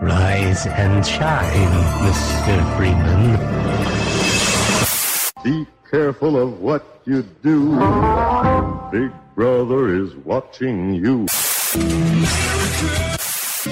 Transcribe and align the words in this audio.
Rise 0.00 0.66
and 0.66 1.06
shine, 1.06 1.72
Mr. 2.02 2.76
Freeman. 2.76 3.38
Be 5.44 5.66
careful 5.90 6.36
of 6.36 6.60
what 6.60 7.00
you 7.04 7.22
do. 7.42 7.70
Big 8.90 9.12
brother 9.34 9.94
is 9.94 10.14
watching 10.16 10.94
you. 10.94 11.26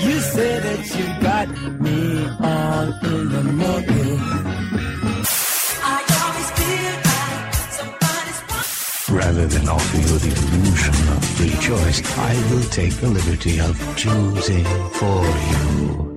You 0.01 0.21
say 0.21 0.59
that 0.61 0.83
you 0.97 1.07
got 1.23 1.49
me 1.81 2.29
all 2.41 2.93
in 3.05 3.29
the 3.29 3.43
morning. 3.53 4.19
Rather 9.11 9.47
than 9.47 9.69
offer 9.69 9.97
you 9.99 10.19
the 10.19 10.33
illusion 10.41 11.09
of 11.09 11.25
free 11.37 11.57
choice, 11.61 12.01
I 12.17 12.35
will 12.51 12.65
take 12.71 12.95
the 12.95 13.09
liberty 13.09 13.61
of 13.61 13.77
choosing 13.97 14.65
for 14.93 15.25
you. 15.51 16.12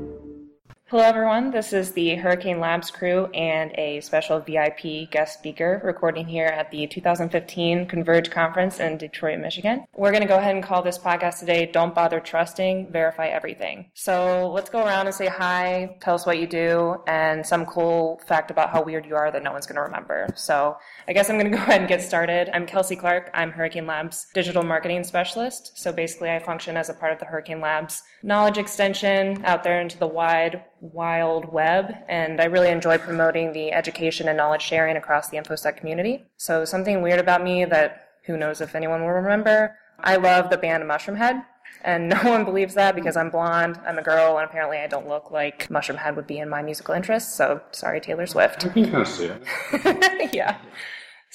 Hello, 0.89 1.01
everyone. 1.01 1.49
This 1.49 1.73
is 1.73 1.93
the 1.93 2.13
Hurricane 2.13 2.59
Labs 2.59 2.91
crew 2.91 3.25
and 3.33 3.71
a 3.73 4.01
special 4.01 4.39
VIP 4.39 5.09
guest 5.09 5.39
speaker 5.39 5.81
recording 5.83 6.27
here 6.27 6.45
at 6.45 6.69
the 6.69 6.85
2015 6.85 7.87
Converge 7.87 8.29
Conference 8.29 8.79
in 8.79 8.99
Detroit, 8.99 9.39
Michigan. 9.39 9.87
We're 9.95 10.11
going 10.11 10.21
to 10.21 10.27
go 10.27 10.37
ahead 10.37 10.53
and 10.53 10.63
call 10.63 10.83
this 10.83 10.99
podcast 10.99 11.39
today 11.39 11.65
Don't 11.65 11.95
Bother 11.95 12.19
Trusting, 12.19 12.91
Verify 12.91 13.29
Everything. 13.29 13.89
So 13.95 14.51
let's 14.53 14.69
go 14.69 14.85
around 14.85 15.07
and 15.07 15.15
say 15.15 15.25
hi, 15.25 15.97
tell 16.01 16.13
us 16.13 16.27
what 16.27 16.37
you 16.37 16.45
do, 16.45 17.01
and 17.07 17.43
some 17.43 17.65
cool 17.65 18.21
fact 18.27 18.51
about 18.51 18.69
how 18.69 18.83
weird 18.83 19.07
you 19.07 19.15
are 19.15 19.31
that 19.31 19.41
no 19.41 19.53
one's 19.53 19.65
going 19.65 19.77
to 19.77 19.81
remember. 19.81 20.27
So 20.35 20.77
I 21.07 21.13
guess 21.13 21.31
I'm 21.31 21.39
going 21.39 21.51
to 21.51 21.57
go 21.57 21.63
ahead 21.63 21.79
and 21.79 21.89
get 21.89 22.03
started. 22.03 22.51
I'm 22.53 22.67
Kelsey 22.67 22.95
Clark. 22.95 23.31
I'm 23.33 23.49
Hurricane 23.49 23.87
Labs 23.87 24.27
digital 24.35 24.61
marketing 24.61 25.03
specialist. 25.03 25.71
So 25.79 25.91
basically, 25.91 26.29
I 26.29 26.37
function 26.37 26.77
as 26.77 26.89
a 26.89 26.93
part 26.93 27.11
of 27.11 27.17
the 27.17 27.25
Hurricane 27.25 27.59
Labs 27.59 28.03
knowledge 28.21 28.59
extension 28.59 29.43
out 29.45 29.63
there 29.63 29.81
into 29.81 29.97
the 29.97 30.07
wide, 30.07 30.63
wild 30.93 31.51
web. 31.51 31.93
And 32.07 32.39
I 32.39 32.45
really 32.45 32.69
enjoy 32.69 32.97
promoting 32.97 33.53
the 33.53 33.71
education 33.71 34.27
and 34.27 34.37
knowledge 34.37 34.61
sharing 34.61 34.97
across 34.97 35.29
the 35.29 35.37
InfoSec 35.37 35.77
community. 35.77 36.25
So 36.37 36.65
something 36.65 37.01
weird 37.01 37.19
about 37.19 37.43
me 37.43 37.65
that 37.65 38.09
who 38.25 38.37
knows 38.37 38.61
if 38.61 38.75
anyone 38.75 39.01
will 39.01 39.09
remember. 39.09 39.77
I 39.99 40.17
love 40.17 40.49
the 40.49 40.57
band 40.57 40.83
Mushroomhead. 40.83 41.43
And 41.83 42.09
no 42.23 42.23
one 42.23 42.45
believes 42.45 42.73
that 42.73 42.95
because 42.95 43.15
I'm 43.15 43.29
blonde, 43.29 43.79
I'm 43.85 43.97
a 43.97 44.01
girl, 44.01 44.37
and 44.37 44.49
apparently 44.49 44.77
I 44.77 44.87
don't 44.87 45.07
look 45.07 45.31
like 45.31 45.67
Mushroomhead 45.69 46.15
would 46.15 46.27
be 46.27 46.39
in 46.39 46.49
my 46.49 46.61
musical 46.61 46.95
interests. 46.95 47.33
So 47.35 47.61
sorry, 47.71 48.01
Taylor 48.01 48.25
Swift. 48.25 48.65
I 48.65 48.69
can 48.69 48.83
kind 48.85 49.01
of 49.01 49.07
see 49.07 49.25
it. 49.25 50.33
yeah. 50.33 50.57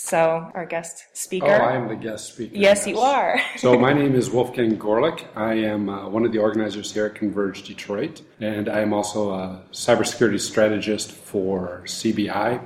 So 0.02 0.50
our 0.54 0.64
guest 0.64 1.04
speaker. 1.12 1.46
Oh, 1.46 1.64
I 1.64 1.76
am 1.76 1.86
the 1.86 1.94
guest 1.94 2.32
speaker. 2.32 2.56
Yes, 2.56 2.86
you 2.86 2.98
are. 2.98 3.38
so 3.58 3.78
my 3.78 3.92
name 3.92 4.14
is 4.14 4.30
Wolfgang 4.30 4.76
Goerlich. 4.76 5.24
I 5.36 5.54
am 5.54 5.88
uh, 5.88 6.08
one 6.08 6.24
of 6.24 6.32
the 6.32 6.38
organizers 6.38 6.92
here 6.92 7.06
at 7.06 7.14
Converge 7.14 7.62
Detroit, 7.62 8.22
and 8.40 8.68
I 8.68 8.80
am 8.80 8.92
also 8.92 9.30
a 9.30 9.62
cybersecurity 9.72 10.40
strategist 10.40 11.12
for 11.12 11.82
CBI. 11.84 12.60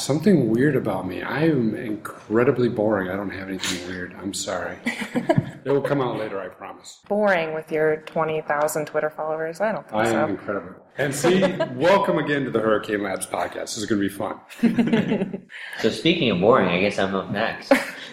Something 0.00 0.48
weird 0.48 0.76
about 0.76 1.06
me. 1.06 1.22
I 1.22 1.44
am 1.44 1.74
incredibly 1.74 2.70
boring. 2.70 3.10
I 3.10 3.16
don't 3.16 3.30
have 3.30 3.48
anything 3.48 3.86
weird. 3.86 4.14
I'm 4.14 4.32
sorry. 4.32 4.78
it 4.84 5.66
will 5.66 5.82
come 5.82 6.00
out 6.00 6.18
later, 6.18 6.40
I 6.40 6.48
promise. 6.48 7.00
Boring 7.06 7.54
with 7.54 7.70
your 7.70 7.98
20,000 7.98 8.86
Twitter 8.86 9.10
followers. 9.10 9.60
I 9.60 9.72
don't 9.72 9.86
think 9.86 10.00
I 10.00 10.10
so. 10.10 10.16
I 10.16 10.22
am 10.22 10.30
incredible. 10.30 10.74
And 10.96 11.14
see, 11.14 11.40
welcome 11.74 12.16
again 12.18 12.44
to 12.44 12.50
the 12.50 12.60
Hurricane 12.60 13.02
Labs 13.02 13.26
podcast. 13.26 13.60
This 13.60 13.76
is 13.78 13.86
going 13.86 14.00
to 14.00 14.08
be 14.08 14.14
fun. 14.14 15.46
So 15.80 15.90
speaking 15.90 16.30
of 16.30 16.40
boring, 16.40 16.68
I 16.68 16.80
guess 16.80 16.98
I'm 16.98 17.14
up 17.14 17.30
next. 17.30 17.72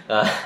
Uh, 0.10 0.38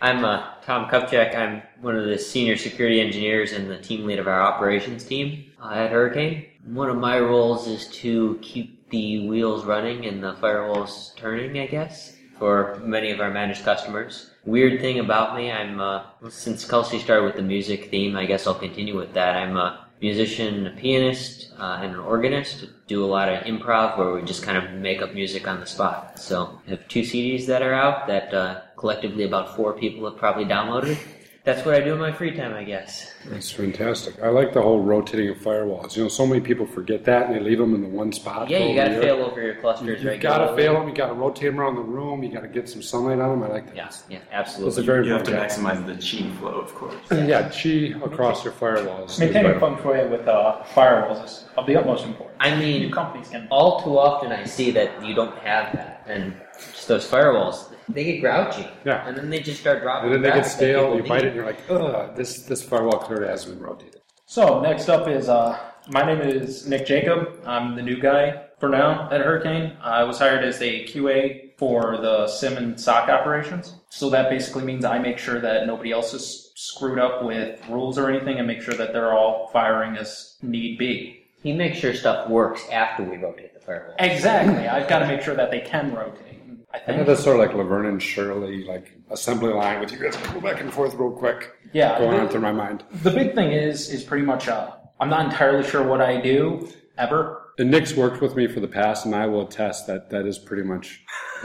I'm 0.00 0.24
uh, 0.24 0.54
Tom 0.62 0.88
Kopchak. 0.88 1.34
I'm 1.34 1.62
one 1.80 1.96
of 1.96 2.04
the 2.04 2.18
senior 2.18 2.56
security 2.56 3.00
engineers 3.00 3.52
and 3.52 3.68
the 3.68 3.78
team 3.78 4.06
lead 4.06 4.20
of 4.20 4.28
our 4.28 4.40
operations 4.40 5.04
team 5.04 5.46
uh, 5.60 5.70
at 5.70 5.90
Hurricane. 5.90 6.46
One 6.66 6.88
of 6.88 6.96
my 6.96 7.18
roles 7.18 7.66
is 7.66 7.88
to 8.02 8.38
keep 8.40 8.88
the 8.90 9.26
wheels 9.26 9.64
running 9.64 10.06
and 10.06 10.22
the 10.22 10.34
firewalls 10.34 11.16
turning, 11.16 11.58
I 11.58 11.66
guess, 11.66 12.16
for 12.38 12.80
many 12.84 13.10
of 13.10 13.20
our 13.20 13.30
managed 13.30 13.64
customers. 13.64 14.30
Weird 14.44 14.80
thing 14.80 15.00
about 15.00 15.36
me, 15.36 15.50
I'm 15.50 15.80
uh, 15.80 16.04
since 16.28 16.64
Kelsey 16.64 17.00
started 17.00 17.24
with 17.24 17.34
the 17.34 17.42
music 17.42 17.90
theme, 17.90 18.16
I 18.16 18.24
guess 18.24 18.46
I'll 18.46 18.54
continue 18.54 18.96
with 18.96 19.14
that. 19.14 19.36
I'm 19.36 19.56
a 19.56 19.88
musician, 20.00 20.68
a 20.68 20.70
pianist, 20.70 21.50
uh, 21.58 21.80
and 21.82 21.94
an 21.94 21.98
organist. 21.98 22.66
Do 22.86 23.04
a 23.04 23.06
lot 23.06 23.28
of 23.28 23.42
improv 23.42 23.98
where 23.98 24.12
we 24.12 24.22
just 24.22 24.44
kind 24.44 24.56
of 24.56 24.72
make 24.74 25.02
up 25.02 25.12
music 25.12 25.48
on 25.48 25.58
the 25.58 25.66
spot. 25.66 26.20
So 26.20 26.60
I 26.68 26.70
have 26.70 26.86
two 26.86 27.02
CDs 27.02 27.46
that 27.46 27.62
are 27.62 27.74
out 27.74 28.06
that 28.06 28.32
uh, 28.32 28.60
collectively 28.78 29.24
about 29.24 29.56
four 29.56 29.72
people 29.74 30.08
have 30.08 30.18
probably 30.18 30.44
downloaded. 30.44 30.96
That's 31.44 31.64
what 31.64 31.74
I 31.76 31.80
do 31.80 31.94
in 31.94 31.98
my 31.98 32.12
free 32.12 32.36
time, 32.36 32.52
I 32.52 32.62
guess. 32.62 33.10
That's 33.24 33.50
fantastic. 33.50 34.20
I 34.22 34.28
like 34.28 34.52
the 34.52 34.60
whole 34.60 34.82
rotating 34.82 35.30
of 35.30 35.38
firewalls. 35.38 35.96
You 35.96 36.02
know, 36.02 36.08
so 36.10 36.26
many 36.26 36.42
people 36.42 36.66
forget 36.66 37.04
that 37.06 37.26
and 37.26 37.34
they 37.34 37.40
leave 37.40 37.56
them 37.56 37.74
in 37.74 37.80
the 37.80 37.88
one 37.88 38.12
spot. 38.12 38.50
Yeah, 38.50 38.58
you 38.58 38.74
got 38.74 38.88
to 38.88 39.00
fail 39.00 39.22
over 39.22 39.40
your 39.40 39.54
clusters 39.54 40.02
You've 40.02 40.20
got 40.20 40.46
to 40.46 40.54
fail 40.56 40.74
them. 40.74 40.88
You 40.90 40.94
got 40.94 41.06
to 41.06 41.14
rotate 41.14 41.44
them 41.44 41.58
around 41.58 41.76
the 41.76 41.80
room. 41.80 42.22
You 42.22 42.30
got 42.30 42.42
to 42.42 42.48
get 42.48 42.68
some 42.68 42.82
sunlight 42.82 43.18
on 43.18 43.30
them. 43.40 43.48
I 43.48 43.54
like 43.54 43.66
that. 43.68 43.76
Yeah, 43.76 43.90
yeah, 44.10 44.18
That's 44.30 44.50
a 44.50 44.56
absolutely. 44.56 44.84
very 44.84 45.06
You 45.06 45.12
have 45.14 45.22
to 45.22 45.30
important. 45.30 45.64
maximize 45.64 45.86
the 45.86 45.94
chi 46.28 46.36
flow, 46.38 46.50
of 46.60 46.74
course. 46.74 46.94
Yeah, 47.12 47.48
chi 47.48 47.98
across 48.04 48.44
your 48.44 48.52
firewalls. 48.52 49.18
Maintaining 49.18 49.58
feng 49.58 49.78
shui 49.80 50.06
with 50.06 50.28
uh, 50.28 50.62
firewalls 50.74 51.24
is 51.24 51.44
of 51.56 51.64
the 51.66 51.76
utmost 51.76 52.04
importance. 52.04 52.36
I 52.40 52.54
mean, 52.56 52.82
New 52.82 52.90
companies 52.92 53.30
can. 53.30 53.48
all 53.50 53.82
too 53.82 53.98
often 53.98 54.32
I 54.32 54.44
see 54.44 54.70
that 54.72 55.02
you 55.02 55.14
don't 55.14 55.34
have 55.38 55.72
that, 55.72 56.04
and 56.06 56.34
just 56.58 56.88
those 56.88 57.08
firewalls, 57.08 57.72
they 57.88 58.04
get 58.04 58.20
grouchy. 58.20 58.68
Yeah. 58.84 59.06
And 59.06 59.16
then 59.16 59.30
they 59.30 59.40
just 59.40 59.60
start 59.60 59.82
dropping. 59.82 60.12
And 60.12 60.24
then 60.24 60.30
they 60.30 60.38
get 60.38 60.46
stale. 60.46 60.96
You 60.96 61.02
bite 61.02 61.22
it, 61.22 61.28
and 61.28 61.36
you're 61.36 61.46
like, 61.46 61.58
ugh, 61.70 62.14
this 62.16 62.42
this 62.42 62.62
firewall 62.62 62.98
clearly 62.98 63.28
hasn't 63.28 63.54
been 63.54 63.66
rotated. 63.66 64.00
So 64.26 64.60
next 64.60 64.88
up 64.88 65.08
is 65.08 65.28
uh, 65.28 65.58
my 65.88 66.04
name 66.04 66.20
is 66.20 66.66
Nick 66.66 66.86
Jacob. 66.86 67.40
I'm 67.46 67.76
the 67.76 67.82
new 67.82 68.00
guy 68.00 68.44
for 68.60 68.68
now 68.68 69.08
at 69.10 69.20
Hurricane. 69.20 69.76
I 69.80 70.04
was 70.04 70.18
hired 70.18 70.44
as 70.44 70.60
a 70.60 70.84
QA 70.84 71.56
for 71.56 71.96
the 71.96 72.28
SIEM 72.28 72.56
and 72.56 72.80
SOC 72.80 73.08
operations. 73.08 73.74
So 73.88 74.10
that 74.10 74.30
basically 74.30 74.64
means 74.64 74.84
I 74.84 74.98
make 74.98 75.18
sure 75.18 75.40
that 75.40 75.66
nobody 75.66 75.92
else 75.92 76.12
is 76.14 76.52
screwed 76.56 76.98
up 76.98 77.24
with 77.24 77.60
rules 77.68 77.98
or 77.98 78.10
anything, 78.10 78.38
and 78.38 78.46
make 78.46 78.60
sure 78.60 78.74
that 78.74 78.92
they're 78.92 79.12
all 79.12 79.48
firing 79.52 79.96
as 79.96 80.36
need 80.42 80.78
be. 80.78 81.24
He 81.42 81.52
makes 81.52 81.78
sure 81.78 81.94
stuff 81.94 82.28
works 82.28 82.62
after 82.70 83.04
we 83.04 83.16
rotate 83.16 83.54
the 83.54 83.60
firewall. 83.60 83.94
Exactly. 83.98 84.66
I've 84.68 84.88
got 84.88 84.98
to 84.98 85.06
make 85.06 85.22
sure 85.22 85.36
that 85.36 85.50
they 85.50 85.60
can 85.60 85.94
rotate. 85.94 86.27
I 86.72 86.76
I 86.76 86.90
know 86.90 86.96
think. 86.98 87.06
that's 87.08 87.24
sort 87.24 87.40
of 87.40 87.46
like 87.46 87.54
Laverne 87.56 87.86
and 87.86 88.02
Shirley, 88.02 88.64
like 88.64 88.92
assembly 89.10 89.52
line 89.52 89.80
with 89.80 89.90
you 89.92 89.98
guys 89.98 90.16
go 90.16 90.40
back 90.40 90.60
and 90.60 90.72
forth 90.72 90.94
real 90.94 91.10
quick. 91.10 91.52
Yeah. 91.72 91.98
Going 91.98 92.12
the- 92.12 92.20
on 92.20 92.28
through 92.28 92.40
my 92.42 92.52
mind. 92.52 92.84
The 93.02 93.10
big 93.10 93.34
thing 93.34 93.52
is 93.52 93.88
is 93.90 94.02
pretty 94.04 94.24
much 94.24 94.48
uh, 94.48 94.72
I'm 95.00 95.08
not 95.10 95.24
entirely 95.26 95.66
sure 95.68 95.82
what 95.82 96.00
I 96.00 96.20
do 96.20 96.68
ever. 96.98 97.42
And 97.58 97.70
Nick's 97.70 97.94
worked 97.96 98.20
with 98.20 98.36
me 98.36 98.46
for 98.46 98.60
the 98.60 98.68
past, 98.68 99.04
and 99.06 99.14
I 99.14 99.26
will 99.26 99.42
attest 99.46 99.86
that 99.88 100.10
that 100.10 100.26
is 100.26 100.38
pretty 100.38 100.62
much. 100.62 101.02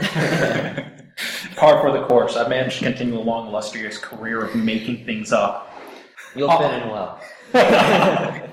Par 1.56 1.80
for 1.80 1.92
the 1.92 2.04
course. 2.06 2.36
I've 2.36 2.48
managed 2.48 2.78
to 2.80 2.84
continue 2.84 3.18
a 3.18 3.20
long, 3.20 3.48
illustrious 3.48 3.98
career 3.98 4.44
of 4.44 4.54
making 4.54 5.04
things 5.04 5.32
up. 5.32 5.72
You'll 6.36 6.50
Oh. 6.50 6.58
fit 6.58 6.82
in 6.82 6.88
well. 6.90 7.20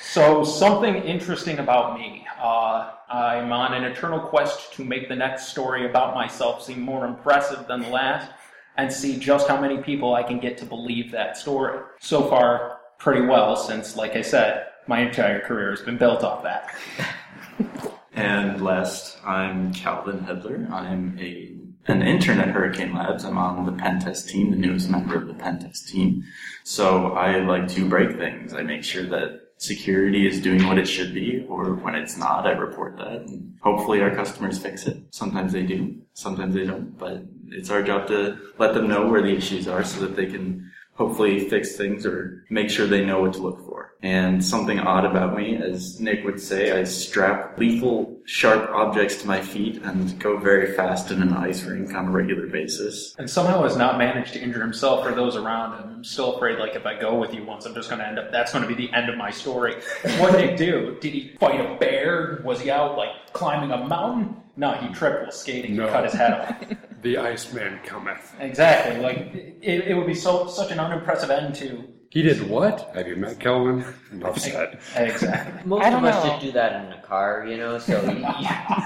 So 0.00 0.42
something 0.42 0.96
interesting 0.96 1.58
about 1.58 1.96
me. 1.98 2.26
Uh, 2.40 2.92
I'm 3.08 3.52
on 3.52 3.74
an 3.74 3.84
eternal 3.84 4.20
quest 4.20 4.72
to 4.74 4.84
make 4.84 5.08
the 5.08 5.16
next 5.16 5.48
story 5.48 5.88
about 5.88 6.14
myself 6.14 6.62
seem 6.62 6.80
more 6.80 7.06
impressive 7.06 7.66
than 7.66 7.82
the 7.82 7.88
last, 7.88 8.30
and 8.76 8.92
see 8.92 9.18
just 9.18 9.48
how 9.48 9.60
many 9.60 9.78
people 9.78 10.14
I 10.14 10.22
can 10.22 10.38
get 10.38 10.58
to 10.58 10.64
believe 10.64 11.10
that 11.12 11.36
story. 11.36 11.80
So 12.00 12.28
far, 12.28 12.78
pretty 12.98 13.22
well, 13.22 13.56
since, 13.56 13.96
like 13.96 14.16
I 14.16 14.22
said, 14.22 14.66
my 14.86 15.00
entire 15.00 15.40
career 15.40 15.70
has 15.70 15.80
been 15.80 15.98
built 15.98 16.22
off 16.22 16.42
that. 16.44 16.74
And 18.18 18.60
last, 18.64 19.16
I'm 19.24 19.72
Calvin 19.72 20.18
Hedler. 20.18 20.68
I'm 20.72 21.16
a 21.20 21.54
an 21.86 22.02
intern 22.02 22.40
at 22.40 22.48
Hurricane 22.48 22.92
Labs. 22.92 23.24
I'm 23.24 23.38
on 23.38 23.64
the 23.64 23.72
pen 23.72 24.00
test 24.00 24.28
team, 24.28 24.50
the 24.50 24.56
newest 24.56 24.90
member 24.90 25.16
of 25.16 25.28
the 25.28 25.34
pen 25.34 25.60
test 25.60 25.88
team. 25.88 26.24
So 26.64 27.12
I 27.12 27.38
like 27.38 27.68
to 27.68 27.88
break 27.88 28.16
things. 28.18 28.52
I 28.52 28.62
make 28.62 28.82
sure 28.82 29.04
that 29.04 29.47
security 29.58 30.26
is 30.26 30.40
doing 30.40 30.66
what 30.66 30.78
it 30.78 30.86
should 30.86 31.12
be, 31.12 31.44
or 31.48 31.74
when 31.74 31.94
it's 31.94 32.16
not, 32.16 32.46
I 32.46 32.52
report 32.52 32.96
that. 32.96 33.22
And 33.28 33.58
hopefully 33.60 34.00
our 34.00 34.14
customers 34.14 34.58
fix 34.58 34.86
it. 34.86 34.96
Sometimes 35.10 35.52
they 35.52 35.64
do, 35.64 35.96
sometimes 36.14 36.54
they 36.54 36.64
don't, 36.64 36.96
but 36.96 37.22
it's 37.48 37.70
our 37.70 37.82
job 37.82 38.06
to 38.08 38.38
let 38.58 38.72
them 38.74 38.88
know 38.88 39.08
where 39.08 39.20
the 39.20 39.36
issues 39.36 39.68
are 39.68 39.84
so 39.84 40.00
that 40.00 40.16
they 40.16 40.26
can 40.26 40.70
hopefully 41.02 41.48
fix 41.48 41.76
things 41.76 42.04
or 42.04 42.44
make 42.50 42.68
sure 42.68 42.86
they 42.86 43.04
know 43.06 43.20
what 43.22 43.32
to 43.32 43.38
look 43.38 43.64
for. 43.64 43.94
And 44.02 44.44
something 44.44 44.78
odd 44.80 45.04
about 45.04 45.36
me, 45.36 45.56
as 45.56 46.00
Nick 46.00 46.24
would 46.24 46.40
say, 46.40 46.78
I 46.78 46.84
strap 46.84 47.56
lethal, 47.58 48.16
sharp 48.26 48.68
objects 48.70 49.22
to 49.22 49.26
my 49.26 49.40
feet 49.40 49.80
and 49.82 50.18
go 50.20 50.36
very 50.38 50.74
fast 50.74 51.10
in 51.10 51.22
an 51.22 51.32
ice 51.32 51.62
rink 51.64 51.94
on 51.94 52.06
a 52.08 52.10
regular 52.10 52.46
basis. 52.48 53.14
And 53.18 53.30
somehow 53.30 53.62
has 53.62 53.76
not 53.76 53.96
managed 53.98 54.32
to 54.34 54.40
injure 54.40 54.60
himself 54.60 55.04
or 55.06 55.14
those 55.14 55.36
around 55.36 55.80
him. 55.80 55.90
I'm 55.98 56.04
still 56.04 56.36
afraid, 56.36 56.58
like, 56.58 56.74
if 56.76 56.84
I 56.86 56.98
go 56.98 57.16
with 57.18 57.32
you 57.32 57.44
once, 57.44 57.64
I'm 57.64 57.74
just 57.74 57.88
going 57.88 58.00
to 58.00 58.06
end 58.06 58.18
up, 58.18 58.30
that's 58.30 58.52
going 58.52 58.68
to 58.68 58.72
be 58.72 58.86
the 58.86 58.92
end 58.92 59.08
of 59.08 59.16
my 59.16 59.30
story. 59.30 59.74
What 60.18 60.32
did 60.32 60.50
he 60.50 60.56
do? 60.56 60.96
Did 61.00 61.12
he 61.14 61.36
fight 61.40 61.60
a 61.60 61.76
bear? 61.78 62.40
Was 62.44 62.60
he 62.60 62.70
out, 62.70 62.96
like, 62.96 63.32
climbing 63.32 63.70
a 63.72 63.86
mountain? 63.86 64.36
No, 64.56 64.72
he 64.74 64.92
tripped 64.94 65.22
while 65.22 65.30
skating 65.32 65.76
No. 65.76 65.84
and 65.84 65.92
cut 65.92 66.04
his 66.04 66.12
head 66.12 66.32
off. 66.32 66.78
The 67.02 67.16
Iceman 67.18 67.78
cometh. 67.84 68.34
exactly. 68.40 69.00
Like, 69.00 69.18
it, 69.62 69.88
it 69.88 69.94
would 69.94 70.06
be 70.06 70.14
so 70.14 70.48
such 70.48 70.70
an 70.72 70.80
unimpressive 70.80 71.30
end 71.30 71.54
to 71.56 71.88
He 72.10 72.22
did 72.22 72.48
what? 72.48 72.90
Have 72.94 73.06
you 73.06 73.16
met 73.16 73.38
Kelvin? 73.38 73.84
Enough 74.12 74.38
said. 74.38 74.78
Exactly. 74.96 75.60
Most 75.68 75.84
I 75.84 75.90
don't 75.90 76.02
of 76.06 76.14
us 76.14 76.24
know. 76.24 76.30
just 76.30 76.42
do 76.42 76.52
that 76.52 76.86
in 76.86 76.92
a 76.94 77.02
car, 77.02 77.44
you 77.46 77.58
know, 77.58 77.78
so 77.78 78.00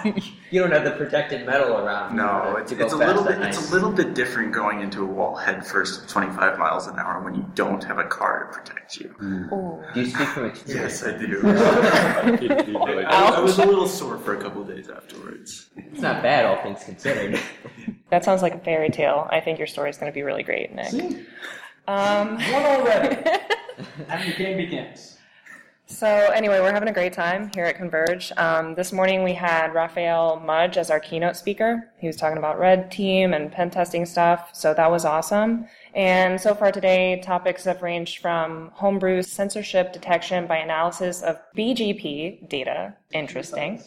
you, 0.05 0.13
you 0.51 0.61
don't 0.61 0.73
have 0.73 0.83
the 0.83 0.91
protected 0.91 1.47
metal 1.47 1.77
around. 1.79 2.17
No, 2.17 2.55
to- 2.55 2.61
it's, 2.63 2.71
to 2.73 2.77
go 2.77 2.85
it's 2.85 2.93
a 2.95 2.97
little 2.97 3.23
bit 3.23 3.39
night. 3.39 3.51
it's 3.51 3.71
a 3.71 3.73
little 3.75 3.93
bit 3.93 4.15
different 4.15 4.53
going 4.53 4.81
into 4.81 5.03
a 5.03 5.07
wall 5.07 5.37
head 5.37 5.65
first 5.65 6.03
at 6.03 6.09
25 6.09 6.59
miles 6.59 6.89
an 6.89 6.99
hour 6.99 7.23
when 7.23 7.37
you 7.37 7.47
don't 7.55 7.85
have 7.85 7.99
a 7.99 8.05
car 8.05 8.51
to 8.51 8.59
protect 8.59 8.97
you. 8.97 9.09
Hmm. 9.11 9.45
Oh. 9.53 9.85
Do 9.95 10.01
you 10.01 10.07
speak 10.11 10.27
from 10.29 10.47
experience? 10.47 11.03
Yes, 11.03 11.05
I 11.05 11.17
do. 11.17 12.39
He- 12.39 12.49
he 12.73 12.77
really 12.77 13.05
I. 13.05 13.37
I 13.37 13.41
was 13.41 13.57
a 13.59 13.65
little 13.65 13.87
sore 13.87 14.19
for 14.19 14.37
a 14.37 14.43
couple 14.43 14.65
days 14.65 14.89
afterwards. 14.91 15.71
It's 15.77 16.01
not 16.01 16.25
bad, 16.25 16.45
all 16.45 16.61
things 16.65 16.83
considered. 16.83 17.39
That 18.11 18.25
sounds 18.25 18.43
like 18.43 18.55
a 18.55 18.59
fairy 18.59 18.91
tale. 18.91 19.29
I 19.31 19.39
think 19.41 19.59
your 19.59 19.69
story 19.69 19.91
is 19.91 19.97
going 19.97 20.11
to 20.11 20.15
be 20.15 20.23
really 20.23 20.43
great, 20.43 20.75
Nick. 20.75 20.93
Um, 21.89 22.35
One 22.35 22.67
already. 22.67 23.17
and 24.09 24.33
the 24.33 24.37
game 24.37 24.57
begins. 24.57 25.19
So 25.87 26.07
anyway, 26.07 26.61
we're 26.61 26.73
having 26.73 26.89
a 26.89 26.93
great 26.93 27.13
time 27.13 27.51
here 27.55 27.65
at 27.65 27.77
Converge. 27.77 28.33
Um, 28.39 28.75
this 28.75 28.93
morning 28.93 29.25
we 29.25 29.35
had 29.35 29.75
Raphael 29.75 30.41
Mudge 30.41 30.79
as 30.79 30.91
our 30.91 30.99
keynote 30.99 31.37
speaker. 31.37 31.91
He 31.99 32.07
was 32.07 32.17
talking 32.17 32.39
about 32.39 32.59
red 32.59 32.91
team 32.91 33.35
and 33.35 33.53
pen 33.53 33.69
testing 33.69 34.07
stuff, 34.07 34.51
so 34.55 34.73
that 34.73 34.91
was 34.91 35.05
awesome. 35.05 35.67
And 35.95 36.41
so 36.41 36.55
far 36.55 36.73
today, 36.73 37.21
topics 37.23 37.65
have 37.65 37.83
ranged 37.83 38.19
from 38.19 38.71
homebrew 38.75 39.23
censorship 39.23 39.93
detection 39.93 40.47
by 40.47 40.57
analysis 40.59 41.21
of 41.21 41.39
BGP 41.57 42.49
data, 42.49 42.95
interesting, 43.13 43.83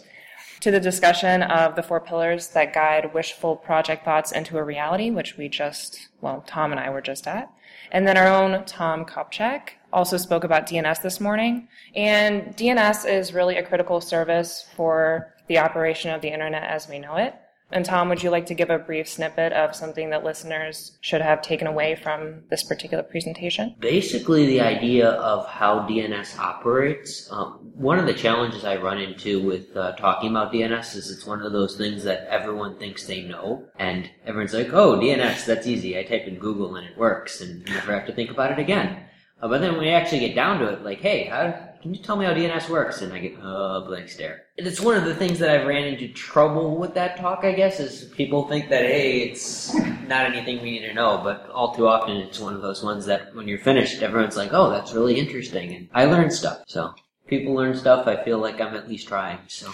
to 0.59 0.69
the 0.69 0.79
discussion 0.79 1.41
of 1.41 1.75
the 1.75 1.83
four 1.83 1.99
pillars 1.99 2.49
that 2.49 2.73
guide 2.73 3.13
wishful 3.15 3.55
project 3.55 4.05
thoughts 4.05 4.31
into 4.31 4.57
a 4.57 4.63
reality, 4.63 5.09
which 5.09 5.37
we 5.37 5.49
just, 5.49 6.09
well, 6.21 6.43
Tom 6.45 6.71
and 6.71 6.79
I 6.79 6.91
were 6.91 7.01
just 7.01 7.25
at. 7.25 7.51
And 7.91 8.07
then 8.07 8.17
our 8.17 8.27
own 8.27 8.65
Tom 8.65 9.05
Kopchak 9.05 9.69
also 9.93 10.17
spoke 10.17 10.43
about 10.43 10.67
DNS 10.67 11.01
this 11.01 11.19
morning. 11.19 11.67
And 11.95 12.55
DNS 12.57 13.09
is 13.09 13.33
really 13.33 13.57
a 13.57 13.63
critical 13.63 14.01
service 14.01 14.65
for 14.75 15.33
the 15.47 15.59
operation 15.59 16.11
of 16.11 16.21
the 16.21 16.29
internet 16.29 16.63
as 16.63 16.89
we 16.89 16.99
know 16.99 17.15
it. 17.15 17.35
And 17.71 17.83
Tom, 17.83 18.09
would 18.09 18.21
you 18.21 18.29
like 18.29 18.45
to 18.47 18.53
give 18.53 18.69
a 18.69 18.77
brief 18.77 19.07
snippet 19.07 19.51
of 19.51 19.75
something 19.75 20.11
that 20.11 20.23
listeners 20.23 20.97
should 21.01 21.21
have 21.21 21.41
taken 21.41 21.67
away 21.67 21.95
from 21.95 22.43
this 22.49 22.63
particular 22.63 23.03
presentation? 23.03 23.75
Basically, 23.79 24.45
the 24.45 24.61
idea 24.61 25.09
of 25.09 25.47
how 25.47 25.79
DNS 25.79 26.37
operates. 26.37 27.27
Um, 27.31 27.71
one 27.73 27.97
of 27.97 28.05
the 28.05 28.13
challenges 28.13 28.63
I 28.63 28.77
run 28.77 28.99
into 28.99 29.43
with 29.43 29.75
uh, 29.75 29.93
talking 29.93 30.29
about 30.29 30.53
DNS 30.53 30.95
is 30.95 31.09
it's 31.09 31.25
one 31.25 31.41
of 31.41 31.51
those 31.51 31.75
things 31.75 32.03
that 32.03 32.27
everyone 32.29 32.77
thinks 32.77 33.07
they 33.07 33.23
know, 33.23 33.65
and 33.77 34.09
everyone's 34.25 34.53
like, 34.53 34.71
"Oh, 34.71 34.97
DNS, 34.97 35.45
that's 35.45 35.67
easy. 35.67 35.97
I 35.97 36.03
type 36.03 36.27
in 36.27 36.35
Google 36.35 36.75
and 36.75 36.87
it 36.87 36.97
works, 36.97 37.41
and 37.41 37.65
never 37.65 37.93
have 37.93 38.07
to 38.07 38.13
think 38.13 38.29
about 38.29 38.51
it 38.51 38.59
again." 38.59 39.03
Uh, 39.41 39.47
but 39.47 39.59
then 39.59 39.75
when 39.75 39.85
you 39.85 39.91
actually 39.91 40.19
get 40.19 40.35
down 40.35 40.59
to 40.59 40.67
it, 40.67 40.83
like, 40.83 41.01
"Hey, 41.01 41.25
how 41.25 41.74
can 41.85 41.93
you 41.93 42.01
tell 42.01 42.15
me 42.15 42.25
how 42.25 42.33
DNS 42.33 42.67
works?" 42.67 43.03
and 43.03 43.13
I 43.13 43.19
get 43.19 43.37
uh, 43.37 43.81
a 43.81 43.85
blank 43.85 44.09
stare. 44.09 44.45
And 44.57 44.65
it's 44.65 44.81
one 44.81 44.97
of 44.97 45.05
the 45.05 45.13
things 45.13 45.37
that 45.37 45.51
I've 45.51 45.67
ran 45.67 45.83
into 45.83 46.07
trouble 46.07 46.77
with 46.77 46.95
that 46.95 47.15
talk. 47.15 47.41
I 47.43 47.51
guess 47.51 47.79
is 47.79 48.05
people 48.05 48.47
think 48.47 48.69
that 48.69 48.81
hey, 48.81 49.19
it's 49.19 49.71
not 50.07 50.25
anything 50.25 50.63
we 50.63 50.71
need 50.71 50.87
to 50.87 50.95
know, 50.95 51.21
but 51.23 51.47
all 51.51 51.75
too 51.75 51.87
often 51.87 52.17
it's 52.17 52.39
one 52.39 52.55
of 52.55 52.63
those 52.63 52.83
ones 52.83 53.05
that 53.05 53.35
when 53.35 53.47
you're 53.47 53.59
finished, 53.59 54.01
everyone's 54.01 54.35
like, 54.35 54.49
"Oh, 54.51 54.71
that's 54.71 54.93
really 54.93 55.19
interesting," 55.19 55.75
and 55.75 55.87
I 55.93 56.05
learned 56.05 56.33
stuff. 56.33 56.63
So 56.65 56.95
people 57.27 57.53
learn 57.53 57.75
stuff. 57.75 58.07
I 58.07 58.23
feel 58.25 58.39
like 58.39 58.59
I'm 58.59 58.73
at 58.73 58.89
least 58.89 59.07
trying. 59.07 59.37
So 59.47 59.71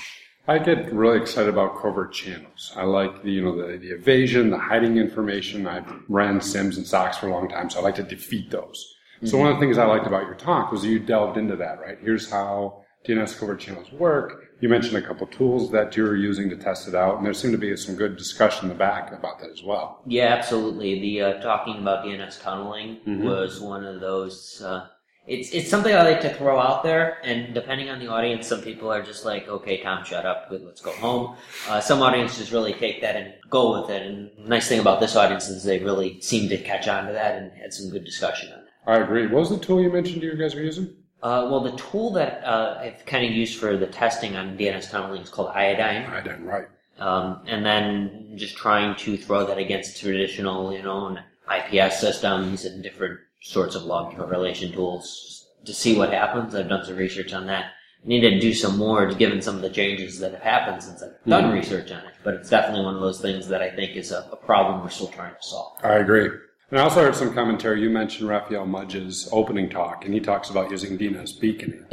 I 0.49 0.59
get 0.59 0.91
really 0.91 1.21
excited 1.21 1.47
about 1.47 1.81
covert 1.81 2.11
channels. 2.11 2.73
I 2.75 2.83
like 2.83 3.23
the 3.23 3.31
you 3.31 3.41
know 3.41 3.55
the, 3.55 3.77
the 3.77 3.91
evasion, 3.91 4.49
the 4.49 4.57
hiding 4.57 4.97
information. 4.97 5.65
I've 5.65 5.89
ran 6.09 6.41
SIEMs 6.41 6.75
and 6.75 6.85
SOCs 6.85 7.15
for 7.15 7.29
a 7.29 7.31
long 7.31 7.47
time, 7.47 7.69
so 7.69 7.79
I 7.79 7.83
like 7.83 7.95
to 7.95 8.03
defeat 8.03 8.51
those. 8.51 8.95
So 9.23 9.37
one 9.37 9.49
of 9.49 9.55
the 9.55 9.59
things 9.59 9.77
I 9.77 9.85
liked 9.85 10.07
about 10.07 10.23
your 10.25 10.35
talk 10.35 10.71
was 10.71 10.83
you 10.83 10.99
delved 10.99 11.37
into 11.37 11.55
that. 11.57 11.79
Right? 11.79 11.97
Here's 12.01 12.29
how 12.29 12.83
DNS 13.05 13.37
covert 13.37 13.59
channels 13.59 13.91
work. 13.91 14.47
You 14.61 14.69
mentioned 14.69 14.95
a 14.97 15.01
couple 15.01 15.25
tools 15.27 15.71
that 15.71 15.97
you're 15.97 16.15
using 16.15 16.49
to 16.51 16.55
test 16.55 16.87
it 16.87 16.93
out, 16.93 17.17
and 17.17 17.25
there 17.25 17.33
seemed 17.33 17.53
to 17.53 17.57
be 17.57 17.75
some 17.75 17.95
good 17.95 18.15
discussion 18.15 18.65
in 18.65 18.69
the 18.69 18.75
back 18.77 19.11
about 19.11 19.39
that 19.39 19.49
as 19.49 19.63
well. 19.63 20.01
yeah, 20.05 20.25
absolutely. 20.27 20.99
The 20.99 21.21
uh, 21.21 21.41
talking 21.41 21.79
about 21.81 22.05
DNS 22.05 22.41
tunneling 22.41 22.99
was 23.23 23.59
one 23.59 23.83
of 23.85 24.01
those. 24.01 24.61
Uh, 24.63 24.87
it's 25.27 25.51
it's 25.51 25.69
something 25.69 25.93
I 25.93 26.01
like 26.01 26.21
to 26.21 26.33
throw 26.33 26.59
out 26.59 26.83
there, 26.83 27.17
and 27.23 27.53
depending 27.53 27.89
on 27.89 27.99
the 27.99 28.07
audience, 28.07 28.47
some 28.47 28.61
people 28.61 28.91
are 28.91 29.01
just 29.03 29.23
like, 29.23 29.47
"Okay, 29.47 29.81
Tom, 29.81 30.03
shut 30.03 30.25
up. 30.25 30.47
Let's 30.51 30.81
go 30.81 30.91
home." 30.93 31.37
Uh, 31.67 31.79
some 31.79 32.01
audiences 32.01 32.51
really 32.51 32.73
take 32.73 33.01
that 33.01 33.15
and 33.15 33.33
go 33.49 33.81
with 33.81 33.91
it. 33.91 34.01
And 34.01 34.31
the 34.37 34.49
nice 34.49 34.67
thing 34.67 34.79
about 34.79 34.99
this 34.99 35.15
audience 35.15 35.47
is 35.47 35.63
they 35.63 35.79
really 35.79 36.19
seem 36.21 36.49
to 36.49 36.57
catch 36.57 36.87
on 36.87 37.05
to 37.07 37.13
that 37.13 37.35
and 37.35 37.51
had 37.53 37.73
some 37.73 37.89
good 37.91 38.03
discussion 38.03 38.51
on 38.51 38.59
it. 38.59 38.60
I 38.87 38.97
agree. 38.97 39.27
What 39.27 39.39
was 39.39 39.49
the 39.49 39.59
tool 39.59 39.81
you 39.81 39.91
mentioned 39.91 40.23
you 40.23 40.35
guys 40.35 40.55
were 40.55 40.61
using? 40.61 40.95
Uh, 41.21 41.47
well, 41.51 41.59
the 41.59 41.77
tool 41.77 42.11
that 42.13 42.43
uh, 42.43 42.79
I've 42.79 43.05
kind 43.05 43.23
of 43.25 43.31
used 43.31 43.59
for 43.59 43.77
the 43.77 43.85
testing 43.87 44.35
on 44.35 44.57
DNS 44.57 44.89
tunneling 44.89 45.21
is 45.21 45.29
called 45.29 45.49
Iodine. 45.49 46.09
Iodine, 46.09 46.43
right. 46.43 46.65
Um, 46.97 47.41
and 47.47 47.65
then 47.65 48.33
just 48.35 48.57
trying 48.57 48.95
to 48.97 49.17
throw 49.17 49.45
that 49.45 49.57
against 49.57 49.99
traditional, 49.99 50.73
you 50.73 50.81
know, 50.81 51.17
IPS 51.49 51.99
systems 51.99 52.65
and 52.65 52.81
different 52.81 53.19
sorts 53.41 53.75
of 53.75 53.83
log 53.83 54.15
correlation 54.15 54.71
tools 54.71 55.47
to 55.65 55.73
see 55.73 55.97
what 55.97 56.11
happens. 56.11 56.55
I've 56.55 56.69
done 56.69 56.85
some 56.85 56.95
research 56.95 57.33
on 57.33 57.45
that. 57.47 57.65
I 58.03 58.07
need 58.07 58.21
to 58.21 58.39
do 58.39 58.51
some 58.53 58.77
more 58.77 59.13
given 59.13 59.41
some 59.43 59.55
of 59.55 59.61
the 59.61 59.69
changes 59.69 60.19
that 60.19 60.31
have 60.31 60.41
happened 60.41 60.81
since 60.81 61.03
I've 61.03 61.13
done 61.27 61.51
Mhm. 61.51 61.53
research 61.53 61.91
on 61.91 61.99
it. 61.99 62.13
But 62.23 62.33
it's 62.35 62.49
definitely 62.49 62.83
one 62.85 62.95
of 62.95 63.01
those 63.01 63.21
things 63.21 63.47
that 63.49 63.61
I 63.61 63.69
think 63.69 63.95
is 63.95 64.11
a, 64.11 64.27
a 64.31 64.35
problem 64.37 64.81
we're 64.81 64.89
still 64.89 65.07
trying 65.07 65.35
to 65.35 65.41
solve. 65.43 65.77
I 65.83 65.95
agree. 65.97 66.29
And 66.71 66.79
I 66.79 66.83
also 66.83 67.01
heard 67.03 67.15
some 67.15 67.33
commentary. 67.33 67.81
You 67.81 67.89
mentioned 67.89 68.29
Raphael 68.29 68.65
Mudge's 68.65 69.27
opening 69.33 69.69
talk, 69.69 70.05
and 70.05 70.13
he 70.13 70.21
talks 70.21 70.49
about 70.49 70.71
using 70.71 70.97
DNS 70.97 71.39
beaconing. 71.39 71.85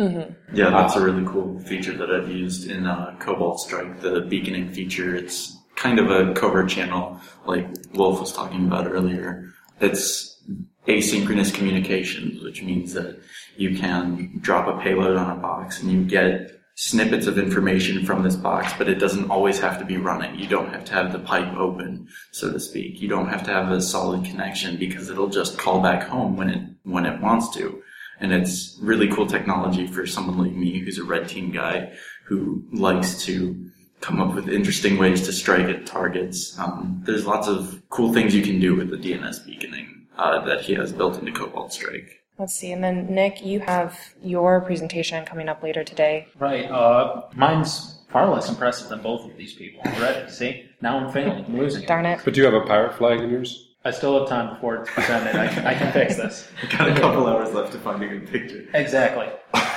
Yeah, 0.52 0.70
that's 0.70 0.94
a 0.94 1.00
really 1.04 1.26
cool 1.26 1.58
feature 1.60 1.96
that 1.96 2.10
I've 2.10 2.30
used 2.30 2.70
in 2.70 2.86
uh, 2.86 3.16
Cobalt 3.19 3.58
Strike, 3.60 4.00
the 4.00 4.20
beaconing 4.20 4.72
feature. 4.72 5.16
It's 5.16 5.58
kind 5.75 5.98
of 5.98 6.10
a 6.10 6.32
covert 6.34 6.69
channel, 6.69 7.20
like 7.44 7.66
Wolf 7.94 8.20
was 8.20 8.32
talking 8.32 8.66
about 8.66 8.86
earlier. 8.86 9.52
It's 9.80 10.40
asynchronous 10.86 11.52
communications, 11.52 12.42
which 12.42 12.62
means 12.62 12.92
that 12.94 13.20
you 13.56 13.76
can 13.76 14.38
drop 14.40 14.69
a 14.69 14.81
payload 14.81 15.16
on 15.16 15.38
a 15.38 15.40
box 15.40 15.82
and 15.82 15.90
you 15.90 16.04
get 16.04 16.57
snippets 16.80 17.26
of 17.26 17.38
information 17.38 18.06
from 18.06 18.22
this 18.22 18.36
box, 18.36 18.72
but 18.78 18.88
it 18.88 19.00
doesn't 19.00 19.32
always 19.32 19.58
have 19.58 19.80
to 19.80 19.84
be 19.84 19.96
running. 19.96 20.38
You 20.38 20.46
don't 20.46 20.69
have 20.69 20.84
to 20.84 20.92
have 20.92 21.10
the 21.10 21.19
pipe 21.19 21.52
open, 21.56 22.06
so 22.30 22.52
to 22.52 22.60
speak. 22.60 23.00
You 23.00 23.08
don't 23.08 23.26
have 23.26 23.42
to 23.46 23.50
have 23.50 23.72
a 23.72 23.82
solid 23.82 24.25
connection 24.25 24.76
because 24.76 25.10
it'll 25.10 25.28
just 25.28 25.58
call 25.58 25.80
back 25.80 26.06
home 26.06 26.36
when 26.36 26.48
it 26.48 26.62
when 26.84 27.04
it 27.04 27.20
wants 27.20 27.52
to. 27.56 27.82
And 28.20 28.32
it's 28.32 28.78
really 28.80 29.08
cool 29.08 29.26
technology 29.26 29.88
for 29.88 30.06
someone 30.06 30.38
like 30.38 30.52
me 30.54 30.78
who's 30.78 30.98
a 30.98 31.04
red 31.04 31.28
team 31.28 31.50
guy 31.50 31.94
who 32.26 32.62
likes 32.72 33.24
to 33.24 33.70
come 34.00 34.20
up 34.20 34.36
with 34.36 34.48
interesting 34.48 34.98
ways 34.98 35.22
to 35.22 35.32
strike 35.32 35.67
at 35.67 35.84
targets. 35.84 36.56
Um, 36.60 37.03
there's 37.05 37.26
lots 37.26 37.48
of 37.48 37.82
cool 37.88 38.12
things 38.12 38.36
you 38.36 38.43
can 38.43 38.60
do 38.60 38.76
with 38.76 38.91
the 38.91 38.96
DNS 38.96 39.44
beaconing 39.44 40.06
uh, 40.17 40.44
that 40.44 40.60
he 40.60 40.74
has 40.74 40.93
built 40.93 41.19
into 41.19 41.32
Cobalt 41.32 41.72
Strike. 41.72 42.22
Let's 42.38 42.54
see. 42.54 42.70
And 42.70 42.82
then, 42.82 43.12
Nick, 43.12 43.44
you 43.44 43.60
have 43.60 43.98
your 44.22 44.60
presentation 44.60 45.24
coming 45.24 45.48
up 45.48 45.62
later 45.62 45.82
today. 45.82 46.28
Right. 46.38 46.70
Uh, 46.70 47.22
mine's 47.34 47.98
far 48.10 48.32
less 48.32 48.48
impressive 48.48 48.88
than 48.88 49.02
both 49.02 49.28
of 49.28 49.36
these 49.36 49.54
people 49.54 49.80
already. 49.84 50.30
See? 50.30 50.66
Now 50.80 50.98
I'm 50.98 51.12
failing. 51.12 51.44
I'm 51.44 51.58
losing. 51.58 51.84
Darn 51.86 52.06
it. 52.06 52.20
But 52.24 52.34
do 52.34 52.40
you 52.40 52.46
have 52.46 52.54
a 52.54 52.64
pirate 52.64 52.94
flag 52.94 53.20
in 53.20 53.30
yours? 53.30 53.74
I 53.84 53.90
still 53.90 54.18
have 54.18 54.28
time 54.28 54.54
before 54.54 54.76
it's 54.76 54.90
presented. 54.90 55.34
I 55.34 55.48
can, 55.48 55.66
I 55.66 55.74
can 55.74 55.92
fix 55.92 56.16
this. 56.16 56.48
Got 56.70 56.88
a 56.88 57.00
couple 57.00 57.26
hours 57.26 57.52
left 57.52 57.72
to 57.72 57.78
find 57.78 58.02
a 58.02 58.08
good 58.08 58.28
picture. 58.28 58.68
Exactly. 58.74 59.28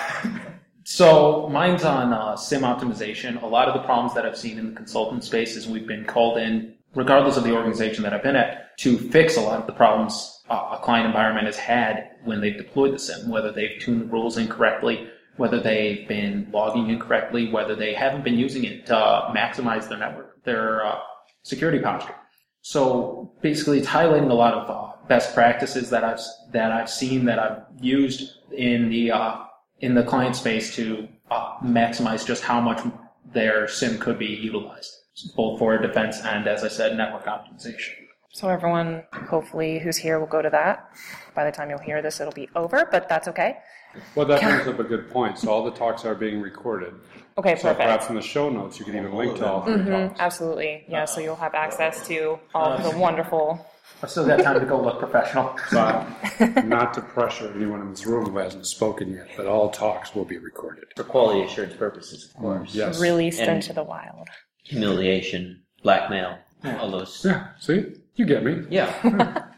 So 0.83 1.47
mine's 1.49 1.83
on 1.83 2.11
uh, 2.11 2.35
SIEM 2.35 2.63
optimization. 2.63 3.41
A 3.41 3.45
lot 3.45 3.67
of 3.67 3.75
the 3.75 3.81
problems 3.81 4.13
that 4.15 4.25
I've 4.25 4.37
seen 4.37 4.57
in 4.57 4.71
the 4.71 4.75
consultant 4.75 5.23
space 5.23 5.55
is 5.55 5.67
we've 5.67 5.87
been 5.87 6.05
called 6.05 6.37
in, 6.37 6.73
regardless 6.95 7.37
of 7.37 7.43
the 7.43 7.53
organization 7.53 8.03
that 8.03 8.13
I've 8.13 8.23
been 8.23 8.35
at, 8.35 8.77
to 8.79 8.97
fix 8.97 9.37
a 9.37 9.41
lot 9.41 9.59
of 9.59 9.67
the 9.67 9.73
problems 9.73 10.40
a 10.51 10.79
client 10.81 11.07
environment 11.07 11.45
has 11.45 11.57
had 11.57 12.11
when 12.23 12.41
they've 12.41 12.57
deployed 12.57 12.93
the 12.93 12.99
SIEM, 12.99 13.29
whether 13.29 13.51
they've 13.51 13.79
tuned 13.79 14.01
the 14.01 14.05
rules 14.05 14.37
incorrectly, 14.37 15.07
whether 15.37 15.59
they've 15.59 16.07
been 16.07 16.47
logging 16.51 16.89
incorrectly, 16.89 17.51
whether 17.51 17.75
they 17.75 17.93
haven't 17.93 18.23
been 18.23 18.37
using 18.37 18.63
it 18.65 18.85
to 18.87 18.93
maximize 19.35 19.87
their 19.87 19.97
network, 19.97 20.43
their 20.43 20.85
uh, 20.85 20.99
security 21.43 21.79
posture. 21.79 22.15
So 22.61 23.31
basically, 23.41 23.79
it's 23.79 23.87
highlighting 23.87 24.29
a 24.29 24.33
lot 24.33 24.53
of 24.53 24.69
uh, 24.69 25.07
best 25.07 25.33
practices 25.33 25.89
that 25.89 26.03
I've 26.03 26.19
that 26.51 26.71
I've 26.71 26.89
seen 26.89 27.25
that 27.25 27.39
I've 27.39 27.63
used 27.79 28.37
in 28.51 28.89
the 28.89 29.11
uh, 29.11 29.37
in 29.79 29.95
the 29.95 30.03
client 30.03 30.35
space 30.35 30.75
to 30.75 31.07
uh, 31.31 31.57
maximize 31.63 32.25
just 32.25 32.43
how 32.43 32.61
much 32.61 32.85
their 33.33 33.67
SIEM 33.67 33.97
could 33.97 34.19
be 34.19 34.27
utilized, 34.27 34.93
both 35.35 35.57
for 35.57 35.77
defense 35.77 36.19
and, 36.21 36.47
as 36.47 36.63
I 36.63 36.67
said, 36.67 36.97
network 36.97 37.25
optimization. 37.25 38.00
So 38.33 38.47
everyone, 38.47 39.03
hopefully, 39.13 39.79
who's 39.79 39.97
here 39.97 40.19
will 40.19 40.27
go 40.27 40.41
to 40.41 40.49
that. 40.49 40.89
By 41.35 41.43
the 41.45 41.51
time 41.51 41.69
you'll 41.69 41.79
hear 41.79 42.01
this, 42.01 42.19
it'll 42.21 42.31
be 42.33 42.49
over, 42.55 42.87
but 42.89 43.09
that's 43.09 43.27
okay. 43.27 43.57
Well, 44.15 44.25
that 44.25 44.41
brings 44.41 44.67
up 44.67 44.79
a 44.79 44.85
good 44.85 45.09
point. 45.11 45.37
So 45.37 45.49
all 45.49 45.65
the 45.65 45.71
talks 45.71 46.05
are 46.05 46.15
being 46.15 46.39
recorded. 46.41 46.93
Okay, 47.37 47.57
So 47.57 47.73
perhaps 47.73 48.07
in 48.09 48.15
the 48.15 48.21
show 48.21 48.49
notes, 48.49 48.79
you 48.79 48.85
can 48.85 48.95
even 48.95 49.13
link 49.13 49.37
to 49.37 49.45
all 49.49 49.63
3 49.63 49.73
Mhm, 49.73 50.07
talks. 50.07 50.19
absolutely. 50.21 50.85
Yeah, 50.87 51.03
so 51.05 51.19
you'll 51.19 51.35
have 51.35 51.53
access 51.55 52.07
to 52.07 52.39
all 52.55 52.71
of 52.71 52.83
the 52.83 52.97
wonderful 52.97 53.65
I 54.03 54.07
still 54.07 54.25
got 54.25 54.39
time 54.41 54.59
to 54.59 54.65
go 54.65 54.81
look 54.81 54.97
professional. 54.99 55.55
But 55.71 56.07
not 56.65 56.93
to 56.95 57.01
pressure 57.01 57.51
anyone 57.55 57.81
in 57.81 57.91
this 57.91 58.05
room 58.05 58.25
who 58.31 58.37
hasn't 58.37 58.65
spoken 58.65 59.13
yet, 59.13 59.27
but 59.37 59.45
all 59.45 59.69
talks 59.69 60.15
will 60.15 60.25
be 60.25 60.37
recorded. 60.39 60.85
For 60.95 61.03
quality 61.03 61.41
assurance 61.43 61.75
purposes, 61.75 62.25
of 62.33 62.33
course. 62.41 62.73
Yes. 62.73 62.99
Released 62.99 63.39
And- 63.41 63.51
into 63.51 63.73
the 63.73 63.83
wild. 63.83 64.27
Humiliation, 64.63 65.63
blackmail, 65.83 66.37
all 66.79 66.89
those. 66.91 67.23
Yeah. 67.25 67.47
See, 67.59 67.93
you 68.21 68.27
get 68.27 68.43
me. 68.43 68.65
Yeah. 68.69 69.47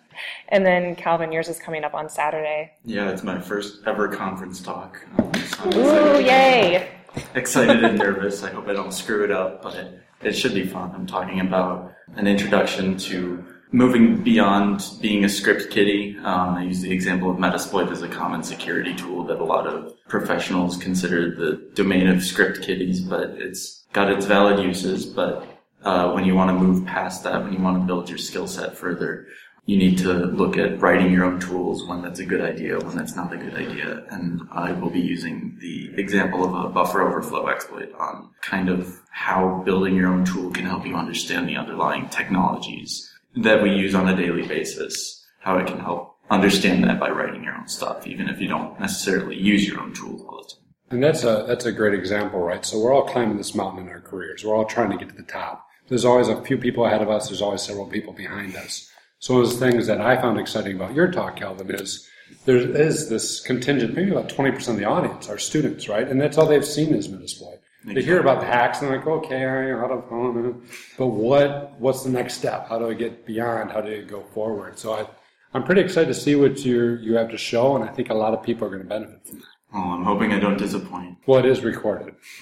And 0.49 0.63
then 0.63 0.95
Calvin, 0.95 1.31
yours 1.31 1.49
is 1.49 1.57
coming 1.59 1.83
up 1.83 1.95
on 1.95 2.07
Saturday. 2.07 2.71
Yeah, 2.85 3.09
it's 3.09 3.23
my 3.23 3.41
first 3.41 3.79
ever 3.87 4.07
conference 4.07 4.61
talk. 4.61 5.03
Um, 5.17 5.31
so 5.33 5.65
Ooh, 5.65 6.17
excited- 6.19 6.25
yay! 6.27 6.89
excited 7.33 7.83
and 7.83 7.97
nervous. 7.97 8.43
I 8.43 8.51
hope 8.51 8.67
I 8.67 8.73
don't 8.73 8.91
screw 8.93 9.23
it 9.23 9.31
up, 9.31 9.63
but 9.63 9.73
it, 9.73 10.03
it 10.21 10.33
should 10.33 10.53
be 10.53 10.67
fun. 10.67 10.91
I'm 10.93 11.07
talking 11.07 11.39
about 11.39 11.93
an 12.15 12.27
introduction 12.27 12.95
to 13.09 13.43
moving 13.71 14.21
beyond 14.23 14.85
being 15.01 15.25
a 15.25 15.29
script 15.29 15.71
kiddie. 15.71 16.15
Um, 16.19 16.55
I 16.55 16.63
use 16.63 16.81
the 16.81 16.91
example 16.91 17.31
of 17.31 17.37
Metasploit 17.37 17.91
as 17.91 18.03
a 18.03 18.07
common 18.07 18.43
security 18.43 18.93
tool 18.93 19.23
that 19.25 19.39
a 19.39 19.43
lot 19.43 19.65
of 19.65 19.93
professionals 20.07 20.77
consider 20.77 21.35
the 21.35 21.71
domain 21.73 22.05
of 22.07 22.23
script 22.23 22.61
kiddies, 22.61 23.01
but 23.01 23.31
it's 23.31 23.85
got 23.93 24.11
its 24.11 24.27
valid 24.27 24.63
uses. 24.63 25.07
But 25.07 25.47
uh, 25.83 26.11
when 26.11 26.25
you 26.25 26.35
want 26.35 26.49
to 26.49 26.53
move 26.53 26.85
past 26.85 27.23
that, 27.23 27.43
when 27.43 27.53
you 27.53 27.59
want 27.59 27.81
to 27.81 27.85
build 27.85 28.09
your 28.09 28.17
skill 28.17 28.47
set 28.47 28.77
further, 28.77 29.27
you 29.65 29.77
need 29.77 29.97
to 29.97 30.13
look 30.13 30.57
at 30.57 30.79
writing 30.81 31.11
your 31.11 31.23
own 31.23 31.39
tools 31.39 31.85
when 31.85 32.01
that's 32.01 32.19
a 32.19 32.25
good 32.25 32.41
idea, 32.41 32.77
when 32.79 32.97
that's 32.97 33.15
not 33.15 33.31
a 33.31 33.37
good 33.37 33.53
idea. 33.53 34.03
And 34.09 34.41
I 34.51 34.73
will 34.73 34.89
be 34.89 34.99
using 34.99 35.57
the 35.61 35.93
example 35.95 36.43
of 36.43 36.65
a 36.65 36.69
buffer 36.69 37.01
overflow 37.01 37.47
exploit 37.47 37.93
on 37.97 38.29
kind 38.41 38.67
of 38.67 38.99
how 39.11 39.61
building 39.65 39.95
your 39.95 40.09
own 40.09 40.25
tool 40.25 40.51
can 40.51 40.65
help 40.65 40.85
you 40.85 40.95
understand 40.95 41.47
the 41.47 41.55
underlying 41.55 42.09
technologies 42.09 43.09
that 43.37 43.63
we 43.63 43.71
use 43.71 43.95
on 43.95 44.09
a 44.09 44.15
daily 44.15 44.45
basis, 44.45 45.25
how 45.39 45.57
it 45.57 45.65
can 45.65 45.79
help 45.79 46.17
understand 46.29 46.83
that 46.83 46.99
by 46.99 47.09
writing 47.09 47.43
your 47.43 47.55
own 47.55 47.67
stuff, 47.67 48.05
even 48.05 48.27
if 48.27 48.41
you 48.41 48.47
don't 48.47 48.77
necessarily 48.79 49.37
use 49.37 49.67
your 49.67 49.79
own 49.79 49.93
tools 49.93 50.21
all 50.27 50.41
the 50.41 50.49
time. 50.49 50.59
And 50.91 51.03
that's 51.03 51.23
a 51.23 51.45
that's 51.47 51.65
a 51.65 51.71
great 51.71 51.93
example, 51.93 52.39
right? 52.39 52.63
So 52.65 52.79
we're 52.79 52.93
all 52.93 53.07
climbing 53.07 53.37
this 53.37 53.55
mountain 53.55 53.87
in 53.87 53.89
our 53.89 54.01
careers. 54.01 54.43
We're 54.43 54.55
all 54.55 54.65
trying 54.65 54.91
to 54.91 54.97
get 54.97 55.09
to 55.09 55.15
the 55.15 55.23
top. 55.23 55.65
There's 55.89 56.05
always 56.05 56.27
a 56.27 56.41
few 56.41 56.57
people 56.57 56.85
ahead 56.85 57.01
of 57.01 57.09
us. 57.09 57.27
There's 57.27 57.41
always 57.41 57.61
several 57.61 57.85
people 57.85 58.13
behind 58.13 58.55
us. 58.55 58.89
So 59.19 59.35
one 59.35 59.43
of 59.43 59.51
the 59.51 59.57
things 59.57 59.87
that 59.87 60.01
I 60.01 60.21
found 60.21 60.39
exciting 60.39 60.75
about 60.75 60.93
your 60.93 61.11
talk, 61.11 61.37
Calvin, 61.37 61.71
is 61.71 62.09
there 62.45 62.57
is 62.57 63.09
this 63.09 63.39
contingent, 63.41 63.95
maybe 63.95 64.11
about 64.11 64.29
20% 64.29 64.67
of 64.69 64.77
the 64.77 64.85
audience 64.85 65.29
are 65.29 65.37
students, 65.37 65.87
right? 65.87 66.07
And 66.07 66.19
that's 66.19 66.37
all 66.37 66.45
they've 66.45 66.65
seen 66.65 66.93
is 66.93 67.07
Metasploit. 67.07 67.59
They 67.85 68.01
hear 68.01 68.19
about 68.19 68.39
the 68.39 68.45
hacks 68.45 68.81
and 68.81 68.89
they're 68.89 68.97
like, 68.97 69.07
okay, 69.07 69.45
all 69.45 69.55
right, 69.55 69.79
how 69.79 69.87
do, 69.87 70.03
oh, 70.09 70.31
no. 70.31 70.61
but 70.97 71.07
what, 71.07 71.73
what's 71.79 72.03
the 72.03 72.09
next 72.09 72.35
step? 72.35 72.69
How 72.69 72.79
do 72.79 72.89
I 72.89 72.93
get 72.93 73.25
beyond? 73.25 73.71
How 73.71 73.81
do 73.81 73.93
I 73.93 74.01
go 74.01 74.23
forward? 74.33 74.79
So 74.79 74.93
I, 74.93 75.05
I'm 75.53 75.63
pretty 75.63 75.81
excited 75.81 76.07
to 76.07 76.13
see 76.13 76.35
what 76.35 76.65
you 76.65 76.95
you 76.95 77.15
have 77.15 77.29
to 77.29 77.37
show, 77.37 77.75
and 77.75 77.87
I 77.87 77.93
think 77.93 78.09
a 78.09 78.13
lot 78.13 78.33
of 78.33 78.41
people 78.41 78.67
are 78.67 78.71
going 78.71 78.81
to 78.81 78.87
benefit 78.87 79.27
from 79.27 79.39
that. 79.39 79.45
Oh, 79.73 79.91
I'm 79.91 80.03
hoping 80.03 80.31
I 80.33 80.39
don't 80.39 80.57
disappoint. 80.57 81.17
Well, 81.27 81.39
it 81.39 81.45
is 81.45 81.61
recorded. 81.61 82.15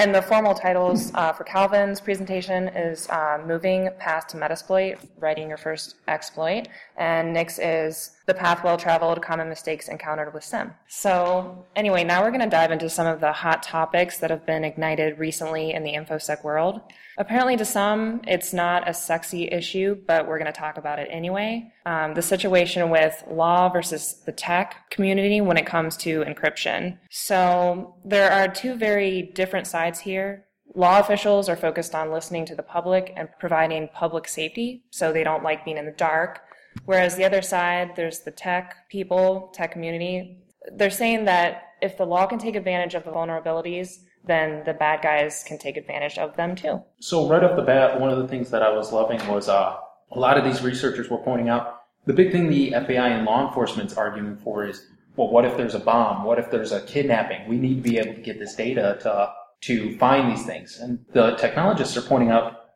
And 0.00 0.14
the 0.14 0.22
formal 0.22 0.54
titles 0.54 1.10
uh, 1.14 1.32
for 1.32 1.42
Calvin's 1.42 2.00
presentation 2.00 2.68
is 2.68 3.08
uh, 3.08 3.42
Moving 3.44 3.88
Past 3.98 4.28
Metasploit, 4.28 4.96
Writing 5.18 5.48
Your 5.48 5.56
First 5.56 5.96
Exploit, 6.06 6.68
and 6.96 7.32
Nick's 7.32 7.58
is 7.58 8.12
The 8.28 8.34
Path 8.34 8.62
Well 8.62 8.76
Traveled, 8.76 9.22
Common 9.22 9.48
Mistakes 9.48 9.88
Encountered 9.88 10.34
with 10.34 10.44
SIEM. 10.44 10.74
So, 10.86 11.64
anyway, 11.74 12.04
now 12.04 12.22
we're 12.22 12.30
going 12.30 12.42
to 12.42 12.46
dive 12.46 12.70
into 12.70 12.90
some 12.90 13.06
of 13.06 13.20
the 13.20 13.32
hot 13.32 13.62
topics 13.62 14.18
that 14.18 14.28
have 14.28 14.44
been 14.44 14.64
ignited 14.64 15.18
recently 15.18 15.72
in 15.72 15.82
the 15.82 15.94
InfoSec 15.94 16.44
world. 16.44 16.82
Apparently, 17.16 17.56
to 17.56 17.64
some, 17.64 18.20
it's 18.28 18.52
not 18.52 18.86
a 18.86 18.92
sexy 18.92 19.48
issue, 19.50 19.96
but 20.06 20.28
we're 20.28 20.38
going 20.38 20.52
to 20.52 20.60
talk 20.60 20.76
about 20.76 20.98
it 20.98 21.08
anyway. 21.10 21.72
Um, 21.86 22.12
the 22.12 22.20
situation 22.20 22.90
with 22.90 23.24
law 23.30 23.70
versus 23.70 24.20
the 24.26 24.32
tech 24.32 24.90
community 24.90 25.40
when 25.40 25.56
it 25.56 25.64
comes 25.64 25.96
to 25.96 26.22
encryption. 26.24 26.98
So, 27.08 27.94
there 28.04 28.30
are 28.30 28.46
two 28.46 28.74
very 28.74 29.22
different 29.22 29.66
sides 29.66 30.00
here. 30.00 30.44
Law 30.74 31.00
officials 31.00 31.48
are 31.48 31.56
focused 31.56 31.94
on 31.94 32.12
listening 32.12 32.44
to 32.44 32.54
the 32.54 32.62
public 32.62 33.10
and 33.16 33.30
providing 33.40 33.88
public 33.94 34.28
safety, 34.28 34.84
so 34.90 35.14
they 35.14 35.24
don't 35.24 35.42
like 35.42 35.64
being 35.64 35.78
in 35.78 35.86
the 35.86 35.92
dark. 35.92 36.42
Whereas 36.84 37.16
the 37.16 37.24
other 37.24 37.42
side, 37.42 37.96
there's 37.96 38.20
the 38.20 38.30
tech 38.30 38.88
people, 38.88 39.50
tech 39.52 39.72
community. 39.72 40.38
They're 40.72 40.90
saying 40.90 41.24
that 41.26 41.74
if 41.80 41.96
the 41.96 42.06
law 42.06 42.26
can 42.26 42.38
take 42.38 42.56
advantage 42.56 42.94
of 42.94 43.04
the 43.04 43.10
vulnerabilities, 43.10 43.98
then 44.24 44.62
the 44.64 44.74
bad 44.74 45.02
guys 45.02 45.44
can 45.46 45.58
take 45.58 45.76
advantage 45.76 46.18
of 46.18 46.36
them 46.36 46.54
too. 46.54 46.82
So 47.00 47.28
right 47.28 47.42
off 47.42 47.56
the 47.56 47.62
bat, 47.62 48.00
one 48.00 48.10
of 48.10 48.18
the 48.18 48.28
things 48.28 48.50
that 48.50 48.62
I 48.62 48.70
was 48.70 48.92
loving 48.92 49.26
was 49.28 49.48
uh, 49.48 49.76
a 50.10 50.18
lot 50.18 50.36
of 50.36 50.44
these 50.44 50.62
researchers 50.62 51.08
were 51.08 51.18
pointing 51.18 51.48
out 51.48 51.82
the 52.06 52.14
big 52.14 52.32
thing 52.32 52.48
the 52.48 52.72
FBI 52.72 53.10
and 53.10 53.26
law 53.26 53.46
enforcement's 53.46 53.94
arguing 53.94 54.36
for 54.36 54.66
is, 54.66 54.86
well, 55.16 55.28
what 55.28 55.44
if 55.44 55.56
there's 55.58 55.74
a 55.74 55.78
bomb? 55.78 56.24
What 56.24 56.38
if 56.38 56.50
there's 56.50 56.72
a 56.72 56.80
kidnapping? 56.80 57.46
We 57.46 57.58
need 57.58 57.82
to 57.82 57.90
be 57.90 57.98
able 57.98 58.14
to 58.14 58.20
get 58.20 58.38
this 58.38 58.54
data 58.54 58.98
to 59.02 59.32
to 59.60 59.98
find 59.98 60.30
these 60.30 60.46
things. 60.46 60.78
And 60.78 61.04
the 61.12 61.34
technologists 61.34 61.96
are 61.96 62.02
pointing 62.02 62.30
out, 62.30 62.70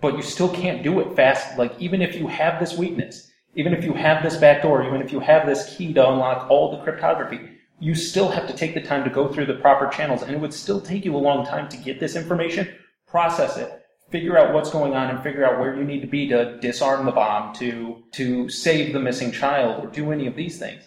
but 0.00 0.16
you 0.16 0.22
still 0.22 0.48
can't 0.48 0.82
do 0.82 1.00
it 1.00 1.14
fast. 1.14 1.56
Like 1.56 1.72
even 1.78 2.02
if 2.02 2.16
you 2.16 2.26
have 2.26 2.60
this 2.60 2.76
weakness, 2.76 3.30
even 3.54 3.72
if 3.72 3.84
you 3.84 3.92
have 3.94 4.22
this 4.22 4.36
backdoor, 4.36 4.84
even 4.86 5.00
if 5.00 5.12
you 5.12 5.20
have 5.20 5.46
this 5.46 5.76
key 5.76 5.92
to 5.94 6.08
unlock 6.10 6.50
all 6.50 6.76
the 6.76 6.82
cryptography, 6.82 7.40
you 7.80 7.94
still 7.94 8.28
have 8.28 8.46
to 8.46 8.54
take 8.54 8.74
the 8.74 8.80
time 8.80 9.04
to 9.04 9.10
go 9.10 9.32
through 9.32 9.46
the 9.46 9.54
proper 9.54 9.88
channels, 9.88 10.22
and 10.22 10.32
it 10.32 10.40
would 10.40 10.54
still 10.54 10.80
take 10.80 11.04
you 11.04 11.14
a 11.14 11.18
long 11.18 11.44
time 11.44 11.68
to 11.68 11.76
get 11.76 12.00
this 12.00 12.16
information, 12.16 12.68
process 13.06 13.56
it, 13.56 13.84
figure 14.10 14.38
out 14.38 14.54
what's 14.54 14.70
going 14.70 14.94
on, 14.94 15.10
and 15.10 15.22
figure 15.22 15.44
out 15.44 15.58
where 15.58 15.76
you 15.76 15.84
need 15.84 16.00
to 16.00 16.06
be 16.06 16.28
to 16.28 16.58
disarm 16.58 17.04
the 17.04 17.12
bomb, 17.12 17.54
to 17.54 18.02
to 18.12 18.48
save 18.48 18.92
the 18.92 19.00
missing 19.00 19.32
child, 19.32 19.84
or 19.84 19.88
do 19.88 20.12
any 20.12 20.26
of 20.26 20.36
these 20.36 20.58
things. 20.58 20.82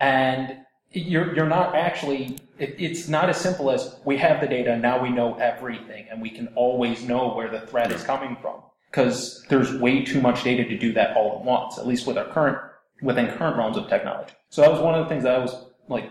And 0.00 0.58
you're 0.90 1.34
you're 1.34 1.48
not 1.48 1.74
actually. 1.74 2.38
It, 2.58 2.76
it's 2.78 3.08
not 3.08 3.28
as 3.28 3.38
simple 3.38 3.70
as 3.70 3.96
we 4.04 4.16
have 4.18 4.40
the 4.40 4.46
data 4.46 4.76
now 4.76 5.02
we 5.02 5.10
know 5.10 5.34
everything, 5.34 6.06
and 6.10 6.22
we 6.22 6.30
can 6.30 6.48
always 6.54 7.02
know 7.02 7.34
where 7.34 7.50
the 7.50 7.66
threat 7.66 7.90
is 7.90 8.02
coming 8.04 8.36
from. 8.40 8.62
Because 8.92 9.44
there's 9.48 9.74
way 9.74 10.04
too 10.04 10.20
much 10.20 10.44
data 10.44 10.64
to 10.64 10.78
do 10.78 10.92
that 10.92 11.16
all 11.16 11.38
at 11.38 11.44
once, 11.44 11.78
at 11.78 11.86
least 11.86 12.06
with 12.06 12.16
our 12.16 12.26
current 12.26 12.58
within 13.02 13.26
current 13.36 13.56
realms 13.56 13.76
of 13.76 13.88
technology. 13.88 14.32
So 14.50 14.62
that 14.62 14.70
was 14.70 14.80
one 14.80 14.94
of 14.94 15.04
the 15.04 15.08
things 15.08 15.24
that 15.24 15.34
I 15.34 15.38
was 15.38 15.64
like 15.88 16.08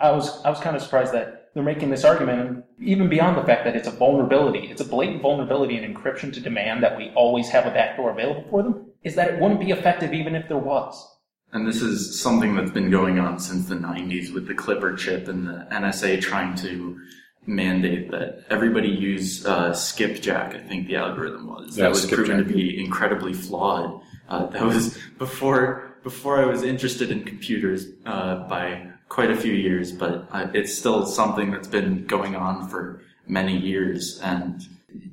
I 0.00 0.10
was 0.10 0.42
I 0.44 0.50
was 0.50 0.58
kind 0.60 0.74
of 0.74 0.82
surprised 0.82 1.12
that 1.12 1.50
they're 1.54 1.62
making 1.62 1.90
this 1.90 2.04
argument, 2.04 2.64
even 2.80 3.08
beyond 3.08 3.36
the 3.36 3.44
fact 3.44 3.64
that 3.64 3.76
it's 3.76 3.86
a 3.86 3.90
vulnerability, 3.90 4.70
it's 4.70 4.80
a 4.80 4.86
blatant 4.86 5.20
vulnerability 5.20 5.76
in 5.76 5.94
encryption 5.94 6.32
to 6.32 6.40
demand 6.40 6.82
that 6.82 6.96
we 6.96 7.10
always 7.10 7.50
have 7.50 7.66
a 7.66 7.70
backdoor 7.70 8.10
available 8.10 8.44
for 8.48 8.62
them, 8.62 8.86
is 9.04 9.14
that 9.16 9.34
it 9.34 9.40
wouldn't 9.40 9.60
be 9.60 9.70
effective 9.70 10.14
even 10.14 10.34
if 10.34 10.48
there 10.48 10.56
was. 10.56 11.08
And 11.52 11.68
this 11.68 11.82
is 11.82 12.18
something 12.18 12.56
that's 12.56 12.70
been 12.70 12.90
going 12.90 13.18
on 13.18 13.38
since 13.38 13.66
the 13.66 13.74
90s 13.74 14.32
with 14.32 14.46
the 14.46 14.54
Clipper 14.54 14.96
chip 14.96 15.28
and 15.28 15.46
the 15.46 15.66
NSA 15.70 16.22
trying 16.22 16.54
to 16.56 16.98
mandate 17.46 18.10
that 18.10 18.44
everybody 18.50 18.88
use 18.88 19.44
uh, 19.46 19.74
skipjack, 19.74 20.54
I 20.54 20.58
think 20.60 20.86
the 20.86 20.96
algorithm 20.96 21.48
was. 21.48 21.76
Yeah, 21.76 21.84
that 21.84 21.90
was 21.90 22.06
proven 22.06 22.38
to 22.38 22.44
be 22.44 22.82
incredibly 22.82 23.32
flawed. 23.32 24.00
Uh, 24.28 24.46
that 24.46 24.62
was 24.62 24.98
before 25.18 25.96
before 26.02 26.40
I 26.40 26.46
was 26.46 26.62
interested 26.62 27.10
in 27.10 27.24
computers 27.24 27.86
uh, 28.06 28.48
by 28.48 28.88
quite 29.08 29.30
a 29.30 29.36
few 29.36 29.52
years, 29.52 29.92
but 29.92 30.26
uh, 30.32 30.48
it's 30.54 30.76
still 30.76 31.06
something 31.06 31.50
that's 31.50 31.68
been 31.68 32.06
going 32.06 32.34
on 32.34 32.68
for 32.68 33.02
many 33.26 33.56
years. 33.56 34.20
And 34.20 34.66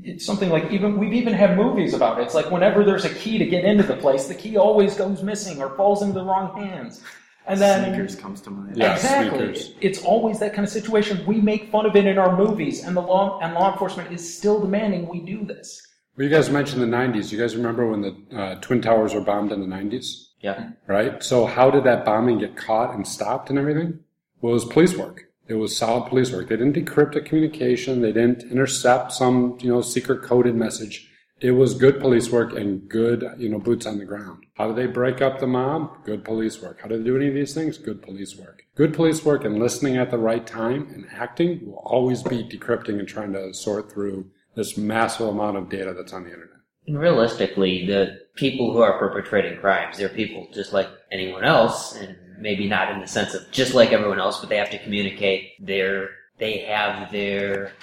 It's 0.04 0.26
something 0.26 0.50
like 0.50 0.72
even 0.72 0.98
we've 0.98 1.14
even 1.14 1.34
had 1.34 1.58
movies 1.58 1.94
about 1.94 2.20
it. 2.20 2.24
It's 2.24 2.34
like 2.34 2.50
whenever 2.50 2.84
there's 2.84 3.06
a 3.06 3.14
key 3.14 3.38
to 3.38 3.46
get 3.46 3.66
into 3.66 3.84
the 3.84 3.96
place, 3.96 4.28
the 4.28 4.36
key 4.36 4.58
always 4.58 4.96
goes 4.96 5.22
missing 5.22 5.62
or 5.62 5.76
falls 5.76 6.02
into 6.02 6.14
the 6.14 6.24
wrong 6.24 6.56
hands. 6.58 7.02
And 7.50 7.60
then 7.60 7.90
sneakers 7.90 8.16
comes 8.16 8.42
to 8.42 8.52
mind. 8.52 8.78
Yeah, 8.78 8.94
exactly. 8.94 9.56
sneakers. 9.56 9.72
It's 9.82 10.04
always 10.04 10.40
that 10.40 10.54
kind 10.54 10.66
of 10.66 10.72
situation. 10.72 11.26
We 11.26 11.42
make 11.42 11.72
fun 11.72 11.86
of 11.88 11.96
it 11.96 12.06
in 12.06 12.18
our 12.20 12.38
movies, 12.38 12.84
and 12.84 12.96
the 12.96 13.02
law 13.02 13.40
and 13.42 13.56
law 13.56 13.72
enforcement 13.72 14.12
is 14.12 14.38
still 14.38 14.60
demanding 14.60 15.08
we 15.08 15.20
do 15.20 15.44
this. 15.44 15.82
Well, 16.16 16.28
you 16.28 16.34
guys 16.34 16.50
mentioned 16.50 16.82
the 16.82 16.86
90s. 16.86 17.32
You 17.32 17.40
guys 17.40 17.56
remember 17.56 17.90
when 17.90 18.02
the 18.02 18.38
uh, 18.38 18.56
Twin 18.62 18.82
Towers 18.82 19.14
were 19.14 19.22
bombed 19.22 19.52
in 19.52 19.62
the 19.62 19.76
90s? 19.76 20.28
Yeah. 20.42 20.72
Right? 20.86 21.24
So, 21.24 21.46
how 21.46 21.72
did 21.72 21.86
that 21.86 22.06
bombing 22.06 22.38
get 22.38 22.56
caught 22.56 22.94
and 22.94 23.08
stopped 23.08 23.50
and 23.50 23.58
everything? 23.58 24.00
Well, 24.42 24.52
it 24.52 24.54
was 24.54 24.66
police 24.66 24.96
work. 24.96 25.26
It 25.48 25.56
was 25.56 25.76
solid 25.76 26.08
police 26.08 26.32
work. 26.32 26.50
They 26.50 26.58
didn't 26.58 26.76
decrypt 26.76 27.16
a 27.16 27.22
communication. 27.22 28.02
They 28.02 28.12
didn't 28.12 28.44
intercept 28.44 29.12
some, 29.12 29.58
you 29.60 29.70
know, 29.70 29.82
secret 29.82 30.22
coded 30.22 30.56
message. 30.56 31.10
It 31.42 31.52
was 31.52 31.74
good 31.74 32.00
police 32.02 32.30
work 32.30 32.54
and 32.54 32.88
good, 32.90 33.26
you 33.38 33.48
know, 33.48 33.60
boots 33.60 33.86
on 33.86 33.98
the 33.98 34.06
ground. 34.06 34.46
How 34.56 34.68
did 34.68 34.76
they 34.76 34.88
break 34.92 35.22
up 35.22 35.40
the 35.40 35.48
mob? 35.48 36.04
Good 36.04 36.26
police 36.26 36.62
work. 36.62 36.82
How 36.82 36.90
did 36.90 37.02
they 37.02 37.06
do 37.06 37.16
any 37.16 37.30
of 37.30 37.34
these 37.34 37.54
things? 37.54 37.78
Good 37.78 38.02
police 38.02 38.36
work. 38.36 38.64
Good 38.76 38.94
police 38.94 39.24
work 39.24 39.46
and 39.46 39.58
listening 39.58 39.96
at 39.96 40.12
the 40.12 40.18
right 40.18 40.46
time 40.46 40.90
and 40.94 41.08
acting 41.12 41.66
will 41.66 41.82
always 41.86 42.24
be 42.24 42.44
decrypting 42.44 43.00
and 43.00 43.08
trying 43.08 43.32
to 43.34 43.54
sort 43.54 43.92
through 43.92 44.30
this 44.56 44.78
massive 44.78 45.28
amount 45.28 45.56
of 45.56 45.70
data 45.70 45.94
that's 45.94 46.12
on 46.12 46.24
the 46.24 46.30
internet. 46.30 46.58
And 46.88 47.00
realistically, 47.00 47.86
the 47.86 48.20
people 48.36 48.74
who 48.74 48.82
are 48.82 48.98
perpetrating 48.98 49.60
crimes, 49.60 49.98
they're 49.98 50.10
people 50.10 50.48
just 50.54 50.74
like 50.74 50.90
anyone 51.12 51.46
else, 51.46 51.96
and 51.96 52.18
maybe 52.40 52.68
not 52.68 52.92
in 52.92 53.00
the 53.00 53.08
sense 53.08 53.34
of 53.34 53.50
just 53.52 53.74
like 53.74 53.92
everyone 53.92 54.20
else, 54.20 54.40
but 54.40 54.50
they 54.50 54.58
have 54.58 54.72
to 54.72 54.84
communicate. 54.84 55.52
They're, 55.60 56.10
they 56.38 56.60
have 56.60 57.12
their 57.12 57.74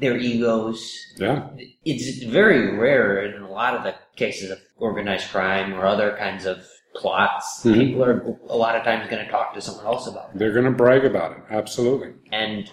their 0.00 0.16
egos. 0.16 1.14
Yeah. 1.16 1.48
It's 1.84 2.22
very 2.24 2.76
rare 2.76 3.22
in 3.24 3.42
a 3.42 3.50
lot 3.50 3.74
of 3.74 3.84
the 3.84 3.94
cases 4.16 4.50
of 4.50 4.58
organized 4.76 5.30
crime 5.30 5.74
or 5.74 5.86
other 5.86 6.16
kinds 6.18 6.46
of 6.46 6.66
plots. 6.94 7.62
Mhm. 7.64 7.74
People 7.74 8.04
are 8.04 8.36
a 8.48 8.56
lot 8.56 8.76
of 8.76 8.82
times 8.82 9.08
going 9.08 9.24
to 9.24 9.30
talk 9.30 9.54
to 9.54 9.60
someone 9.60 9.86
else 9.86 10.06
about 10.06 10.30
it. 10.30 10.38
They're 10.38 10.52
going 10.52 10.64
to 10.64 10.70
brag 10.70 11.04
about 11.04 11.32
it. 11.32 11.38
Absolutely. 11.50 12.12
And 12.30 12.70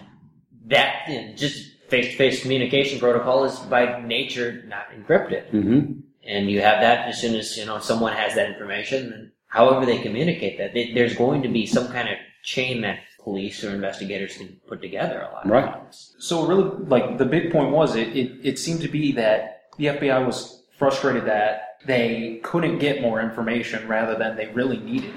that 0.66 1.08
you 1.08 1.20
know, 1.20 1.32
just 1.34 1.70
face-to-face 1.88 2.42
communication 2.42 2.98
protocol 2.98 3.44
is 3.44 3.58
by 3.60 4.00
nature 4.00 4.62
not 4.66 4.86
encrypted. 4.96 5.48
hmm 5.50 6.00
And 6.24 6.50
you 6.50 6.60
have 6.60 6.80
that 6.80 7.08
as 7.08 7.20
soon 7.20 7.34
as 7.34 7.56
you 7.56 7.64
know 7.64 7.78
someone 7.78 8.12
has 8.12 8.34
that 8.34 8.48
information, 8.50 9.12
and 9.12 9.30
however 9.46 9.86
they 9.86 9.98
communicate 9.98 10.58
that, 10.58 10.74
they, 10.74 10.92
there's 10.92 11.14
going 11.16 11.42
to 11.42 11.48
be 11.48 11.66
some 11.66 11.88
kind 11.88 12.08
of 12.08 12.16
chain 12.42 12.82
that 12.82 13.00
police 13.22 13.62
or 13.64 13.70
investigators 13.74 14.36
can 14.36 14.58
put 14.68 14.80
together 14.80 15.20
a 15.20 15.32
lot 15.32 15.44
of 15.44 15.50
Right. 15.50 15.72
times. 15.72 16.14
So 16.18 16.46
really, 16.46 16.70
like 16.86 17.18
the 17.18 17.24
big 17.24 17.52
point 17.52 17.70
was, 17.70 17.96
it, 17.96 18.08
it, 18.16 18.32
it 18.42 18.58
seemed 18.58 18.80
to 18.82 18.88
be 18.88 19.12
that 19.12 19.62
the 19.78 19.86
FBI 19.86 20.24
was 20.26 20.62
frustrated 20.76 21.24
that 21.26 21.76
they 21.86 22.40
couldn't 22.42 22.78
get 22.78 23.00
more 23.02 23.20
information 23.20 23.86
rather 23.88 24.14
than 24.16 24.36
they 24.36 24.48
really 24.48 24.78
needed. 24.78 25.12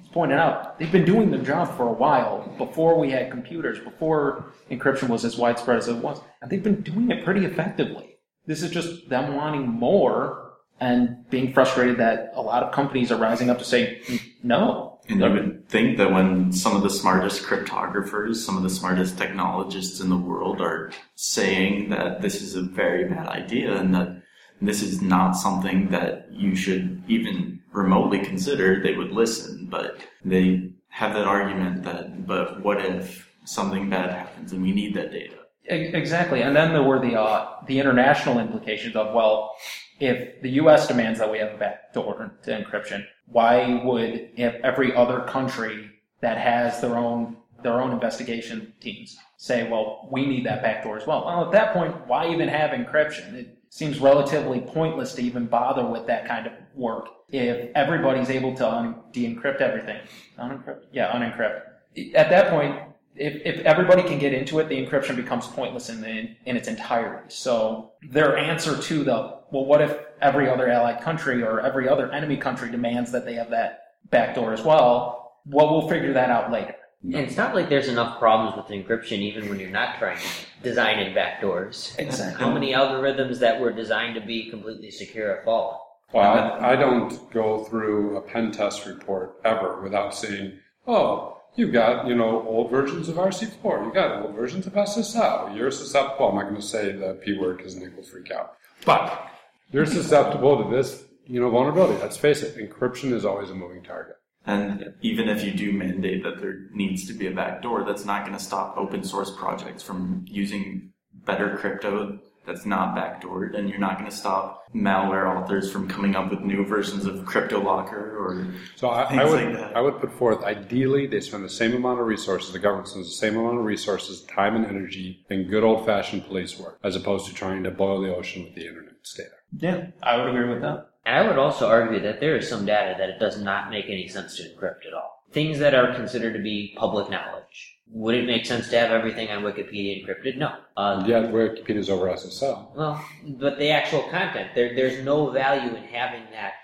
It's 0.00 0.08
pointed 0.12 0.38
out 0.38 0.78
they've 0.78 0.90
been 0.92 1.04
doing 1.04 1.30
their 1.30 1.42
job 1.42 1.76
for 1.76 1.86
a 1.86 1.92
while 1.92 2.48
before 2.58 2.98
we 2.98 3.10
had 3.10 3.30
computers, 3.30 3.78
before 3.78 4.52
encryption 4.70 5.08
was 5.08 5.24
as 5.24 5.36
widespread 5.36 5.76
as 5.78 5.88
it 5.88 5.96
was, 5.96 6.20
and 6.40 6.50
they've 6.50 6.62
been 6.62 6.80
doing 6.82 7.10
it 7.10 7.24
pretty 7.24 7.44
effectively. 7.44 8.16
This 8.46 8.62
is 8.62 8.70
just 8.70 9.08
them 9.10 9.34
wanting 9.36 9.68
more 9.68 10.52
and 10.80 11.28
being 11.28 11.52
frustrated 11.52 11.98
that 11.98 12.30
a 12.34 12.40
lot 12.40 12.62
of 12.62 12.72
companies 12.72 13.10
are 13.12 13.18
rising 13.18 13.50
up 13.50 13.58
to 13.58 13.64
say 13.64 14.00
mm, 14.06 14.20
no. 14.42 14.87
And 15.08 15.20
you 15.20 15.30
would 15.30 15.68
think 15.68 15.96
that 15.98 16.12
when 16.12 16.52
some 16.52 16.76
of 16.76 16.82
the 16.82 16.90
smartest 16.90 17.42
cryptographers, 17.42 18.36
some 18.36 18.56
of 18.56 18.62
the 18.62 18.70
smartest 18.70 19.16
technologists 19.16 20.00
in 20.00 20.10
the 20.10 20.16
world 20.16 20.60
are 20.60 20.92
saying 21.14 21.90
that 21.90 22.20
this 22.20 22.42
is 22.42 22.54
a 22.54 22.62
very 22.62 23.08
bad 23.08 23.26
idea 23.26 23.76
and 23.76 23.94
that 23.94 24.22
this 24.60 24.82
is 24.82 25.00
not 25.00 25.32
something 25.32 25.88
that 25.88 26.28
you 26.30 26.54
should 26.54 27.02
even 27.08 27.60
remotely 27.72 28.18
consider, 28.18 28.82
they 28.82 28.96
would 28.96 29.12
listen. 29.12 29.66
But 29.70 30.00
they 30.24 30.72
have 30.88 31.14
that 31.14 31.26
argument 31.26 31.84
that, 31.84 32.26
but 32.26 32.62
what 32.62 32.84
if 32.84 33.30
something 33.44 33.88
bad 33.88 34.10
happens 34.10 34.52
and 34.52 34.62
we 34.62 34.72
need 34.72 34.94
that 34.94 35.10
data? 35.10 35.36
Exactly, 35.70 36.40
and 36.40 36.56
then 36.56 36.72
there 36.72 36.82
were 36.82 36.98
the 36.98 37.14
uh, 37.20 37.46
the 37.66 37.78
international 37.78 38.38
implications 38.38 38.96
of 38.96 39.14
well, 39.14 39.54
if 40.00 40.40
the 40.42 40.50
U.S. 40.50 40.86
demands 40.86 41.18
that 41.18 41.30
we 41.30 41.38
have 41.38 41.54
a 41.54 41.58
backdoor 41.58 42.32
to 42.44 42.50
encryption, 42.50 43.04
why 43.26 43.82
would 43.84 44.30
if 44.36 44.54
every 44.62 44.94
other 44.94 45.20
country 45.20 45.90
that 46.20 46.38
has 46.38 46.80
their 46.80 46.96
own 46.96 47.36
their 47.62 47.80
own 47.80 47.90
investigation 47.90 48.72
teams 48.80 49.16
say, 49.36 49.68
well, 49.68 50.08
we 50.12 50.24
need 50.24 50.46
that 50.46 50.62
backdoor 50.62 50.96
as 50.96 51.06
well? 51.06 51.24
Well, 51.26 51.46
at 51.46 51.52
that 51.52 51.72
point, 51.72 52.06
why 52.06 52.30
even 52.30 52.48
have 52.48 52.70
encryption? 52.70 53.34
It 53.34 53.58
seems 53.68 53.98
relatively 53.98 54.60
pointless 54.60 55.12
to 55.14 55.22
even 55.22 55.46
bother 55.46 55.84
with 55.84 56.06
that 56.06 56.26
kind 56.26 56.46
of 56.46 56.52
work 56.74 57.08
if 57.30 57.70
everybody's 57.74 58.30
able 58.30 58.54
to 58.54 58.68
un- 58.68 58.94
de-encrypt 59.12 59.60
everything. 59.60 60.00
Unencrypt? 60.38 60.84
Yeah, 60.92 61.12
unencrypt. 61.12 62.14
At 62.14 62.30
that 62.30 62.50
point, 62.50 62.80
if, 63.16 63.34
if 63.44 63.64
everybody 63.66 64.02
can 64.02 64.18
get 64.18 64.32
into 64.32 64.60
it, 64.60 64.68
the 64.68 64.76
encryption 64.76 65.16
becomes 65.16 65.46
pointless 65.48 65.88
in, 65.88 66.00
the, 66.00 66.30
in 66.46 66.56
its 66.56 66.68
entirety. 66.68 67.26
So 67.28 67.92
their 68.02 68.36
answer 68.36 68.80
to 68.80 69.04
the, 69.04 69.37
well, 69.50 69.64
what 69.64 69.80
if 69.80 69.96
every 70.20 70.48
other 70.48 70.68
allied 70.68 71.00
country 71.00 71.42
or 71.42 71.60
every 71.60 71.88
other 71.88 72.10
enemy 72.12 72.36
country 72.36 72.70
demands 72.70 73.12
that 73.12 73.24
they 73.24 73.34
have 73.34 73.50
that 73.50 73.94
backdoor 74.10 74.52
as 74.52 74.62
well? 74.62 75.40
Well, 75.46 75.70
we'll 75.70 75.88
figure 75.88 76.12
that 76.12 76.30
out 76.30 76.50
later. 76.50 76.74
And 77.02 77.14
it's 77.14 77.36
not 77.36 77.54
like 77.54 77.68
there's 77.68 77.88
enough 77.88 78.18
problems 78.18 78.56
with 78.56 78.66
encryption 78.66 79.18
even 79.18 79.48
when 79.48 79.60
you're 79.60 79.70
not 79.70 79.98
trying 79.98 80.18
to 80.18 80.28
design 80.62 80.98
in 80.98 81.14
backdoors. 81.14 81.96
Exactly. 81.98 82.44
How 82.44 82.52
many 82.52 82.72
algorithms 82.72 83.38
that 83.38 83.60
were 83.60 83.72
designed 83.72 84.16
to 84.16 84.20
be 84.20 84.50
completely 84.50 84.90
secure 84.90 85.36
have 85.36 85.44
fallen? 85.44 85.78
Well, 86.12 86.58
I, 86.60 86.72
I 86.72 86.76
don't 86.76 87.30
go 87.30 87.64
through 87.64 88.16
a 88.16 88.20
pen 88.20 88.50
test 88.50 88.84
report 88.86 89.40
ever 89.44 89.80
without 89.80 90.14
seeing, 90.14 90.58
oh, 90.86 91.40
you've 91.54 91.72
got, 91.72 92.08
you 92.08 92.16
know, 92.16 92.44
old 92.48 92.70
versions 92.70 93.08
of 93.08 93.16
RC4, 93.16 93.84
you've 93.84 93.94
got 93.94 94.22
old 94.22 94.34
versions 94.34 94.66
of 94.66 94.72
SSL, 94.72 95.56
you're 95.56 95.70
susceptible. 95.70 96.30
I'm 96.30 96.34
not 96.34 96.44
going 96.44 96.56
to 96.56 96.62
say 96.62 96.92
the 96.92 97.14
P 97.24 97.38
word 97.38 97.58
because 97.58 97.76
Nick 97.76 97.94
will 97.94 98.02
freak 98.02 98.32
out. 98.32 98.54
But 98.84 99.30
you're 99.70 99.86
susceptible 99.86 100.62
to 100.64 100.70
this, 100.70 101.04
you 101.26 101.40
know, 101.40 101.50
vulnerability. 101.50 102.00
Let's 102.00 102.16
face 102.16 102.42
it, 102.42 102.56
encryption 102.56 103.12
is 103.12 103.24
always 103.24 103.50
a 103.50 103.54
moving 103.54 103.82
target. 103.82 104.16
And 104.46 104.94
even 105.02 105.28
if 105.28 105.44
you 105.44 105.52
do 105.52 105.72
mandate 105.72 106.22
that 106.22 106.40
there 106.40 106.68
needs 106.72 107.06
to 107.08 107.12
be 107.12 107.26
a 107.26 107.30
backdoor, 107.30 107.84
that's 107.84 108.06
not 108.06 108.24
going 108.24 108.36
to 108.36 108.42
stop 108.42 108.76
open 108.78 109.04
source 109.04 109.30
projects 109.30 109.82
from 109.82 110.24
using 110.26 110.92
better 111.12 111.56
crypto 111.56 112.18
that's 112.48 112.64
not 112.64 112.96
backdoored, 112.96 113.54
and 113.54 113.68
you're 113.68 113.78
not 113.78 113.98
going 113.98 114.10
to 114.10 114.16
stop 114.16 114.64
malware 114.74 115.36
authors 115.36 115.70
from 115.70 115.86
coming 115.86 116.16
up 116.16 116.30
with 116.30 116.40
new 116.40 116.64
versions 116.64 117.04
of 117.04 117.16
CryptoLocker 117.16 117.92
or 117.92 118.54
So 118.74 118.88
I, 118.88 119.20
I 119.20 119.24
would 119.24 119.44
like 119.44 119.54
that. 119.54 119.76
I 119.76 119.80
would 119.82 120.00
put 120.00 120.12
forth 120.12 120.42
ideally 120.42 121.06
they 121.06 121.20
spend 121.20 121.44
the 121.44 121.50
same 121.50 121.74
amount 121.74 122.00
of 122.00 122.06
resources, 122.06 122.52
the 122.52 122.58
government 122.58 122.88
spends 122.88 123.08
the 123.08 123.16
same 123.16 123.36
amount 123.36 123.58
of 123.58 123.64
resources, 123.64 124.22
time 124.22 124.56
and 124.56 124.64
energy 124.64 125.26
in 125.28 125.46
good 125.48 125.62
old 125.62 125.84
fashioned 125.84 126.26
police 126.26 126.58
work, 126.58 126.78
as 126.82 126.96
opposed 126.96 127.26
to 127.26 127.34
trying 127.34 127.62
to 127.64 127.70
boil 127.70 128.00
the 128.00 128.14
ocean 128.14 128.44
with 128.44 128.54
the 128.54 128.66
internet's 128.66 129.14
data. 129.14 129.30
Yeah, 129.56 129.88
I 130.02 130.16
would 130.16 130.28
agree 130.28 130.48
with 130.48 130.62
that. 130.62 130.90
And 131.04 131.16
I 131.16 131.26
would 131.26 131.38
also 131.38 131.68
argue 131.68 132.00
that 132.00 132.20
there 132.20 132.36
is 132.36 132.48
some 132.48 132.66
data 132.66 132.94
that 132.98 133.08
it 133.08 133.18
does 133.18 133.40
not 133.40 133.70
make 133.70 133.86
any 133.86 134.08
sense 134.08 134.36
to 134.36 134.42
encrypt 134.42 134.86
at 134.86 134.92
all. 134.94 135.24
Things 135.32 135.58
that 135.58 135.74
are 135.74 135.94
considered 135.94 136.34
to 136.34 136.38
be 136.42 136.74
public 136.76 137.10
knowledge. 137.10 137.76
Would 137.90 138.14
it 138.14 138.26
make 138.26 138.44
sense 138.44 138.68
to 138.68 138.78
have 138.78 138.90
everything 138.90 139.30
on 139.30 139.42
Wikipedia 139.42 140.04
encrypted? 140.04 140.36
No. 140.36 140.54
Uh, 140.76 141.04
Yet 141.06 141.32
Wikipedia's 141.32 141.88
over 141.88 142.06
SSL. 142.08 142.74
Well, 142.74 143.02
but 143.26 143.58
the 143.58 143.70
actual 143.70 144.02
content, 144.10 144.50
there, 144.54 144.74
there's 144.74 145.02
no 145.04 145.30
value 145.30 145.74
in 145.74 145.84
having 145.84 146.24
that 146.32 146.54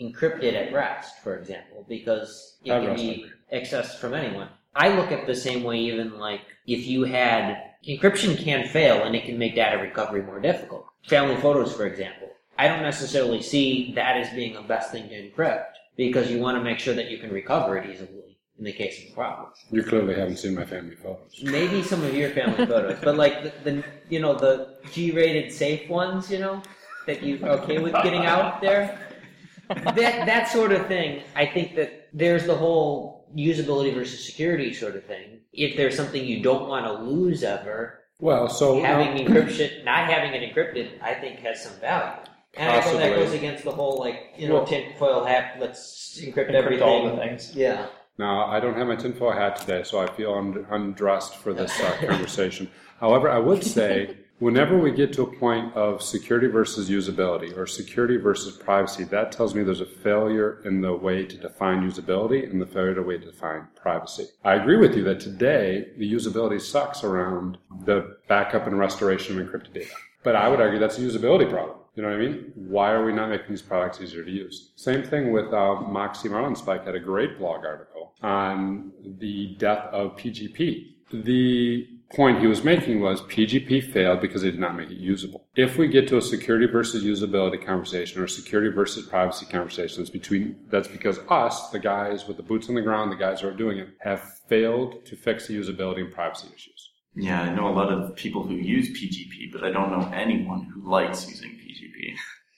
encrypted 0.00 0.54
at 0.54 0.72
rest, 0.72 1.20
for 1.22 1.38
example, 1.38 1.86
because 1.88 2.58
it 2.64 2.72
At 2.72 2.80
can 2.80 2.90
rest, 2.90 3.02
be 3.02 3.26
accessed 3.52 3.98
from 3.98 4.12
anyone. 4.14 4.48
I 4.74 4.88
look 4.88 5.12
at 5.12 5.26
the 5.26 5.34
same 5.34 5.62
way, 5.62 5.78
even 5.78 6.18
like 6.18 6.42
if 6.66 6.86
you 6.86 7.04
had 7.04 7.56
encryption 7.88 8.36
can 8.36 8.66
fail 8.66 9.04
and 9.04 9.14
it 9.14 9.24
can 9.24 9.38
make 9.38 9.54
data 9.54 9.80
recovery 9.80 10.22
more 10.22 10.40
difficult. 10.40 10.86
Family 11.06 11.36
photos, 11.36 11.72
for 11.74 11.86
example. 11.86 12.28
I 12.58 12.68
don't 12.68 12.82
necessarily 12.82 13.42
see 13.42 13.92
that 13.94 14.16
as 14.16 14.30
being 14.34 14.54
the 14.54 14.62
best 14.62 14.90
thing 14.92 15.08
to 15.08 15.30
encrypt 15.30 15.72
because 15.96 16.30
you 16.30 16.38
want 16.38 16.56
to 16.58 16.62
make 16.62 16.78
sure 16.78 16.94
that 16.94 17.10
you 17.10 17.18
can 17.18 17.30
recover 17.30 17.76
it 17.76 17.90
easily 17.90 18.38
in 18.58 18.64
the 18.64 18.72
case 18.72 19.02
of 19.04 19.10
a 19.10 19.14
problem. 19.14 19.48
You 19.70 19.82
clearly 19.82 20.14
haven't 20.14 20.36
seen 20.38 20.54
my 20.54 20.64
family 20.64 20.94
photos. 20.94 21.40
Maybe 21.42 21.82
some 21.82 22.02
of 22.04 22.14
your 22.14 22.30
family 22.30 22.66
photos, 22.66 22.98
but 23.02 23.16
like 23.16 23.42
the, 23.42 23.70
the 23.70 23.84
you 24.08 24.20
know 24.20 24.34
the 24.34 24.76
G-rated 24.92 25.52
safe 25.52 25.88
ones, 25.88 26.30
you 26.30 26.38
know, 26.38 26.62
that 27.06 27.22
you're 27.22 27.44
okay 27.48 27.78
with 27.78 27.92
getting 28.02 28.26
out 28.26 28.60
there. 28.60 28.98
That 29.68 29.94
that 30.26 30.48
sort 30.48 30.72
of 30.72 30.86
thing. 30.86 31.22
I 31.34 31.46
think 31.46 31.74
that 31.76 32.08
there's 32.12 32.44
the 32.46 32.54
whole 32.54 33.26
usability 33.34 33.92
versus 33.94 34.24
security 34.24 34.72
sort 34.72 34.94
of 34.94 35.04
thing. 35.04 35.40
If 35.52 35.76
there's 35.76 35.96
something 35.96 36.24
you 36.24 36.42
don't 36.42 36.68
want 36.68 36.84
to 36.86 36.92
lose 37.02 37.42
ever, 37.42 38.04
Well, 38.20 38.48
so 38.48 38.80
having 38.82 39.14
now- 39.14 39.30
encryption, 39.32 39.84
not 39.84 40.08
having 40.08 40.32
it 40.34 40.54
encrypted, 40.54 41.00
I 41.02 41.14
think 41.14 41.40
has 41.40 41.64
some 41.64 41.74
value. 41.80 42.22
And 42.56 42.70
I 42.70 42.84
know 42.84 42.96
that 42.98 43.16
goes 43.16 43.32
against 43.32 43.64
the 43.64 43.72
whole 43.72 43.98
like 43.98 44.34
you 44.36 44.48
know 44.48 44.54
Well- 44.54 44.66
tinfoil 44.66 45.24
hat. 45.24 45.56
Let's 45.60 46.20
encrypt, 46.20 46.50
Encrypt 46.50 46.54
everything. 46.54 46.82
all 46.88 47.08
the 47.10 47.16
things. 47.16 47.54
Yeah. 47.54 47.86
Now, 48.16 48.46
I 48.46 48.60
don't 48.60 48.74
have 48.76 48.86
my 48.86 48.94
tinfoil 48.96 49.32
hat 49.32 49.56
today, 49.56 49.82
so 49.82 49.98
I 49.98 50.06
feel 50.06 50.32
un- 50.34 50.64
undressed 50.70 51.34
for 51.36 51.52
this 51.52 51.72
uh, 51.80 51.96
conversation. 52.06 52.70
However, 53.00 53.28
I 53.28 53.38
would 53.40 53.64
say 53.64 54.16
whenever 54.38 54.78
we 54.78 54.92
get 54.92 55.12
to 55.14 55.22
a 55.22 55.36
point 55.36 55.74
of 55.74 56.00
security 56.00 56.46
versus 56.46 56.88
usability 56.88 57.56
or 57.56 57.66
security 57.66 58.16
versus 58.16 58.56
privacy, 58.56 59.02
that 59.04 59.32
tells 59.32 59.52
me 59.52 59.64
there's 59.64 59.80
a 59.80 59.84
failure 59.86 60.60
in 60.64 60.80
the 60.80 60.92
way 60.94 61.24
to 61.26 61.36
define 61.36 61.82
usability 61.82 62.48
and 62.48 62.62
the 62.62 62.66
failure 62.66 62.90
in 62.90 62.94
the 62.96 63.02
way 63.02 63.18
to 63.18 63.26
define 63.26 63.66
privacy. 63.74 64.26
I 64.44 64.54
agree 64.54 64.76
with 64.76 64.94
you 64.94 65.02
that 65.04 65.18
today 65.18 65.88
the 65.98 66.10
usability 66.12 66.60
sucks 66.60 67.02
around 67.02 67.58
the 67.84 68.16
backup 68.28 68.68
and 68.68 68.78
restoration 68.78 69.40
of 69.40 69.44
encrypted 69.44 69.72
data. 69.74 69.90
But 70.22 70.36
I 70.36 70.48
would 70.48 70.60
argue 70.60 70.78
that's 70.78 70.98
a 70.98 71.00
usability 71.00 71.50
problem. 71.50 71.78
You 71.94 72.02
know 72.02 72.08
what 72.08 72.16
I 72.16 72.20
mean? 72.20 72.52
Why 72.54 72.90
are 72.90 73.04
we 73.04 73.12
not 73.12 73.28
making 73.30 73.50
these 73.50 73.62
products 73.62 74.00
easier 74.00 74.24
to 74.24 74.30
use? 74.30 74.72
Same 74.74 75.02
thing 75.02 75.32
with 75.32 75.52
uh, 75.52 75.80
Moxie 75.82 76.28
Marlinspike 76.28 76.84
had 76.84 76.94
a 76.94 77.00
great 77.00 77.38
blog 77.38 77.64
article 77.64 78.14
on 78.22 78.90
the 79.18 79.54
death 79.58 79.86
of 79.92 80.16
PGP. 80.16 80.92
The 81.12 81.88
point 82.14 82.40
he 82.40 82.46
was 82.46 82.64
making 82.64 83.00
was 83.00 83.22
PGP 83.22 83.92
failed 83.92 84.20
because 84.20 84.42
they 84.42 84.50
did 84.50 84.60
not 84.60 84.76
make 84.76 84.90
it 84.90 84.98
usable. 84.98 85.46
If 85.56 85.76
we 85.76 85.88
get 85.88 86.08
to 86.08 86.16
a 86.16 86.22
security 86.22 86.66
versus 86.66 87.04
usability 87.04 87.64
conversation 87.64 88.20
or 88.20 88.26
security 88.26 88.70
versus 88.70 89.06
privacy 89.06 89.46
conversations 89.46 90.10
between 90.10 90.56
that's 90.70 90.88
because 90.88 91.18
us, 91.28 91.70
the 91.70 91.78
guys 91.78 92.26
with 92.26 92.36
the 92.36 92.42
boots 92.42 92.68
on 92.68 92.74
the 92.74 92.82
ground, 92.82 93.12
the 93.12 93.16
guys 93.16 93.40
who 93.40 93.48
are 93.48 93.54
doing 93.54 93.78
it, 93.78 93.88
have 94.00 94.40
failed 94.48 95.04
to 95.06 95.16
fix 95.16 95.46
the 95.46 95.56
usability 95.56 96.00
and 96.00 96.12
privacy 96.12 96.48
issues. 96.54 96.90
Yeah, 97.16 97.42
I 97.42 97.54
know 97.54 97.68
a 97.68 97.74
lot 97.74 97.92
of 97.92 98.16
people 98.16 98.42
who 98.42 98.54
use 98.54 98.90
PGP, 98.90 99.52
but 99.52 99.62
I 99.62 99.70
don't 99.70 99.90
know 99.90 100.10
anyone 100.12 100.64
who 100.64 100.88
likes 100.88 101.28
using 101.28 101.50
PGP. 101.50 101.63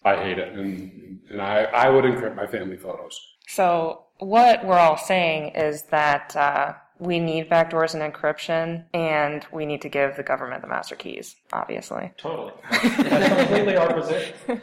I 0.04 0.16
hate 0.16 0.38
it, 0.38 0.52
and 0.52 1.20
and 1.30 1.42
I, 1.42 1.64
I 1.64 1.90
would 1.90 2.04
encrypt 2.04 2.36
my 2.36 2.46
family 2.46 2.76
photos. 2.76 3.18
So 3.48 4.04
what 4.18 4.64
we're 4.64 4.78
all 4.78 4.96
saying 4.96 5.54
is 5.54 5.82
that 5.84 6.34
uh, 6.36 6.74
we 6.98 7.20
need 7.20 7.50
backdoors 7.50 7.94
and 7.94 8.14
encryption, 8.14 8.84
and 8.94 9.44
we 9.52 9.66
need 9.66 9.82
to 9.82 9.88
give 9.88 10.16
the 10.16 10.22
government 10.22 10.62
the 10.62 10.68
master 10.68 10.94
keys, 10.94 11.36
obviously. 11.52 12.12
Totally. 12.16 12.52
That's 12.70 13.42
completely 13.42 13.76
our 13.76 13.92
position. 13.92 14.62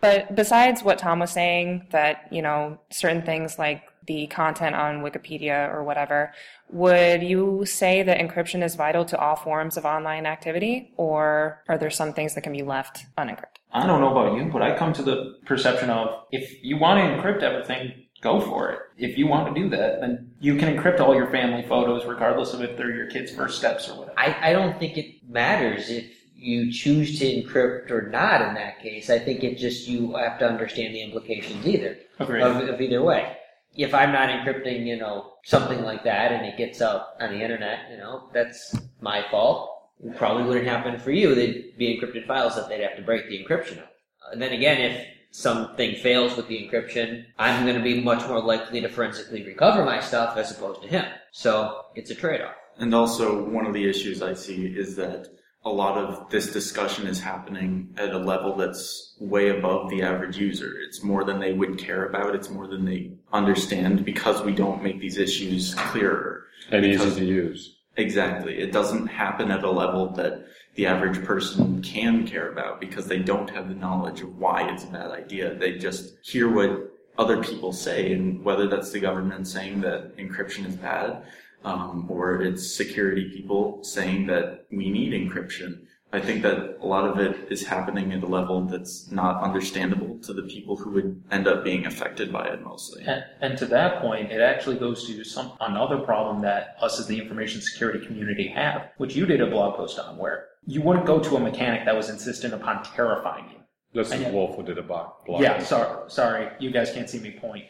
But 0.00 0.34
besides 0.34 0.82
what 0.82 0.98
Tom 0.98 1.18
was 1.18 1.30
saying, 1.30 1.88
that, 1.90 2.26
you 2.30 2.40
know, 2.42 2.78
certain 2.90 3.22
things 3.22 3.58
like 3.58 3.82
the 4.06 4.26
content 4.28 4.74
on 4.74 5.02
Wikipedia 5.02 5.72
or 5.72 5.84
whatever, 5.84 6.32
would 6.70 7.22
you 7.22 7.64
say 7.66 8.02
that 8.02 8.18
encryption 8.18 8.64
is 8.64 8.74
vital 8.74 9.04
to 9.04 9.18
all 9.18 9.36
forms 9.36 9.76
of 9.76 9.84
online 9.84 10.24
activity, 10.24 10.92
or 10.96 11.62
are 11.68 11.76
there 11.76 11.90
some 11.90 12.14
things 12.14 12.34
that 12.34 12.40
can 12.40 12.52
be 12.52 12.62
left 12.62 13.04
unencrypted? 13.18 13.59
I 13.72 13.86
don't 13.86 14.00
know 14.00 14.10
about 14.10 14.36
you, 14.36 14.50
but 14.50 14.62
I 14.62 14.76
come 14.76 14.92
to 14.94 15.02
the 15.02 15.38
perception 15.46 15.90
of 15.90 16.24
if 16.32 16.62
you 16.62 16.76
want 16.76 16.98
to 16.98 17.04
encrypt 17.04 17.42
everything, 17.42 18.06
go 18.20 18.40
for 18.40 18.70
it. 18.70 18.80
If 18.98 19.16
you 19.16 19.26
want 19.26 19.54
to 19.54 19.60
do 19.60 19.68
that, 19.70 20.00
then 20.00 20.32
you 20.40 20.56
can 20.56 20.76
encrypt 20.76 21.00
all 21.00 21.14
your 21.14 21.30
family 21.30 21.62
photos, 21.62 22.04
regardless 22.04 22.52
of 22.52 22.62
if 22.62 22.76
they're 22.76 22.94
your 22.94 23.06
kids' 23.06 23.32
first 23.32 23.58
steps 23.58 23.88
or 23.88 23.98
whatever. 23.98 24.18
I, 24.18 24.50
I 24.50 24.52
don't 24.52 24.78
think 24.78 24.98
it 24.98 25.28
matters 25.28 25.88
if 25.88 26.04
you 26.34 26.72
choose 26.72 27.18
to 27.18 27.24
encrypt 27.24 27.90
or 27.90 28.08
not 28.08 28.42
in 28.42 28.54
that 28.54 28.80
case. 28.80 29.10
I 29.10 29.18
think 29.18 29.44
it 29.44 29.58
just 29.58 29.86
you 29.86 30.16
have 30.16 30.38
to 30.40 30.48
understand 30.48 30.94
the 30.94 31.02
implications 31.02 31.66
either 31.66 31.98
Agreed. 32.18 32.42
of, 32.42 32.68
of 32.68 32.80
either 32.80 33.02
way. 33.02 33.36
If 33.76 33.94
I'm 33.94 34.10
not 34.10 34.30
encrypting, 34.30 34.86
you 34.86 34.96
know, 34.96 35.34
something 35.44 35.82
like 35.82 36.02
that 36.04 36.32
and 36.32 36.44
it 36.44 36.56
gets 36.56 36.82
out 36.82 37.10
on 37.20 37.30
the 37.30 37.42
internet, 37.42 37.90
you 37.90 37.98
know, 37.98 38.28
that's 38.32 38.74
my 39.00 39.24
fault. 39.30 39.79
It 40.04 40.16
probably 40.16 40.44
wouldn't 40.44 40.66
happen 40.66 40.98
for 40.98 41.10
you. 41.10 41.34
They'd 41.34 41.76
be 41.76 41.98
encrypted 41.98 42.26
files 42.26 42.56
that 42.56 42.68
they'd 42.68 42.82
have 42.82 42.96
to 42.96 43.02
break 43.02 43.28
the 43.28 43.42
encryption 43.42 43.78
of. 43.78 43.88
And 44.32 44.40
then 44.40 44.52
again, 44.52 44.80
if 44.80 45.06
something 45.30 45.96
fails 45.96 46.36
with 46.36 46.48
the 46.48 46.56
encryption, 46.68 47.24
I'm 47.38 47.64
going 47.64 47.76
to 47.76 47.82
be 47.82 48.00
much 48.00 48.26
more 48.28 48.40
likely 48.42 48.80
to 48.80 48.88
forensically 48.88 49.44
recover 49.44 49.84
my 49.84 50.00
stuff 50.00 50.36
as 50.36 50.50
opposed 50.50 50.82
to 50.82 50.88
him. 50.88 51.04
So 51.32 51.82
it's 51.94 52.10
a 52.10 52.14
trade-off. 52.14 52.54
And 52.78 52.94
also, 52.94 53.44
one 53.44 53.66
of 53.66 53.74
the 53.74 53.88
issues 53.88 54.22
I 54.22 54.34
see 54.34 54.66
is 54.66 54.96
that 54.96 55.28
a 55.64 55.70
lot 55.70 55.98
of 55.98 56.30
this 56.30 56.50
discussion 56.52 57.06
is 57.06 57.20
happening 57.20 57.92
at 57.98 58.14
a 58.14 58.18
level 58.18 58.56
that's 58.56 59.14
way 59.20 59.50
above 59.50 59.90
the 59.90 60.02
average 60.02 60.38
user. 60.38 60.78
It's 60.88 61.02
more 61.02 61.22
than 61.24 61.38
they 61.38 61.52
would 61.52 61.76
care 61.76 62.06
about. 62.06 62.34
It's 62.34 62.48
more 62.48 62.66
than 62.66 62.86
they 62.86 63.12
understand 63.32 64.04
because 64.04 64.40
we 64.42 64.52
don't 64.54 64.82
make 64.82 65.00
these 65.00 65.18
issues 65.18 65.74
clearer. 65.74 66.46
And 66.70 66.86
easy 66.86 66.98
Because- 66.98 67.16
to 67.16 67.24
use. 67.24 67.76
Exactly. 68.00 68.58
It 68.58 68.72
doesn't 68.72 69.08
happen 69.08 69.50
at 69.50 69.62
a 69.62 69.70
level 69.70 70.08
that 70.14 70.46
the 70.74 70.86
average 70.86 71.22
person 71.22 71.82
can 71.82 72.26
care 72.26 72.50
about 72.50 72.80
because 72.80 73.06
they 73.06 73.18
don't 73.18 73.50
have 73.50 73.68
the 73.68 73.74
knowledge 73.74 74.22
of 74.22 74.38
why 74.38 74.72
it's 74.72 74.84
a 74.84 74.86
bad 74.86 75.10
idea. 75.10 75.54
They 75.54 75.76
just 75.76 76.14
hear 76.22 76.48
what 76.50 76.90
other 77.18 77.42
people 77.42 77.74
say, 77.74 78.12
and 78.14 78.42
whether 78.42 78.66
that's 78.68 78.90
the 78.90 79.00
government 79.00 79.46
saying 79.46 79.82
that 79.82 80.16
encryption 80.16 80.66
is 80.66 80.76
bad, 80.76 81.24
um, 81.64 82.06
or 82.08 82.40
it's 82.40 82.74
security 82.74 83.28
people 83.28 83.84
saying 83.84 84.26
that 84.28 84.64
we 84.70 84.88
need 84.88 85.12
encryption. 85.12 85.82
I 86.12 86.20
think 86.20 86.42
that 86.42 86.78
a 86.80 86.86
lot 86.86 87.04
of 87.08 87.18
it 87.20 87.52
is 87.52 87.64
happening 87.64 88.12
at 88.12 88.22
a 88.24 88.26
level 88.26 88.62
that's 88.62 89.08
not 89.12 89.40
understandable 89.42 90.18
to 90.24 90.32
the 90.32 90.42
people 90.42 90.76
who 90.76 90.90
would 90.90 91.22
end 91.30 91.46
up 91.46 91.62
being 91.62 91.86
affected 91.86 92.32
by 92.32 92.48
it 92.48 92.62
mostly. 92.62 93.04
And, 93.04 93.22
and 93.40 93.58
to 93.58 93.66
that 93.66 94.00
point, 94.02 94.32
it 94.32 94.40
actually 94.40 94.76
goes 94.76 95.06
to 95.06 95.22
some 95.22 95.52
another 95.60 95.98
problem 95.98 96.40
that 96.42 96.74
us 96.82 96.98
as 96.98 97.06
the 97.06 97.16
information 97.20 97.60
security 97.60 98.04
community 98.04 98.48
have, 98.48 98.90
which 98.96 99.14
you 99.14 99.24
did 99.24 99.40
a 99.40 99.46
blog 99.46 99.76
post 99.76 100.00
on, 100.00 100.16
where 100.16 100.46
you 100.66 100.82
wouldn't 100.82 101.06
go 101.06 101.20
to 101.20 101.36
a 101.36 101.40
mechanic 101.40 101.84
that 101.84 101.94
was 101.94 102.08
insistent 102.10 102.54
upon 102.54 102.82
terrifying 102.82 103.44
you. 103.52 103.58
This 103.92 104.10
And 104.10 104.20
is 104.20 104.26
yet- 104.26 104.34
Wolf 104.34 104.56
who 104.56 104.64
did 104.64 104.78
a 104.78 104.82
blog. 104.82 105.12
blog 105.26 105.42
Yeah, 105.42 105.58
post. 105.58 105.68
sorry, 105.68 106.10
sorry, 106.10 106.48
you 106.58 106.72
guys 106.72 106.92
can't 106.92 107.08
see 107.08 107.20
me 107.20 107.30
point. 107.40 107.64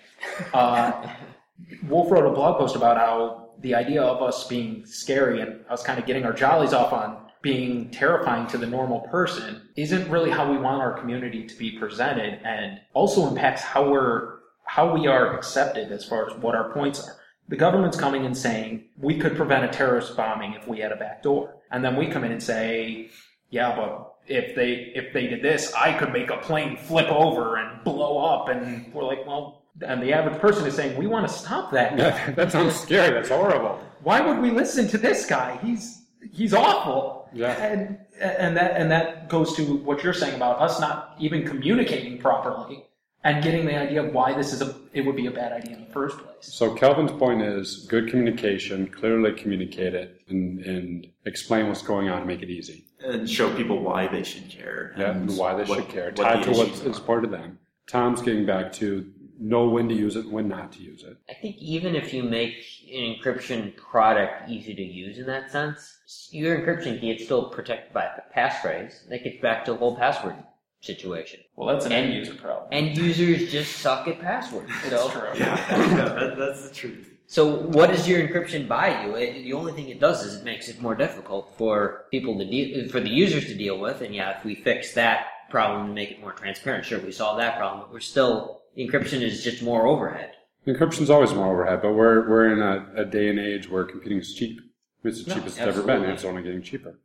Uh, 0.55 0.93
Wolf 1.89 2.11
wrote 2.11 2.27
a 2.27 2.33
blog 2.35 2.59
post 2.59 2.75
about 2.75 2.97
how 2.97 3.51
the 3.61 3.75
idea 3.75 4.03
of 4.03 4.23
us 4.23 4.47
being 4.49 4.87
scary 4.87 5.41
and 5.43 5.61
us 5.69 5.83
kind 5.83 5.99
of 5.99 6.07
getting 6.07 6.25
our 6.25 6.33
jollies 6.33 6.73
off 6.73 6.95
on 6.95 7.27
being 7.43 7.91
terrifying 7.91 8.47
to 8.49 8.59
the 8.59 8.67
normal 8.67 9.01
person 9.01 9.69
isn't 9.77 10.11
really 10.11 10.31
how 10.31 10.51
we 10.51 10.59
want 10.59 10.83
our 10.83 10.93
community 10.93 11.45
to 11.47 11.57
be 11.57 11.79
presented 11.79 12.41
and 12.45 12.81
also 12.93 13.29
impacts 13.29 13.63
how 13.63 13.91
we're 13.91 14.39
how 14.65 14.95
we 14.95 15.07
are 15.07 15.37
accepted 15.37 15.91
as 15.91 16.05
far 16.05 16.31
as 16.31 16.37
what 16.37 16.55
our 16.55 16.73
points 16.73 17.03
are. 17.07 17.17
The 17.49 17.57
government's 17.57 17.97
coming 17.97 18.25
and 18.25 18.37
saying 18.37 18.85
we 18.97 19.19
could 19.19 19.37
prevent 19.37 19.65
a 19.65 19.69
terrorist 19.69 20.17
bombing 20.17 20.55
if 20.55 20.69
we 20.69 20.79
had 20.79 20.93
a 20.93 20.97
back 20.97 21.23
door. 21.25 21.57
And 21.73 21.85
then 21.85 21.97
we 21.97 22.07
come 22.07 22.23
in 22.23 22.31
and 22.31 22.43
say, 22.43 23.11
yeah, 23.49 23.75
but 23.75 24.15
if 24.29 24.55
they 24.55 24.93
if 24.95 25.13
they 25.13 25.27
did 25.27 25.43
this, 25.43 25.73
I 25.75 25.93
could 25.99 26.13
make 26.13 26.31
a 26.31 26.37
plane 26.37 26.77
flip 26.77 27.09
over 27.09 27.57
and 27.57 27.83
blow 27.83 28.19
up 28.19 28.49
and 28.49 28.93
we're 28.95 29.05
like, 29.05 29.27
well 29.27 29.61
and 29.83 30.03
the 30.03 30.13
average 30.13 30.39
person 30.41 30.67
is 30.67 30.75
saying, 30.75 30.97
We 30.97 31.07
want 31.07 31.29
to 31.29 31.33
stop 31.33 31.71
that. 31.73 32.37
That 32.37 32.53
sounds 32.53 32.77
scary. 32.77 33.15
That's 33.15 33.29
horrible. 33.29 33.81
Why 34.03 34.21
would 34.21 34.39
we 34.39 34.51
listen 34.51 34.89
to 34.89 34.99
this 34.99 35.27
guy? 35.27 35.59
He's 35.63 36.03
he's 36.33 36.55
awful. 36.55 37.20
Yeah. 37.33 37.53
And 37.63 37.99
and 38.21 38.57
that 38.57 38.77
and 38.77 38.91
that 38.91 39.29
goes 39.29 39.55
to 39.57 39.63
what 39.79 40.03
you're 40.05 40.13
saying 40.15 40.35
about 40.35 40.61
us 40.61 40.81
not 40.81 41.15
even 41.19 41.47
communicating 41.47 42.19
properly 42.19 42.85
and 43.25 43.43
getting 43.45 43.67
the 43.67 43.77
idea 43.77 44.03
of 44.03 44.13
why 44.13 44.33
this 44.35 44.53
is 44.53 44.63
a 44.63 44.75
it 44.93 45.03
would 45.07 45.17
be 45.17 45.27
a 45.27 45.31
bad 45.31 45.53
idea 45.53 45.77
in 45.77 45.85
the 45.85 45.91
first 45.93 46.19
place. 46.19 46.37
So 46.41 46.75
Kelvin's 46.75 47.13
point 47.13 47.43
is 47.43 47.87
good 47.89 48.09
communication, 48.09 48.89
clearly 48.89 49.33
communicate 49.33 49.95
it, 49.95 50.23
and, 50.29 50.61
and 50.61 51.07
explain 51.27 51.69
what's 51.69 51.83
going 51.83 52.09
on, 52.09 52.27
make 52.27 52.43
it 52.43 52.51
easy. 52.51 52.85
And 53.05 53.29
show 53.29 53.55
people 53.57 53.83
why 53.83 54.09
they 54.09 54.23
should 54.23 54.49
care. 54.51 54.95
Yeah, 54.99 55.13
and 55.13 55.37
why 55.37 55.55
they 55.55 55.65
what- 55.65 55.79
should 55.81 55.89
care. 55.89 56.07
what 56.07 56.17
Tied 56.17 56.41
the 56.45 56.53
to 56.53 56.59
what's 56.59 56.83
are. 56.83 56.87
important 56.87 57.33
to 57.33 57.39
them. 57.39 57.59
Tom's 57.87 58.21
getting 58.23 58.47
back 58.47 58.73
to 58.75 59.11
know 59.41 59.69
when 59.69 59.89
to 59.89 59.95
use 59.95 60.17
it, 60.17 60.25
and 60.27 60.33
when 60.33 60.49
not 60.49 60.73
to 60.73 60.83
use 60.83 61.03
it. 61.03 61.17
I 61.29 61.35
think 61.35 61.57
even 61.59 61.97
if 61.97 62.13
you 62.13 62.23
make 62.23 62.55
an 62.93 63.17
encryption 63.17 63.75
product 63.77 64.49
easy 64.51 64.75
to 64.75 64.83
use 64.83 65.19
in 65.19 65.27
that 65.27 65.51
sense, 65.51 66.29
your 66.31 66.59
encryption 66.59 67.01
key 67.01 67.11
is 67.13 67.25
still 67.25 67.49
protected 67.51 67.93
by 67.93 68.05
a 68.05 68.39
passphrase. 68.39 69.09
That 69.09 69.25
gets 69.25 69.41
back 69.41 69.65
to 69.65 69.73
the 69.73 69.79
whole 69.79 69.97
password 69.97 70.37
situation. 70.83 71.41
Well 71.57 71.69
that's 71.69 71.87
an 71.87 71.93
end 71.93 72.15
user 72.15 72.35
problem. 72.35 72.69
End 72.73 72.97
users 72.97 73.51
just 73.53 73.77
suck 73.79 74.09
at 74.09 74.21
passwords. 74.21 74.71
So, 74.89 75.07
It's 75.07 75.13
true. 75.13 75.29
Yeah, 75.39 76.15
that, 76.15 76.37
that's 76.39 76.69
the 76.69 76.75
truth. 76.75 77.19
so 77.27 77.55
what 77.67 77.91
does 77.91 78.09
your 78.09 78.27
encryption 78.27 78.67
buy 78.67 79.05
you? 79.05 79.15
It, 79.15 79.45
the 79.45 79.53
only 79.53 79.73
thing 79.73 79.89
it 79.91 80.01
does 80.01 80.25
is 80.25 80.37
it 80.41 80.45
makes 80.45 80.69
it 80.69 80.81
more 80.81 80.95
difficult 80.95 81.55
for 81.59 82.07
people 82.11 82.39
to 82.39 82.45
deal, 82.47 82.89
for 82.89 83.01
the 83.01 83.11
users 83.11 83.45
to 83.47 83.55
deal 83.55 83.79
with. 83.79 84.01
And 84.01 84.15
yeah, 84.15 84.39
if 84.39 84.45
we 84.45 84.55
fix 84.55 84.95
that 84.95 85.27
problem 85.51 85.87
and 85.87 85.95
make 85.95 86.13
it 86.13 86.21
more 86.21 86.33
transparent, 86.33 86.87
sure, 86.87 86.99
we 87.01 87.13
solve 87.13 87.37
that 87.39 87.59
problem. 87.59 87.81
But 87.83 87.93
we're 87.93 88.01
still 88.01 88.60
encryption 88.77 89.23
is 89.23 89.43
just 89.43 89.63
more 89.63 89.87
overhead. 89.87 90.33
Encryption's 90.67 91.11
always 91.11 91.33
more 91.33 91.53
overhead, 91.53 91.81
but 91.83 91.93
we're 91.95 92.29
we're 92.29 92.53
in 92.53 92.61
a, 92.61 93.03
a 93.03 93.05
day 93.05 93.29
and 93.29 93.39
age 93.39 93.69
where 93.69 93.85
computing 93.85 94.19
is 94.19 94.35
cheap. 94.35 94.61
It's 95.03 95.25
the 95.25 95.31
No, 95.31 95.37
cheapest 95.37 95.59
it's 95.59 95.67
ever 95.67 95.83
been, 95.83 96.03
and 96.03 96.13
it's 96.13 96.25
only 96.25 96.43
getting 96.43 96.63
cheaper. 96.63 96.99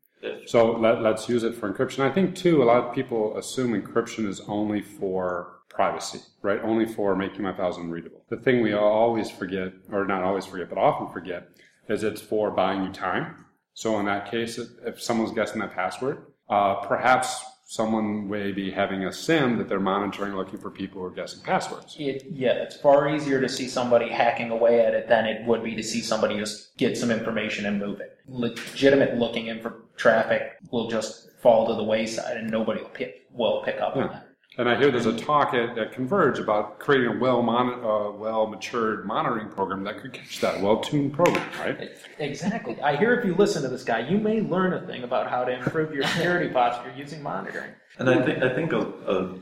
So 0.47 0.71
let, 0.73 1.01
let's 1.01 1.29
use 1.29 1.43
it 1.43 1.55
for 1.55 1.71
encryption. 1.71 1.99
I 1.99 2.11
think 2.11 2.35
too, 2.35 2.63
a 2.63 2.65
lot 2.65 2.83
of 2.83 2.95
people 2.95 3.37
assume 3.37 3.79
encryption 3.79 4.27
is 4.27 4.41
only 4.47 4.81
for 4.81 5.59
privacy, 5.69 6.19
right? 6.41 6.59
Only 6.63 6.85
for 6.85 7.15
making 7.15 7.43
my 7.43 7.55
files 7.55 7.77
unreadable. 7.77 8.23
The 8.29 8.37
thing 8.37 8.61
we 8.61 8.73
always 8.73 9.29
forget, 9.29 9.73
or 9.91 10.05
not 10.05 10.23
always 10.23 10.45
forget, 10.45 10.69
but 10.69 10.77
often 10.77 11.11
forget, 11.13 11.49
is 11.87 12.03
it's 12.03 12.21
for 12.21 12.49
buying 12.51 12.83
you 12.83 12.91
time. 12.91 13.45
So 13.73 13.99
in 13.99 14.05
that 14.07 14.29
case, 14.31 14.57
if 14.57 14.69
if 14.85 15.01
someone's 15.01 15.31
guessing 15.31 15.61
that 15.61 15.73
password, 15.73 16.25
uh, 16.49 16.75
perhaps 16.75 17.43
someone 17.65 18.29
may 18.29 18.51
be 18.51 18.69
having 18.71 19.03
a 19.05 19.11
SIEM 19.11 19.57
that 19.57 19.67
they're 19.67 19.79
monitoring, 19.79 20.35
looking 20.35 20.59
for 20.59 20.69
people 20.69 21.01
who 21.01 21.07
are 21.07 21.11
guessing 21.11 21.41
passwords. 21.41 21.95
It, 21.99 22.23
yeah, 22.29 22.51
it's 22.53 22.77
far 22.77 23.09
easier 23.13 23.41
to 23.41 23.49
see 23.49 23.67
somebody 23.67 24.07
hacking 24.07 24.51
away 24.51 24.85
at 24.85 24.93
it 24.93 25.09
than 25.09 25.25
it 25.25 25.45
would 25.45 25.63
be 25.63 25.75
to 25.75 25.83
see 25.83 26.01
somebody 26.01 26.37
just 26.37 26.77
get 26.77 26.95
some 26.95 27.09
information 27.09 27.65
and 27.65 27.79
move 27.79 27.99
it. 27.99 28.19
Legitimate 28.27 29.17
looking 29.17 29.47
in 29.47 29.61
for 29.61 29.83
traffic 29.97 30.57
will 30.71 30.89
just 30.89 31.31
fall 31.41 31.67
to 31.67 31.73
the 31.73 31.83
wayside 31.83 32.37
and 32.37 32.49
nobody 32.51 32.81
will 32.81 32.89
pick, 32.89 33.25
will 33.31 33.63
pick 33.63 33.81
up 33.81 33.95
on 33.95 34.03
Yeah. 34.03 34.07
that. 34.09 34.27
And 34.57 34.69
I 34.69 34.77
hear 34.77 34.89
there's 34.89 35.05
a 35.05 35.17
talk 35.17 35.53
at, 35.53 35.77
at 35.77 35.91
Converge 35.91 36.39
about 36.39 36.79
creating 36.79 37.17
a 37.17 37.19
well 37.19 37.41
mon- 37.41 37.83
uh, 37.83 38.11
well 38.11 38.47
matured 38.47 39.05
monitoring 39.05 39.49
program 39.49 39.83
that 39.83 39.99
could 39.99 40.13
catch 40.13 40.39
that 40.39 40.61
well 40.61 40.79
tuned 40.79 41.13
program, 41.13 41.47
right? 41.59 41.89
Exactly. 42.19 42.79
I 42.81 42.95
hear 42.95 43.13
if 43.19 43.25
you 43.25 43.35
listen 43.35 43.63
to 43.63 43.67
this 43.67 43.83
guy, 43.83 44.07
you 44.07 44.17
may 44.17 44.41
learn 44.41 44.73
a 44.73 44.85
thing 44.87 45.03
about 45.03 45.29
how 45.29 45.43
to 45.43 45.53
improve 45.53 45.93
your 45.93 46.07
security 46.07 46.49
posture 46.53 46.93
using 46.95 47.21
monitoring. 47.21 47.71
And 47.97 48.09
I 48.09 48.25
think 48.25 48.43
I 48.43 48.55
think 48.55 48.71
a, 48.71 48.79
a 48.79 49.35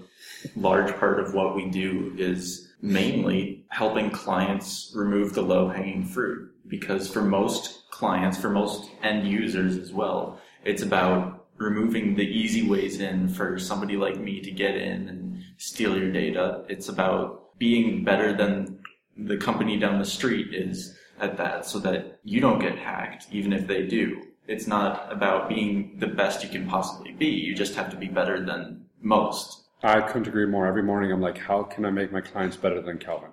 large 0.56 0.96
part 0.98 1.20
of 1.20 1.34
what 1.34 1.56
we 1.56 1.70
do 1.70 2.14
is 2.18 2.70
mainly 2.82 3.66
helping 3.70 4.10
clients 4.10 4.92
remove 4.96 5.34
the 5.34 5.42
low 5.42 5.70
hanging 5.70 6.06
fruit. 6.06 6.50
Because 6.68 7.08
for 7.08 7.22
most 7.22 7.90
clients, 7.92 8.38
for 8.38 8.50
most 8.50 8.90
end 9.04 9.28
users 9.28 9.78
as 9.78 9.94
well, 9.94 10.40
it's 10.66 10.82
about 10.82 11.43
removing 11.58 12.16
the 12.16 12.24
easy 12.24 12.68
ways 12.68 13.00
in 13.00 13.28
for 13.28 13.58
somebody 13.60 13.96
like 13.98 14.20
me 14.20 14.42
to 14.42 14.52
get 14.52 14.76
in 14.76 15.08
and 15.08 15.44
steal 15.58 15.98
your 15.98 16.12
data. 16.12 16.64
It's 16.70 16.90
about 16.90 17.58
being 17.58 18.04
better 18.04 18.36
than 18.36 18.80
the 19.18 19.38
company 19.38 19.78
down 19.78 20.00
the 20.00 20.06
street 20.06 20.54
is 20.54 20.98
at 21.20 21.38
that 21.38 21.66
so 21.66 21.80
that 21.80 22.20
you 22.24 22.40
don't 22.40 22.60
get 22.60 22.78
hacked, 22.78 23.28
even 23.32 23.54
if 23.54 23.68
they 23.68 23.86
do. 23.86 24.22
It's 24.48 24.68
not 24.68 25.12
about 25.12 25.48
being 25.48 25.98
the 26.00 26.08
best 26.08 26.44
you 26.44 26.50
can 26.50 26.68
possibly 26.68 27.12
be. 27.12 27.28
You 27.28 27.56
just 27.56 27.76
have 27.76 27.90
to 27.92 27.96
be 27.96 28.08
better 28.08 28.44
than 28.46 28.86
most. 29.02 29.64
I 29.84 30.02
couldn't 30.02 30.28
agree 30.28 30.46
more. 30.46 30.66
Every 30.68 30.84
morning 30.84 31.12
I'm 31.12 31.22
like, 31.22 31.38
how 31.38 31.64
can 31.64 31.86
I 31.86 31.92
make 31.92 32.12
my 32.12 32.22
clients 32.22 32.58
better 32.58 32.82
than 32.82 32.98
Calvin? 32.98 33.30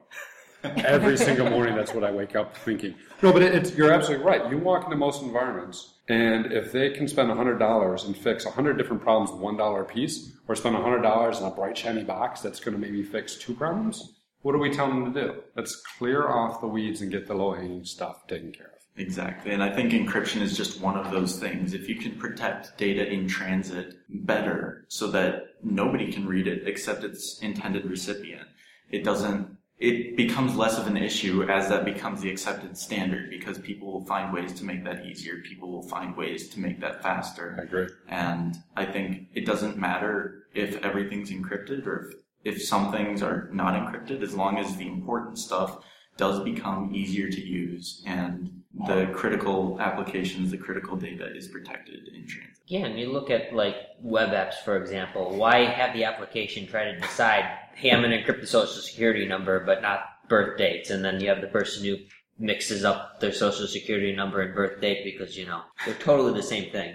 Every 0.85 1.17
single 1.17 1.49
morning, 1.49 1.75
that's 1.75 1.95
what 1.95 2.05
I 2.05 2.11
wake 2.11 2.37
up 2.37 2.57
thinking. 2.57 2.95
No, 3.23 3.33
but 3.33 3.43
it's 3.43 3.75
you're 3.75 3.93
absolutely 3.93 4.27
right. 4.27 4.51
You 4.51 4.59
walk 4.59 4.85
into 4.85 4.97
most 4.97 5.23
environments, 5.23 5.95
and 6.09 6.53
if 6.53 6.73
they 6.73 6.91
can 6.91 7.09
spend 7.09 7.31
hundred 7.31 7.59
dollars 7.59 8.05
and 8.05 8.17
fix 8.17 8.45
hundred 8.45 8.77
different 8.77 9.03
problems 9.03 9.31
with 9.31 9.41
one 9.41 9.57
dollar 9.57 9.83
a 9.83 9.85
piece, 9.87 10.33
or 10.49 10.55
spend 10.55 10.77
hundred 10.77 11.03
dollars 11.03 11.39
in 11.39 11.47
a 11.47 11.51
bright 11.51 11.79
shiny 11.79 12.05
box 12.05 12.41
that's 12.41 12.61
going 12.61 12.75
to 12.75 12.81
maybe 12.81 13.03
fix 13.03 13.37
two 13.37 13.55
problems, 13.55 14.21
what 14.43 14.55
are 14.55 14.59
we 14.59 14.71
telling 14.71 15.05
them 15.05 15.15
to 15.15 15.21
do? 15.21 15.35
Let's 15.57 15.77
clear 15.99 16.29
off 16.29 16.61
the 16.61 16.67
weeds 16.67 17.01
and 17.01 17.11
get 17.11 17.27
the 17.27 17.35
low 17.35 17.55
hanging 17.55 17.85
stuff 17.85 18.27
taken 18.27 18.53
care 18.53 18.67
of. 18.67 18.73
Exactly. 18.97 19.53
And 19.53 19.63
I 19.63 19.75
think 19.75 19.93
encryption 19.93 20.43
is 20.43 20.57
just 20.57 20.81
one 20.81 20.97
of 20.97 21.11
those 21.11 21.39
things. 21.39 21.73
If 21.73 21.89
you 21.89 21.97
can 21.97 22.19
protect 22.19 22.77
data 22.77 23.07
in 23.11 23.29
transit 23.29 23.95
better 24.09 24.85
so 24.89 25.07
that 25.09 25.55
nobody 25.63 26.13
can 26.13 26.27
read 26.27 26.47
it 26.47 26.67
except 26.67 27.05
its 27.05 27.39
intended 27.41 27.87
recipient, 27.87 28.49
it 28.91 29.05
doesn't, 29.05 29.57
it 29.81 30.15
becomes 30.15 30.57
less 30.57 30.77
of 30.77 30.87
an 30.87 30.99
issue 30.99 31.43
as 31.45 31.71
that 31.71 31.87
becomes 31.87 32.21
the 32.21 32.31
accepted 32.31 32.77
standard 32.77 33.31
because 33.31 33.59
people 33.59 33.91
will 33.91 34.05
find 34.05 34.33
ways 34.33 34.53
to 34.53 34.65
make 34.65 34.85
that 34.85 35.07
easier. 35.07 35.39
People 35.39 35.73
will 35.73 35.89
find 35.89 36.15
ways 36.15 36.51
to 36.51 36.61
make 36.61 36.81
that 36.81 37.03
faster. 37.03 37.57
I 37.59 37.63
agree. 37.63 37.89
And 38.07 38.59
I 38.77 38.85
think 38.85 39.29
it 39.35 39.47
doesn't 39.47 39.79
matter 39.79 40.45
if 40.55 40.77
everything's 40.85 41.31
encrypted 41.31 41.87
or 41.87 42.11
if, 42.45 42.57
if 42.57 42.63
some 42.63 42.93
things 42.93 43.23
are 43.23 43.49
not 43.53 43.75
encrypted 43.75 44.23
as 44.23 44.35
long 44.35 44.59
as 44.59 44.77
the 44.77 44.87
important 44.87 45.39
stuff 45.39 45.79
does 46.17 46.41
become 46.41 46.95
easier 46.95 47.31
to 47.31 47.41
use 47.41 48.03
and 48.07 48.61
the 48.87 49.11
critical 49.15 49.81
applications, 49.81 50.51
the 50.51 50.57
critical 50.57 50.97
data 50.97 51.27
is 51.35 51.49
protected 51.49 52.09
in 52.15 52.27
transit. 52.27 52.63
Yeah, 52.67 52.87
and 52.87 52.99
you 52.99 53.13
look 53.13 53.31
at 53.31 53.53
like 53.53 53.77
web 54.01 54.31
apps, 54.31 54.55
for 54.65 54.77
example. 54.77 55.35
Why 55.35 55.65
have 55.65 55.93
the 55.93 56.05
application 56.05 56.67
try 56.67 56.85
to 56.85 57.01
decide, 57.01 57.45
hey, 57.75 57.91
I'm 57.91 58.01
going 58.01 58.13
to 58.13 58.23
encrypt 58.23 58.41
the 58.41 58.47
social 58.47 58.81
security 58.81 59.27
number, 59.27 59.65
but 59.65 59.83
not 59.83 60.29
birth 60.29 60.57
dates, 60.57 60.91
and 60.91 61.05
then 61.05 61.21
you 61.21 61.29
have 61.29 61.41
the 61.41 61.49
person 61.49 61.85
who 61.85 61.97
mixes 62.39 62.85
up 62.85 63.21
their 63.21 63.33
social 63.33 63.67
security 63.67 64.15
number 64.15 64.41
and 64.41 64.55
birth 64.55 64.81
date 64.81 65.05
because 65.05 65.37
you 65.37 65.45
know 65.47 65.63
they're 65.85 65.95
totally 65.95 66.33
the 66.33 66.43
same 66.43 66.71
thing. 66.71 66.95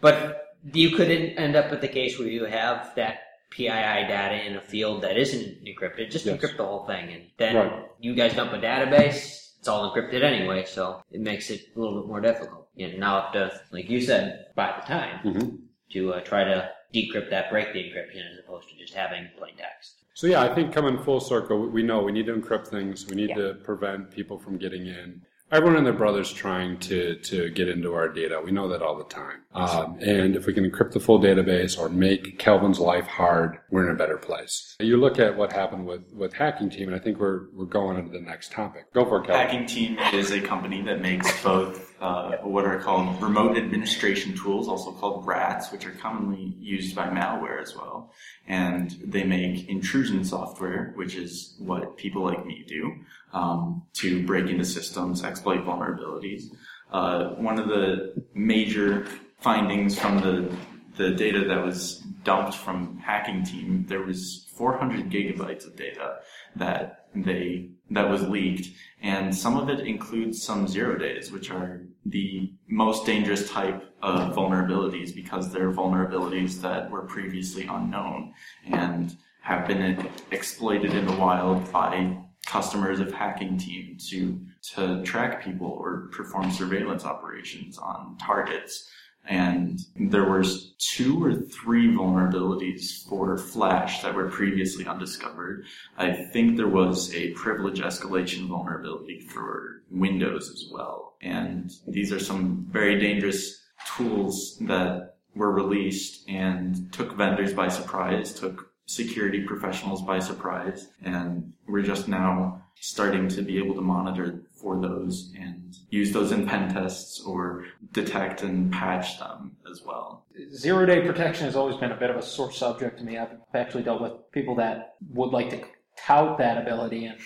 But 0.00 0.46
you 0.72 0.90
could 0.96 1.10
en- 1.10 1.38
end 1.38 1.54
up 1.54 1.70
with 1.70 1.80
the 1.80 1.88
case 1.88 2.18
where 2.18 2.28
you 2.28 2.44
have 2.46 2.94
that 2.96 3.18
PII 3.50 4.06
data 4.08 4.46
in 4.46 4.56
a 4.56 4.60
field 4.60 5.02
that 5.02 5.16
isn't 5.18 5.64
encrypted. 5.64 6.10
Just 6.10 6.26
Yes. 6.26 6.40
encrypt 6.40 6.56
the 6.56 6.64
whole 6.64 6.86
thing, 6.86 7.12
and 7.12 7.22
then 7.36 7.56
Right. 7.56 7.82
you 7.98 8.14
guys 8.14 8.34
dump 8.34 8.52
a 8.52 8.58
database. 8.58 9.38
It's 9.58 9.68
all 9.68 9.92
encrypted 9.94 10.22
anyway, 10.22 10.64
so 10.64 11.02
it 11.10 11.20
makes 11.20 11.50
it 11.50 11.60
a 11.76 11.78
little 11.78 12.00
bit 12.00 12.08
more 12.08 12.20
difficult. 12.20 12.68
And 12.78 12.98
now 12.98 13.18
I 13.18 13.22
have 13.24 13.32
to, 13.32 13.60
like 13.72 13.90
you 13.90 14.00
said, 14.00 14.46
buy 14.54 14.72
the 14.80 14.86
time 14.86 15.20
Mhm. 15.24 15.58
to 15.92 16.14
uh, 16.14 16.20
try 16.20 16.44
to 16.44 16.70
decrypt 16.94 17.30
that, 17.30 17.50
break 17.50 17.72
the 17.72 17.80
encryption, 17.80 18.30
as 18.32 18.38
opposed 18.38 18.68
to 18.70 18.76
just 18.76 18.94
having 18.94 19.28
plain 19.36 19.54
text. 19.56 19.96
So 20.14 20.26
yeah, 20.26 20.42
I 20.42 20.54
think 20.54 20.72
coming 20.72 20.98
full 21.02 21.20
circle, 21.20 21.68
we 21.68 21.82
know 21.82 22.02
we 22.02 22.12
need 22.12 22.26
to 22.26 22.34
encrypt 22.34 22.68
things. 22.68 23.06
We 23.08 23.16
need 23.16 23.30
Yeah. 23.30 23.36
to 23.36 23.54
prevent 23.64 24.10
people 24.10 24.38
from 24.38 24.56
getting 24.58 24.86
in. 24.86 25.22
Everyone 25.52 25.76
and 25.78 25.86
their 25.86 25.92
brothers 25.92 26.32
trying 26.32 26.78
to 26.78 27.16
to 27.16 27.50
get 27.50 27.68
into 27.68 27.94
our 27.94 28.08
data. 28.08 28.40
We 28.44 28.52
know 28.52 28.68
that 28.68 28.82
all 28.82 28.96
the 28.96 29.04
time. 29.04 29.42
Um, 29.52 29.98
and 30.00 30.36
if 30.36 30.46
we 30.46 30.54
can 30.54 30.68
encrypt 30.68 30.92
the 30.92 31.00
full 31.00 31.18
database 31.18 31.76
or 31.76 31.88
make 31.88 32.38
Kelvin's 32.38 32.78
life 32.78 33.06
hard, 33.06 33.58
we're 33.68 33.88
in 33.88 33.94
a 33.94 33.98
better 33.98 34.16
place. 34.16 34.76
You 34.78 34.96
look 34.96 35.18
at 35.18 35.36
what 35.36 35.52
happened 35.52 35.86
with 35.86 36.02
with 36.12 36.32
Hacking 36.32 36.70
Team, 36.70 36.86
and 36.86 36.94
I 36.96 37.00
think 37.00 37.18
we're 37.18 37.48
we're 37.52 37.64
going 37.64 37.98
into 37.98 38.12
the 38.12 38.20
next 38.20 38.52
topic. 38.52 38.92
Go 38.94 39.04
for 39.04 39.22
it, 39.22 39.26
Kelvin. 39.26 39.46
Hacking 39.46 39.66
Team 39.66 39.98
is 40.12 40.30
a 40.30 40.40
company 40.40 40.82
that 40.82 41.00
makes 41.00 41.42
both 41.42 41.96
uh, 42.00 42.36
what 42.42 42.64
are 42.64 42.78
called 42.78 43.20
remote 43.20 43.56
administration 43.56 44.36
tools, 44.36 44.68
also 44.68 44.92
called 44.92 45.26
RATs, 45.26 45.72
which 45.72 45.84
are 45.84 45.92
commonly 45.92 46.54
used 46.60 46.94
by 46.94 47.08
malware 47.08 47.60
as 47.60 47.74
well. 47.74 48.12
And 48.46 48.90
they 49.04 49.24
make 49.24 49.68
intrusion 49.68 50.24
software, 50.24 50.92
which 50.94 51.16
is 51.16 51.56
what 51.58 51.96
people 51.96 52.22
like 52.22 52.46
me 52.46 52.64
do, 52.66 52.94
um, 53.32 53.82
to 53.94 54.26
break 54.26 54.48
into 54.48 54.64
systems, 54.64 55.24
exploit 55.24 55.64
vulnerabilities. 55.64 56.44
Uh, 56.92 57.30
one 57.34 57.58
of 57.58 57.68
the 57.68 58.24
major 58.34 59.06
findings 59.38 59.98
from 59.98 60.20
the 60.20 60.54
the 60.96 61.10
data 61.12 61.44
that 61.46 61.64
was 61.64 62.00
dumped 62.24 62.54
from 62.54 62.98
hacking 62.98 63.42
team, 63.42 63.86
there 63.88 64.02
was 64.02 64.46
400 64.54 65.08
gigabytes 65.08 65.66
of 65.66 65.74
data 65.76 66.16
that 66.56 67.06
they 67.14 67.70
that 67.90 68.08
was 68.08 68.22
leaked, 68.28 68.68
and 69.02 69.34
some 69.34 69.56
of 69.56 69.68
it 69.68 69.80
includes 69.80 70.42
some 70.42 70.68
zero 70.68 70.96
days, 70.96 71.32
which 71.32 71.50
are 71.50 71.86
the 72.06 72.52
most 72.68 73.04
dangerous 73.04 73.50
type 73.50 73.82
of 74.02 74.34
vulnerabilities 74.34 75.14
because 75.14 75.52
they're 75.52 75.72
vulnerabilities 75.72 76.60
that 76.60 76.90
were 76.90 77.02
previously 77.02 77.66
unknown 77.66 78.32
and 78.66 79.16
have 79.42 79.66
been 79.66 80.06
exploited 80.30 80.94
in 80.94 81.06
the 81.06 81.16
wild 81.16 81.70
by 81.72 82.16
customers 82.50 82.98
of 83.00 83.12
hacking 83.12 83.56
team 83.56 83.96
to 84.10 84.40
to 84.74 85.02
track 85.04 85.44
people 85.44 85.68
or 85.68 86.08
perform 86.12 86.50
surveillance 86.50 87.04
operations 87.04 87.78
on 87.78 88.16
targets 88.18 88.90
and 89.26 89.78
there 89.96 90.28
was 90.28 90.74
two 90.78 91.22
or 91.22 91.34
three 91.34 91.88
vulnerabilities 91.88 93.06
for 93.08 93.36
Flash 93.36 94.02
that 94.02 94.14
were 94.14 94.28
previously 94.28 94.86
undiscovered. 94.86 95.66
I 95.96 96.12
think 96.32 96.56
there 96.56 96.68
was 96.68 97.14
a 97.14 97.30
privilege 97.32 97.80
escalation 97.80 98.48
vulnerability 98.48 99.20
for 99.20 99.82
Windows 99.90 100.50
as 100.50 100.70
well. 100.72 101.16
And 101.22 101.70
these 101.86 102.12
are 102.12 102.18
some 102.18 102.66
very 102.70 102.98
dangerous 102.98 103.60
tools 103.96 104.56
that 104.62 105.16
were 105.34 105.52
released 105.52 106.28
and 106.28 106.92
took 106.92 107.16
vendors 107.16 107.52
by 107.52 107.68
surprise, 107.68 108.32
took 108.32 108.69
security 108.90 109.44
professionals 109.44 110.02
by 110.02 110.18
surprise, 110.18 110.88
and 111.04 111.52
we're 111.68 111.80
just 111.82 112.08
now 112.08 112.60
starting 112.80 113.28
to 113.28 113.40
be 113.40 113.56
able 113.56 113.72
to 113.72 113.80
monitor 113.80 114.42
for 114.60 114.80
those 114.80 115.32
and 115.38 115.76
use 115.90 116.12
those 116.12 116.32
in 116.32 116.44
pen 116.44 116.72
tests 116.72 117.20
or 117.20 117.66
detect 117.92 118.42
and 118.42 118.72
patch 118.72 119.18
them 119.20 119.56
as 119.70 119.82
well. 119.86 120.24
Zero 120.52 120.84
day 120.86 121.06
protection 121.06 121.44
has 121.44 121.54
always 121.54 121.76
been 121.76 121.92
a 121.92 121.96
bit 121.96 122.10
of 122.10 122.16
a 122.16 122.22
sore 122.22 122.50
subject 122.50 122.98
to 122.98 123.04
me. 123.04 123.16
I've 123.16 123.36
actually 123.54 123.84
dealt 123.84 124.02
with 124.02 124.12
people 124.32 124.56
that 124.56 124.96
would 125.10 125.30
like 125.30 125.50
to 125.50 125.62
tout 125.96 126.38
that 126.38 126.60
ability, 126.60 127.04
and 127.04 127.18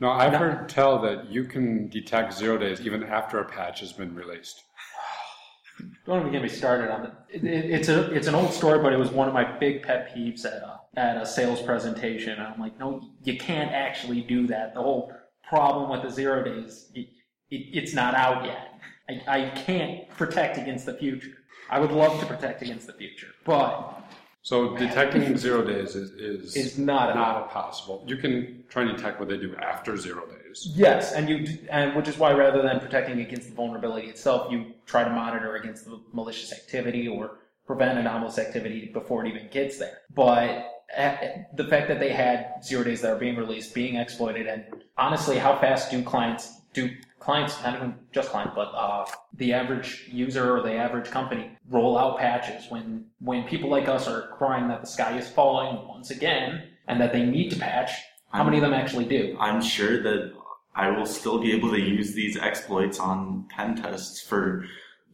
No, 0.00 0.10
I've 0.10 0.34
heard 0.34 0.68
tell 0.68 1.00
that 1.00 1.30
you 1.30 1.44
can 1.44 1.88
detect 1.88 2.34
zero 2.34 2.58
days 2.58 2.82
even 2.82 3.02
after 3.04 3.38
a 3.38 3.44
patch 3.46 3.80
has 3.80 3.92
been 3.92 4.14
released. 4.14 4.64
don't 6.06 6.20
even 6.20 6.32
get 6.32 6.42
me 6.42 6.48
started 6.48 6.90
on 6.90 7.06
it. 7.06 7.12
it, 7.30 7.44
it 7.44 7.70
it's 7.70 7.88
a 7.88 8.12
it's 8.12 8.26
an 8.26 8.34
old 8.34 8.52
story, 8.52 8.82
but 8.82 8.92
it 8.92 8.98
was 8.98 9.10
one 9.10 9.28
of 9.28 9.32
my 9.32 9.44
big 9.58 9.82
pet 9.82 10.14
peeves 10.14 10.44
at 10.44 10.54
a, 10.54 10.75
at 10.96 11.20
a 11.20 11.26
sales 11.26 11.60
presentation. 11.62 12.40
I'm 12.40 12.58
like, 12.58 12.78
no, 12.78 13.02
you 13.22 13.38
can't 13.38 13.70
actually 13.70 14.22
do 14.22 14.46
that. 14.48 14.74
The 14.74 14.80
whole 14.82 15.12
problem 15.48 15.90
with 15.90 16.02
the 16.02 16.10
zero 16.10 16.42
days, 16.42 16.90
it, 16.94 17.08
it, 17.50 17.56
it's 17.72 17.92
not 17.92 18.14
out 18.14 18.44
yet. 18.44 18.80
I, 19.08 19.38
I 19.44 19.50
can't 19.50 20.08
protect 20.10 20.58
against 20.58 20.86
the 20.86 20.94
future. 20.94 21.36
I 21.70 21.78
would 21.80 21.92
love 21.92 22.18
to 22.20 22.26
protect 22.26 22.62
against 22.62 22.86
the 22.86 22.92
future, 22.92 23.28
but 23.44 24.02
So 24.42 24.76
detecting 24.76 25.36
zero 25.36 25.64
days 25.64 25.94
is 25.96 26.10
is, 26.12 26.56
Is 26.56 26.78
not 26.78 27.10
a- 27.10 27.14
not 27.14 27.50
possible. 27.50 28.04
You 28.06 28.16
can 28.16 28.64
try 28.68 28.82
and 28.82 28.96
detect 28.96 29.18
what 29.20 29.28
they 29.28 29.36
do 29.36 29.54
after 29.56 29.96
zero 29.96 30.22
days. 30.26 30.72
Yes, 30.74 31.12
and 31.12 31.28
you 31.28 31.58
and 31.70 31.94
which 31.96 32.08
is 32.08 32.16
why 32.18 32.32
rather 32.32 32.62
than 32.62 32.78
protecting 32.80 33.20
against 33.20 33.48
the 33.48 33.54
vulnerability 33.54 34.08
itself, 34.08 34.50
you 34.52 34.72
try 34.86 35.02
to 35.04 35.10
monitor 35.10 35.56
against 35.56 35.84
the 35.84 36.00
malicious 36.12 36.52
activity 36.52 37.06
or 37.08 37.38
prevent 37.66 37.98
anomalous 37.98 38.38
activity 38.38 38.90
before 38.92 39.24
it 39.26 39.28
even 39.28 39.48
gets 39.50 39.78
there. 39.78 39.98
But 40.14 40.75
the 41.54 41.64
fact 41.68 41.88
that 41.88 42.00
they 42.00 42.12
had 42.12 42.64
zero 42.64 42.84
days 42.84 43.00
that 43.02 43.12
are 43.12 43.18
being 43.18 43.36
released, 43.36 43.74
being 43.74 43.96
exploited, 43.96 44.46
and 44.46 44.64
honestly, 44.96 45.38
how 45.38 45.58
fast 45.58 45.90
do 45.90 46.02
clients 46.02 46.60
do 46.72 46.90
clients, 47.18 47.60
not 47.62 47.74
even 47.76 47.94
just 48.12 48.28
clients, 48.28 48.52
but 48.54 48.68
uh, 48.74 49.04
the 49.34 49.52
average 49.52 50.08
user 50.12 50.56
or 50.56 50.62
the 50.62 50.74
average 50.74 51.10
company 51.10 51.50
roll 51.70 51.98
out 51.98 52.18
patches 52.18 52.70
when 52.70 53.06
when 53.20 53.44
people 53.44 53.70
like 53.70 53.88
us 53.88 54.06
are 54.06 54.28
crying 54.28 54.68
that 54.68 54.80
the 54.82 54.86
sky 54.86 55.18
is 55.18 55.28
falling 55.28 55.88
once 55.88 56.10
again 56.10 56.68
and 56.86 57.00
that 57.00 57.12
they 57.12 57.24
need 57.24 57.50
to 57.50 57.58
patch? 57.58 57.90
How 58.30 58.44
many 58.44 58.58
of 58.58 58.62
them 58.62 58.74
actually 58.74 59.06
do? 59.06 59.36
I'm 59.40 59.62
sure 59.62 60.02
that 60.02 60.32
I 60.74 60.90
will 60.90 61.06
still 61.06 61.38
be 61.40 61.52
able 61.52 61.70
to 61.70 61.80
use 61.80 62.12
these 62.12 62.36
exploits 62.36 63.00
on 63.00 63.46
pen 63.48 63.76
tests 63.76 64.20
for 64.20 64.66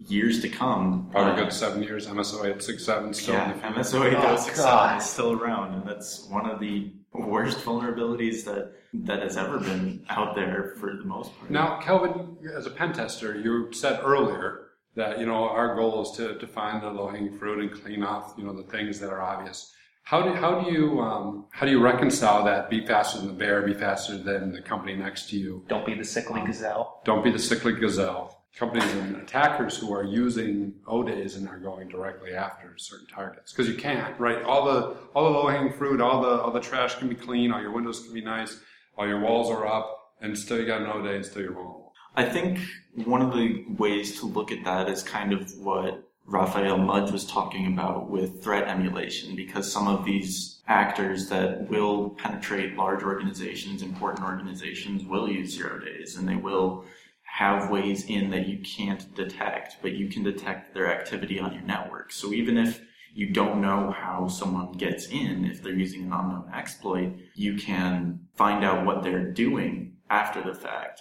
years 0.08 0.40
to 0.42 0.48
come. 0.48 1.08
Probably 1.10 1.32
Uh, 1.32 1.44
good 1.44 1.52
seven 1.52 1.82
years. 1.82 2.06
MSO 2.06 2.44
eight 2.44 2.62
six 2.62 2.84
seven 2.84 3.12
still. 3.14 3.34
Yeah, 3.34 3.52
in 3.52 3.58
the 3.60 3.66
MSO 3.80 4.00
Oh, 4.00 4.06
8067 4.06 4.64
God. 4.70 4.98
is 5.00 5.06
still 5.08 5.32
around, 5.32 5.74
and 5.74 5.86
that's 5.86 6.26
one 6.28 6.48
of 6.48 6.60
the 6.60 6.92
worst 7.12 7.58
vulnerabilities 7.64 8.44
that 8.44 8.72
that 8.94 9.22
has 9.22 9.36
ever 9.38 9.58
been 9.58 10.04
out 10.10 10.34
there 10.34 10.74
for 10.78 10.94
the 10.96 11.04
most 11.04 11.36
part. 11.38 11.50
Now, 11.50 11.78
Kelvin, 11.80 12.36
as 12.54 12.66
a 12.66 12.70
pen 12.70 12.92
tester, 12.92 13.38
you 13.38 13.72
said 13.72 14.00
earlier 14.02 14.68
that 14.96 15.18
you 15.18 15.24
know 15.26 15.48
our 15.48 15.74
goal 15.74 16.02
is 16.02 16.10
to, 16.18 16.38
to 16.38 16.46
find 16.46 16.82
the 16.82 16.90
low 16.90 17.08
hanging 17.08 17.36
fruit 17.38 17.60
and 17.60 17.82
clean 17.82 18.02
off 18.02 18.34
you 18.36 18.44
know 18.44 18.52
the 18.54 18.64
things 18.64 19.00
that 19.00 19.10
are 19.10 19.22
obvious. 19.22 19.72
How 20.04 20.20
do 20.20 20.32
how 20.34 20.60
do 20.60 20.70
you 20.72 21.00
um, 21.00 21.46
how 21.52 21.64
do 21.64 21.72
you 21.72 21.80
reconcile 21.82 22.44
that? 22.44 22.68
Be 22.68 22.84
faster 22.84 23.18
than 23.18 23.28
the 23.28 23.34
bear, 23.34 23.62
be 23.62 23.72
faster 23.72 24.18
than 24.18 24.52
the 24.52 24.60
company 24.60 24.94
next 24.96 25.30
to 25.30 25.38
you. 25.38 25.64
Don't 25.68 25.86
be 25.86 25.94
the 25.94 26.04
sickly 26.04 26.42
gazelle. 26.44 27.00
Don't 27.04 27.22
be 27.24 27.30
the 27.30 27.38
cyclic 27.38 27.78
gazelle. 27.80 28.31
Companies 28.54 28.92
and 28.92 29.16
attackers 29.16 29.78
who 29.78 29.94
are 29.94 30.04
using 30.04 30.74
O 30.86 31.02
days 31.02 31.36
and 31.36 31.48
are 31.48 31.58
going 31.58 31.88
directly 31.88 32.34
after 32.34 32.74
certain 32.76 33.06
targets 33.06 33.50
because 33.50 33.66
you 33.66 33.76
can't 33.76 34.18
right. 34.20 34.42
All 34.42 34.66
the 34.66 34.96
all 35.14 35.24
the 35.24 35.38
low 35.38 35.48
hanging 35.48 35.72
fruit, 35.72 36.02
all 36.02 36.20
the 36.20 36.42
all 36.42 36.50
the 36.50 36.60
trash 36.60 36.96
can 36.96 37.08
be 37.08 37.14
clean, 37.14 37.50
all 37.50 37.62
your 37.62 37.72
windows 37.72 38.00
can 38.00 38.12
be 38.12 38.20
nice, 38.20 38.60
all 38.98 39.08
your 39.08 39.20
walls 39.20 39.50
are 39.50 39.66
up, 39.66 40.12
And 40.20 40.38
still 40.38 40.58
you 40.58 40.66
got 40.66 40.82
an 40.82 40.86
O 40.86 41.02
day 41.02 41.16
and 41.16 41.24
still 41.24 41.42
you're 41.42 41.52
wrong. 41.52 41.88
I 42.14 42.24
think 42.24 42.60
one 43.06 43.22
of 43.22 43.32
the 43.32 43.64
ways 43.78 44.20
to 44.20 44.26
look 44.26 44.52
at 44.52 44.64
that 44.64 44.88
is 44.88 45.02
kind 45.02 45.32
of 45.32 45.50
what 45.58 46.06
Raphael 46.26 46.78
Mudge 46.78 47.10
was 47.10 47.26
talking 47.26 47.66
about 47.66 48.08
with 48.08 48.42
threat 48.44 48.68
emulation, 48.68 49.34
because 49.34 49.70
some 49.70 49.88
of 49.88 50.04
these 50.04 50.60
actors 50.68 51.28
that 51.30 51.68
will 51.68 52.10
penetrate 52.10 52.76
large 52.76 53.02
organizations, 53.02 53.82
important 53.82 54.24
organizations, 54.24 55.04
will 55.04 55.28
use 55.28 55.54
zero 55.54 55.80
days 55.80 56.16
and 56.16 56.28
they 56.28 56.36
will 56.36 56.84
have 57.32 57.70
ways 57.70 58.04
in 58.04 58.28
that 58.28 58.46
you 58.46 58.58
can't 58.58 59.14
detect, 59.14 59.78
but 59.80 59.92
you 59.92 60.06
can 60.06 60.22
detect 60.22 60.74
their 60.74 60.92
activity 60.92 61.40
on 61.40 61.50
your 61.54 61.62
network. 61.62 62.12
So 62.12 62.30
even 62.34 62.58
if 62.58 62.82
you 63.14 63.30
don't 63.30 63.62
know 63.62 63.90
how 63.90 64.28
someone 64.28 64.72
gets 64.72 65.06
in, 65.06 65.46
if 65.46 65.62
they're 65.62 65.72
using 65.72 66.02
an 66.02 66.12
unknown 66.12 66.50
exploit, 66.54 67.14
you 67.34 67.56
can 67.56 68.20
find 68.34 68.62
out 68.62 68.84
what 68.84 69.02
they're 69.02 69.30
doing 69.30 69.96
after 70.10 70.42
the 70.42 70.54
fact. 70.54 71.00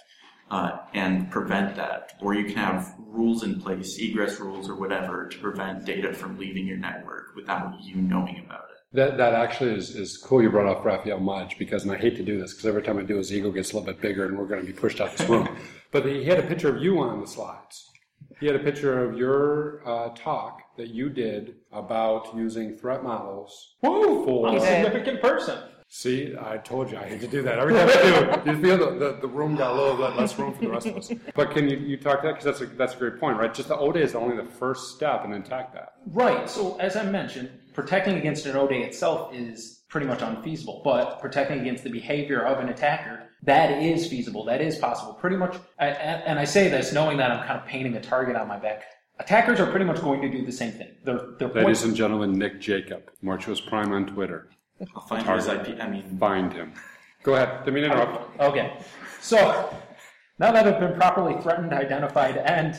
Uh, 0.50 0.78
and 0.92 1.30
prevent 1.30 1.76
that. 1.76 2.12
Or 2.20 2.34
you 2.34 2.44
can 2.44 2.56
have 2.56 2.94
rules 2.98 3.42
in 3.42 3.58
place, 3.58 3.98
egress 3.98 4.38
rules 4.38 4.68
or 4.68 4.74
whatever, 4.74 5.28
to 5.28 5.38
prevent 5.38 5.86
data 5.86 6.12
from 6.12 6.38
leaving 6.38 6.66
your 6.66 6.76
network 6.76 7.34
without 7.34 7.82
you 7.82 7.96
knowing 7.96 8.42
about 8.44 8.66
it. 8.70 8.71
That, 8.94 9.16
that 9.16 9.32
actually 9.32 9.74
is, 9.74 9.96
is 9.96 10.18
cool 10.18 10.42
you 10.42 10.50
brought 10.50 10.66
up 10.66 10.84
Raphael 10.84 11.18
Mudge 11.18 11.56
because, 11.58 11.84
and 11.84 11.92
I 11.92 11.96
hate 11.96 12.16
to 12.16 12.22
do 12.22 12.38
this 12.38 12.52
because 12.52 12.66
every 12.66 12.82
time 12.82 12.98
I 12.98 13.02
do 13.02 13.16
his 13.16 13.32
ego 13.32 13.50
gets 13.50 13.72
a 13.72 13.76
little 13.78 13.90
bit 13.90 14.02
bigger 14.02 14.26
and 14.26 14.38
we're 14.38 14.46
going 14.46 14.60
to 14.60 14.66
be 14.66 14.72
pushed 14.72 15.00
out 15.00 15.16
this 15.16 15.28
room. 15.28 15.48
but 15.90 16.04
he 16.04 16.24
had 16.24 16.38
a 16.38 16.42
picture 16.42 16.74
of 16.74 16.82
you 16.82 16.98
on 17.00 17.20
the 17.20 17.26
slides. 17.26 17.88
He 18.38 18.46
had 18.46 18.56
a 18.56 18.58
picture 18.58 19.02
of 19.02 19.16
your 19.16 19.86
uh, 19.88 20.10
talk 20.14 20.76
that 20.76 20.88
you 20.88 21.08
did 21.08 21.56
about 21.72 22.36
using 22.36 22.76
threat 22.76 23.02
models. 23.02 23.76
Woo! 23.82 24.24
For- 24.24 24.48
I'm 24.48 24.56
a 24.56 24.60
significant 24.60 25.22
person. 25.22 25.58
See, 25.94 26.34
I 26.40 26.56
told 26.56 26.90
you 26.90 26.96
I 26.96 27.04
hate 27.04 27.20
to 27.20 27.28
do 27.28 27.42
that. 27.42 27.58
Every 27.58 27.74
time 27.74 27.88
I 27.88 28.36
do, 28.42 28.50
you 28.50 28.62
feel 28.62 28.78
the, 28.78 28.98
the, 28.98 29.18
the 29.20 29.26
room 29.26 29.56
got 29.56 29.72
a 29.72 29.74
little 29.74 29.96
bit 29.96 30.16
less 30.16 30.38
room 30.38 30.54
for 30.54 30.62
the 30.62 30.70
rest 30.70 30.86
of 30.86 30.96
us. 30.96 31.12
But 31.34 31.50
can 31.50 31.68
you, 31.68 31.76
you 31.76 31.98
talk 31.98 32.22
to 32.22 32.28
that? 32.28 32.38
Because 32.38 32.58
that's 32.58 32.60
a, 32.62 32.74
that's 32.76 32.94
a 32.94 32.96
great 32.96 33.20
point, 33.20 33.38
right? 33.38 33.52
Just 33.52 33.68
the 33.68 33.76
O-Day 33.76 34.00
is 34.02 34.14
only 34.14 34.34
the 34.34 34.50
first 34.50 34.96
step 34.96 35.24
and 35.24 35.34
then 35.34 35.42
attack 35.42 35.74
that. 35.74 35.92
Right. 36.06 36.48
So 36.48 36.78
as 36.78 36.96
I 36.96 37.04
mentioned, 37.04 37.50
protecting 37.72 38.16
against 38.16 38.46
an 38.46 38.56
O-Day 38.56 38.82
itself 38.82 39.34
is 39.34 39.82
pretty 39.88 40.06
much 40.06 40.22
unfeasible. 40.22 40.80
But 40.84 41.20
protecting 41.20 41.60
against 41.60 41.84
the 41.84 41.90
behavior 41.90 42.40
of 42.44 42.58
an 42.60 42.68
attacker, 42.68 43.28
that 43.42 43.82
is 43.82 44.06
feasible. 44.06 44.44
That 44.44 44.60
is 44.60 44.76
possible. 44.76 45.14
Pretty 45.14 45.36
much. 45.36 45.56
And 45.78 45.96
and 46.24 46.38
I 46.38 46.44
say 46.44 46.68
this 46.68 46.92
knowing 46.92 47.16
that 47.18 47.30
I'm 47.30 47.46
kind 47.46 47.58
of 47.58 47.66
painting 47.66 47.96
a 47.96 48.00
target 48.00 48.36
on 48.36 48.48
my 48.48 48.58
back. 48.58 48.84
Attackers 49.18 49.60
are 49.60 49.66
pretty 49.66 49.84
much 49.84 50.00
going 50.00 50.20
to 50.22 50.28
do 50.28 50.44
the 50.44 50.50
same 50.52 50.72
thing. 50.72 50.96
They're, 51.04 51.20
they're 51.38 51.48
Ladies 51.48 51.80
point- 51.80 51.88
and 51.88 51.96
gentlemen, 51.96 52.32
Nick 52.32 52.60
Jacob, 52.60 53.10
Marchos 53.20 53.60
Prime 53.60 53.92
on 53.92 54.06
Twitter. 54.06 54.48
I'll 54.96 55.02
find 55.02 55.24
his 55.28 55.46
IP. 55.46 55.78
I 55.80 55.88
mean, 55.88 56.18
Find 56.18 56.52
him. 56.52 56.72
Go 57.22 57.34
ahead. 57.34 57.64
Didn't 57.64 57.74
mean 57.74 57.84
interrupt. 57.84 58.40
Okay. 58.40 58.76
So 59.20 59.36
now 60.40 60.50
that 60.50 60.66
I've 60.66 60.80
been 60.80 60.94
properly 60.94 61.40
threatened, 61.40 61.72
identified, 61.72 62.36
and 62.38 62.76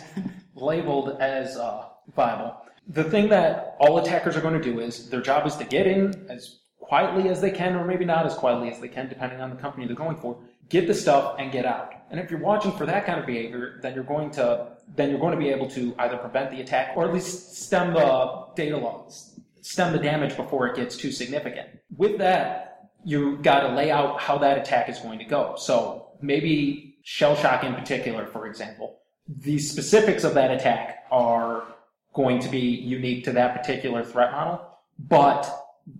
labeled 0.55 1.17
as 1.21 1.55
uh, 1.55 1.85
viable, 2.15 2.57
the 2.87 3.03
thing 3.03 3.29
that 3.29 3.75
all 3.79 3.97
attackers 3.97 4.35
are 4.35 4.41
going 4.41 4.59
to 4.59 4.63
do 4.63 4.79
is 4.79 5.09
their 5.09 5.21
job 5.21 5.47
is 5.47 5.55
to 5.57 5.63
get 5.63 5.87
in 5.87 6.25
as 6.29 6.59
quietly 6.79 7.29
as 7.29 7.41
they 7.41 7.51
can, 7.51 7.75
or 7.75 7.85
maybe 7.85 8.05
not 8.05 8.25
as 8.25 8.35
quietly 8.35 8.69
as 8.69 8.79
they 8.79 8.87
can, 8.87 9.07
depending 9.07 9.41
on 9.41 9.49
the 9.49 9.55
company 9.55 9.85
they're 9.85 9.95
going 9.95 10.17
for. 10.17 10.37
Get 10.69 10.87
the 10.87 10.93
stuff 10.93 11.35
and 11.39 11.51
get 11.51 11.65
out. 11.65 11.93
And 12.11 12.19
if 12.19 12.29
you're 12.29 12.39
watching 12.39 12.71
for 12.73 12.85
that 12.85 13.05
kind 13.05 13.19
of 13.19 13.25
behavior, 13.25 13.79
then 13.81 13.95
you're 13.95 14.03
going 14.03 14.31
to 14.31 14.73
then 14.95 15.09
you're 15.09 15.19
going 15.19 15.33
to 15.33 15.39
be 15.39 15.49
able 15.49 15.69
to 15.69 15.95
either 15.99 16.17
prevent 16.17 16.51
the 16.51 16.61
attack 16.61 16.95
or 16.95 17.05
at 17.05 17.13
least 17.13 17.55
stem 17.55 17.93
the 17.93 18.45
data 18.55 18.77
loss, 18.77 19.39
stem 19.61 19.93
the 19.93 19.99
damage 19.99 20.35
before 20.35 20.67
it 20.67 20.75
gets 20.75 20.97
too 20.97 21.11
significant. 21.11 21.69
With 21.95 22.17
that, 22.19 22.89
you 23.03 23.37
got 23.37 23.61
to 23.61 23.69
lay 23.73 23.91
out 23.91 24.19
how 24.19 24.37
that 24.39 24.57
attack 24.57 24.89
is 24.89 24.99
going 24.99 25.19
to 25.19 25.25
go. 25.25 25.55
So 25.57 26.09
maybe 26.21 26.97
shell 27.03 27.35
shock 27.35 27.63
in 27.63 27.73
particular, 27.73 28.27
for 28.27 28.45
example, 28.45 28.99
the 29.27 29.57
specifics 29.57 30.23
of 30.23 30.33
that 30.33 30.51
attack 30.51 31.05
are 31.11 31.63
going 32.13 32.39
to 32.39 32.49
be 32.49 32.59
unique 32.59 33.23
to 33.25 33.31
that 33.31 33.55
particular 33.55 34.03
threat 34.03 34.31
model, 34.31 34.65
but 34.99 35.49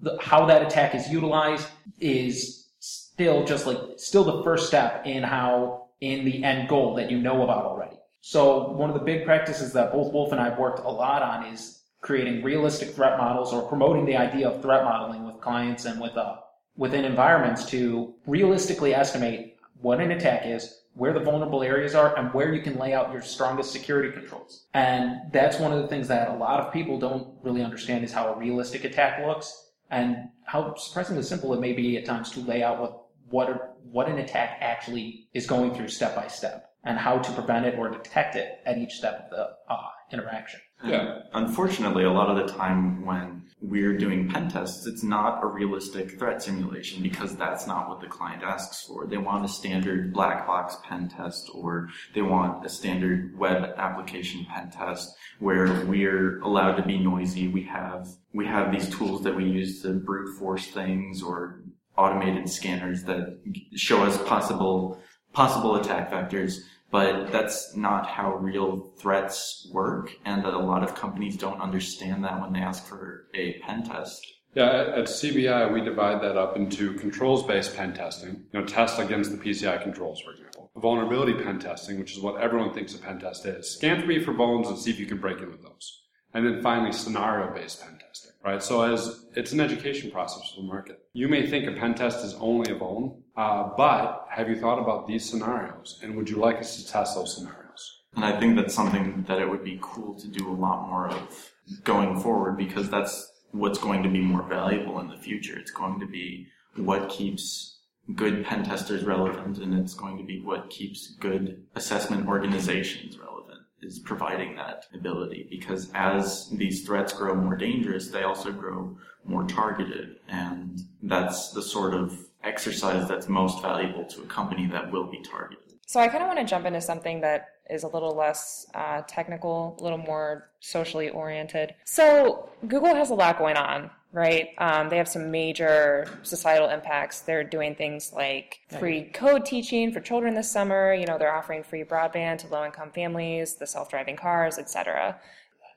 the, 0.02 0.18
how 0.22 0.46
that 0.46 0.62
attack 0.62 0.96
is 0.96 1.10
utilized 1.10 1.68
is 2.00 2.68
still 2.80 3.46
just 3.46 3.66
like 3.68 3.78
still 3.98 4.24
the 4.24 4.44
first 4.44 4.68
step 4.68 5.06
in 5.06 5.24
how 5.24 5.88
in 6.02 6.26
the 6.26 6.44
end 6.44 6.68
goal 6.68 6.96
that 6.96 7.10
you 7.10 7.20
know 7.20 7.44
about 7.44 7.66
already. 7.66 7.98
So 8.22 8.70
one 8.70 8.90
of 8.90 8.94
the 8.94 9.04
big 9.04 9.26
practices 9.26 9.74
that 9.74 9.92
both 9.92 10.14
Wolf 10.14 10.32
and 10.32 10.40
I 10.40 10.50
have 10.50 10.58
worked 10.58 10.80
a 10.80 10.90
lot 10.90 11.22
on 11.22 11.46
is 11.46 11.82
creating 12.02 12.44
realistic 12.44 12.90
threat 12.90 13.18
models 13.18 13.54
or 13.54 13.68
promoting 13.68 14.06
the 14.06 14.18
idea 14.18 14.50
of 14.50 14.62
threat 14.62 14.84
modeling 14.84 15.26
with 15.26 15.42
clients 15.42 15.86
and 15.86 16.00
with 16.00 16.16
uh, 16.18 16.38
within 16.76 17.06
environments 17.06 17.66
to 17.66 18.14
realistically 18.26 18.94
estimate 18.94 19.58
what 19.82 20.00
an 20.00 20.12
attack 20.12 20.46
is, 20.46 20.83
where 20.96 21.14
the 21.14 21.20
vulnerable 21.20 21.64
areas 21.64 21.96
are, 21.96 22.16
and 22.18 22.34
where 22.34 22.54
you 22.54 22.62
can 22.62 22.78
lay 22.78 22.94
out 22.94 23.12
your 23.12 23.22
strongest 23.22 23.72
security 23.72 24.12
controls. 24.12 24.66
And 24.74 25.32
that's 25.32 25.60
one 25.60 25.74
of 25.74 25.82
the 25.82 25.88
things 25.88 26.08
that 26.10 26.30
a 26.30 26.36
lot 26.36 26.60
of 26.60 26.72
people 26.72 27.00
don't 27.00 27.36
really 27.42 27.64
understand 27.64 28.04
is 28.04 28.14
how 28.14 28.34
a 28.34 28.38
realistic 28.38 28.84
attack 28.84 29.26
looks 29.26 29.72
and 29.90 30.30
how 30.46 30.76
surprisingly 30.76 31.24
simple 31.24 31.54
it 31.54 31.60
may 31.60 31.74
be 31.74 31.98
at 31.98 32.06
times 32.06 32.32
to 32.32 32.40
lay 32.42 32.64
out 32.64 32.80
what 32.80 33.00
what 33.30 33.78
what 33.92 34.08
an 34.08 34.20
attack 34.20 34.58
actually 34.62 35.28
is 35.34 35.48
going 35.48 35.74
through 35.74 35.88
step 35.88 36.16
by 36.16 36.28
step 36.28 36.73
and 36.84 36.98
how 36.98 37.18
to 37.18 37.32
prevent 37.32 37.66
it 37.66 37.78
or 37.78 37.90
detect 37.90 38.36
it 38.36 38.60
at 38.66 38.78
each 38.78 38.94
step 38.94 39.26
of 39.26 39.30
the 39.30 39.74
uh, 39.74 39.90
interaction. 40.12 40.60
Yeah. 40.86 41.20
Unfortunately, 41.34 42.04
a 42.04 42.12
lot 42.12 42.30
of 42.30 42.46
the 42.46 42.54
time 42.54 43.06
when 43.06 43.44
we're 43.62 43.98
doing 43.98 44.28
pen 44.30 44.50
tests, 44.50 44.86
it's 44.86 45.04
not 45.04 45.42
a 45.42 45.48
realistic 45.48 46.20
threat 46.20 46.44
simulation 46.44 47.02
because 47.02 47.38
that's 47.38 47.66
not 47.66 47.88
what 47.88 48.02
the 48.02 48.08
client 48.08 48.44
asks 48.44 48.86
for. 48.86 49.08
They 49.08 49.18
want 49.18 49.46
a 49.46 49.48
standard 49.48 50.14
black 50.14 50.46
box 50.46 50.76
pen 50.84 51.08
test 51.08 51.50
or 51.54 51.90
they 52.14 52.22
want 52.22 52.66
a 52.66 52.70
standard 52.70 53.38
web 53.38 53.74
application 53.78 54.46
pen 54.54 54.72
test 54.72 55.16
where 55.40 55.86
we're 55.86 56.42
allowed 56.42 56.76
to 56.76 56.84
be 56.84 57.00
noisy. 57.00 57.48
We 57.48 57.64
have, 57.64 58.08
we 58.34 58.46
have 58.46 58.72
these 58.72 58.90
tools 58.90 59.24
that 59.24 59.36
we 59.36 59.46
use 59.46 59.82
to 59.84 59.94
brute 59.94 60.38
force 60.38 60.68
things 60.68 61.24
or 61.24 61.62
automated 61.98 62.50
scanners 62.50 63.04
that 63.04 63.40
show 63.76 64.04
us 64.04 64.18
possible, 64.24 65.00
possible 65.32 65.76
attack 65.78 66.12
vectors 66.12 66.58
but 66.94 67.32
that's 67.32 67.76
not 67.76 68.06
how 68.06 68.36
real 68.36 68.94
threats 69.00 69.68
work, 69.74 70.12
and 70.26 70.46
that 70.46 70.54
a 70.54 70.60
lot 70.60 70.84
of 70.84 70.94
companies 70.94 71.36
don't 71.36 71.60
understand 71.60 72.24
that 72.24 72.40
when 72.40 72.54
they 72.54 72.60
ask 72.60 72.86
for 72.86 73.30
a 73.34 73.60
pen 73.62 73.82
test. 73.82 74.24
Yeah, 74.54 74.94
at, 74.98 75.06
CBI, 75.06 75.74
we 75.74 75.82
divide 75.82 76.22
that 76.22 76.38
up 76.38 76.56
into 76.56 76.94
controls-based 76.94 77.76
pen 77.76 77.96
testing, 77.96 78.46
you 78.54 78.60
know, 78.60 78.64
test 78.68 79.00
against 79.00 79.32
the 79.32 79.38
PCI 79.38 79.82
controls, 79.82 80.22
for 80.22 80.34
example. 80.34 80.70
Vulnerability 80.76 81.34
pen 81.34 81.58
testing, 81.58 81.98
which 81.98 82.12
is 82.12 82.20
what 82.20 82.40
everyone 82.40 82.72
thinks 82.76 82.94
a 82.94 83.00
pen 83.00 83.20
test 83.20 83.44
is. 83.48 83.72
Scan 83.72 84.00
for 84.00 84.06
me 84.06 84.24
for 84.24 84.32
vulns 84.32 84.68
and 84.68 84.78
see 84.78 84.92
if 84.92 85.00
you 85.00 85.08
can 85.08 85.18
break 85.18 85.40
in 85.40 85.50
with 85.50 85.64
those. 85.64 86.04
And 86.36 86.46
then 86.46 86.62
finally, 86.62 86.92
scenario-based 86.92 87.82
pen 87.82 87.98
testing, 87.98 88.34
right? 88.46 88.62
So 88.62 88.84
as 88.84 89.26
it's 89.36 89.52
an 89.52 89.62
education 89.62 90.12
process 90.12 90.52
for 90.52 90.62
the 90.62 90.68
market. 90.68 91.00
You 91.14 91.28
may 91.28 91.48
think 91.48 91.68
a 91.68 91.72
pen 91.72 91.96
test 91.96 92.24
is 92.24 92.36
only 92.36 92.72
a 92.72 92.76
vuln, 92.76 93.23
uh, 93.36 93.70
but 93.76 94.28
have 94.30 94.50
you 94.50 94.56
thought 94.56 94.80
about 94.80 95.08
these 95.08 95.28
scenarios? 95.28 96.00
And 96.04 96.16
would 96.16 96.30
you 96.30 96.38
like 96.38 96.58
us 96.58 96.78
to 96.78 96.92
test 96.92 97.16
those 97.16 97.36
scenarios? 97.36 98.02
And 98.16 98.24
I 98.24 98.40
think 98.40 98.56
that's 98.56 98.74
something 98.74 99.26
that 99.28 99.40
it 99.40 99.50
would 99.50 99.64
be 99.64 99.80
cool 99.82 100.14
to 100.20 100.28
do 100.28 100.50
a 100.50 100.54
lot 100.54 100.88
more 100.88 101.10
of 101.10 101.52
going 101.84 102.20
forward 102.20 102.58
because 102.58 102.90
that's 102.90 103.32
what's 103.52 103.80
going 103.80 104.04
to 104.04 104.10
be 104.10 104.22
more 104.22 104.44
valuable 104.44 105.00
in 105.00 105.08
the 105.08 105.18
future. 105.18 105.58
It's 105.58 105.72
going 105.72 106.00
to 106.00 106.06
be 106.06 106.48
what 106.76 107.10
keeps 107.10 107.80
good 108.16 108.46
pen 108.46 108.64
testers 108.64 109.04
relevant 109.04 109.60
and 109.60 109.74
it's 109.74 109.94
going 109.94 110.18
to 110.18 110.24
be 110.24 110.42
what 110.42 110.70
keeps 110.70 111.16
good 111.20 111.64
assessment 111.76 112.28
organizations 112.28 113.18
relevant 113.18 113.62
is 113.82 114.00
providing 114.00 114.56
that 114.56 114.86
ability 114.94 115.48
because 115.50 115.90
as 115.94 116.50
these 116.52 116.86
threats 116.86 117.14
grow 117.14 117.34
more 117.34 117.56
dangerous, 117.56 118.10
they 118.10 118.24
also 118.24 118.52
grow 118.52 118.98
more 119.26 119.46
targeted 119.46 120.18
and 120.28 120.82
that's 121.04 121.52
the 121.52 121.62
sort 121.62 121.94
of 121.94 122.23
exercise 122.44 123.08
that's 123.08 123.28
most 123.28 123.62
valuable 123.62 124.06
to 124.06 124.22
a 124.22 124.26
company 124.26 124.68
that 124.68 124.92
will 124.92 125.06
be 125.06 125.20
targeted. 125.22 125.64
So 125.86 126.00
I 126.00 126.08
kind 126.08 126.24
of 126.24 126.28
want 126.28 126.40
to 126.40 126.46
jump 126.46 126.66
into 126.66 126.82
something 126.82 127.22
that 127.22 127.50
is 127.70 127.84
a 127.84 127.88
little 127.88 128.16
less 128.16 128.66
uh, 128.74 129.02
technical, 129.08 129.78
a 129.80 129.84
little 129.84 129.98
more 129.98 130.50
socially 130.60 131.10
oriented. 131.10 131.76
So 131.86 132.50
Google 132.68 132.96
has 132.96 133.10
a 133.10 133.14
lot 133.14 133.38
going 133.38 133.58
on, 133.58 133.90
right? 134.12 134.50
Um, 134.58 134.90
they 134.90 134.98
have 134.98 135.08
some 135.08 135.32
major 135.32 136.08
societal 136.24 136.70
impacts. 136.70 137.22
They're 137.22 137.44
doing 137.44 137.76
things 137.76 138.12
like 138.14 138.60
free 138.80 139.04
code 139.04 139.46
teaching 139.46 139.92
for 139.92 140.00
children 140.00 140.36
this 140.36 140.52
summer. 140.52 140.94
You 140.94 141.06
know, 141.06 141.18
they're 141.18 141.34
offering 141.34 141.64
free 141.64 141.84
broadband 141.84 142.40
to 142.40 142.48
low-income 142.48 142.92
families, 142.92 143.56
the 143.56 143.68
self-driving 143.68 144.18
cars, 144.18 144.58
etc. 144.58 145.20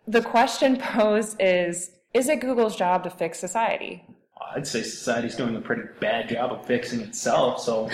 The 0.06 0.22
question 0.22 0.76
posed 0.80 1.36
is: 1.40 1.92
Is 2.14 2.28
it 2.28 2.40
Google's 2.40 2.76
job 2.76 3.04
to 3.04 3.10
fix 3.10 3.38
society? 3.38 4.04
I'd 4.54 4.66
say 4.66 4.82
society's 4.82 5.36
doing 5.36 5.56
a 5.56 5.60
pretty 5.60 5.82
bad 6.00 6.28
job 6.28 6.52
of 6.52 6.66
fixing 6.66 7.00
itself. 7.00 7.60
So 7.60 7.90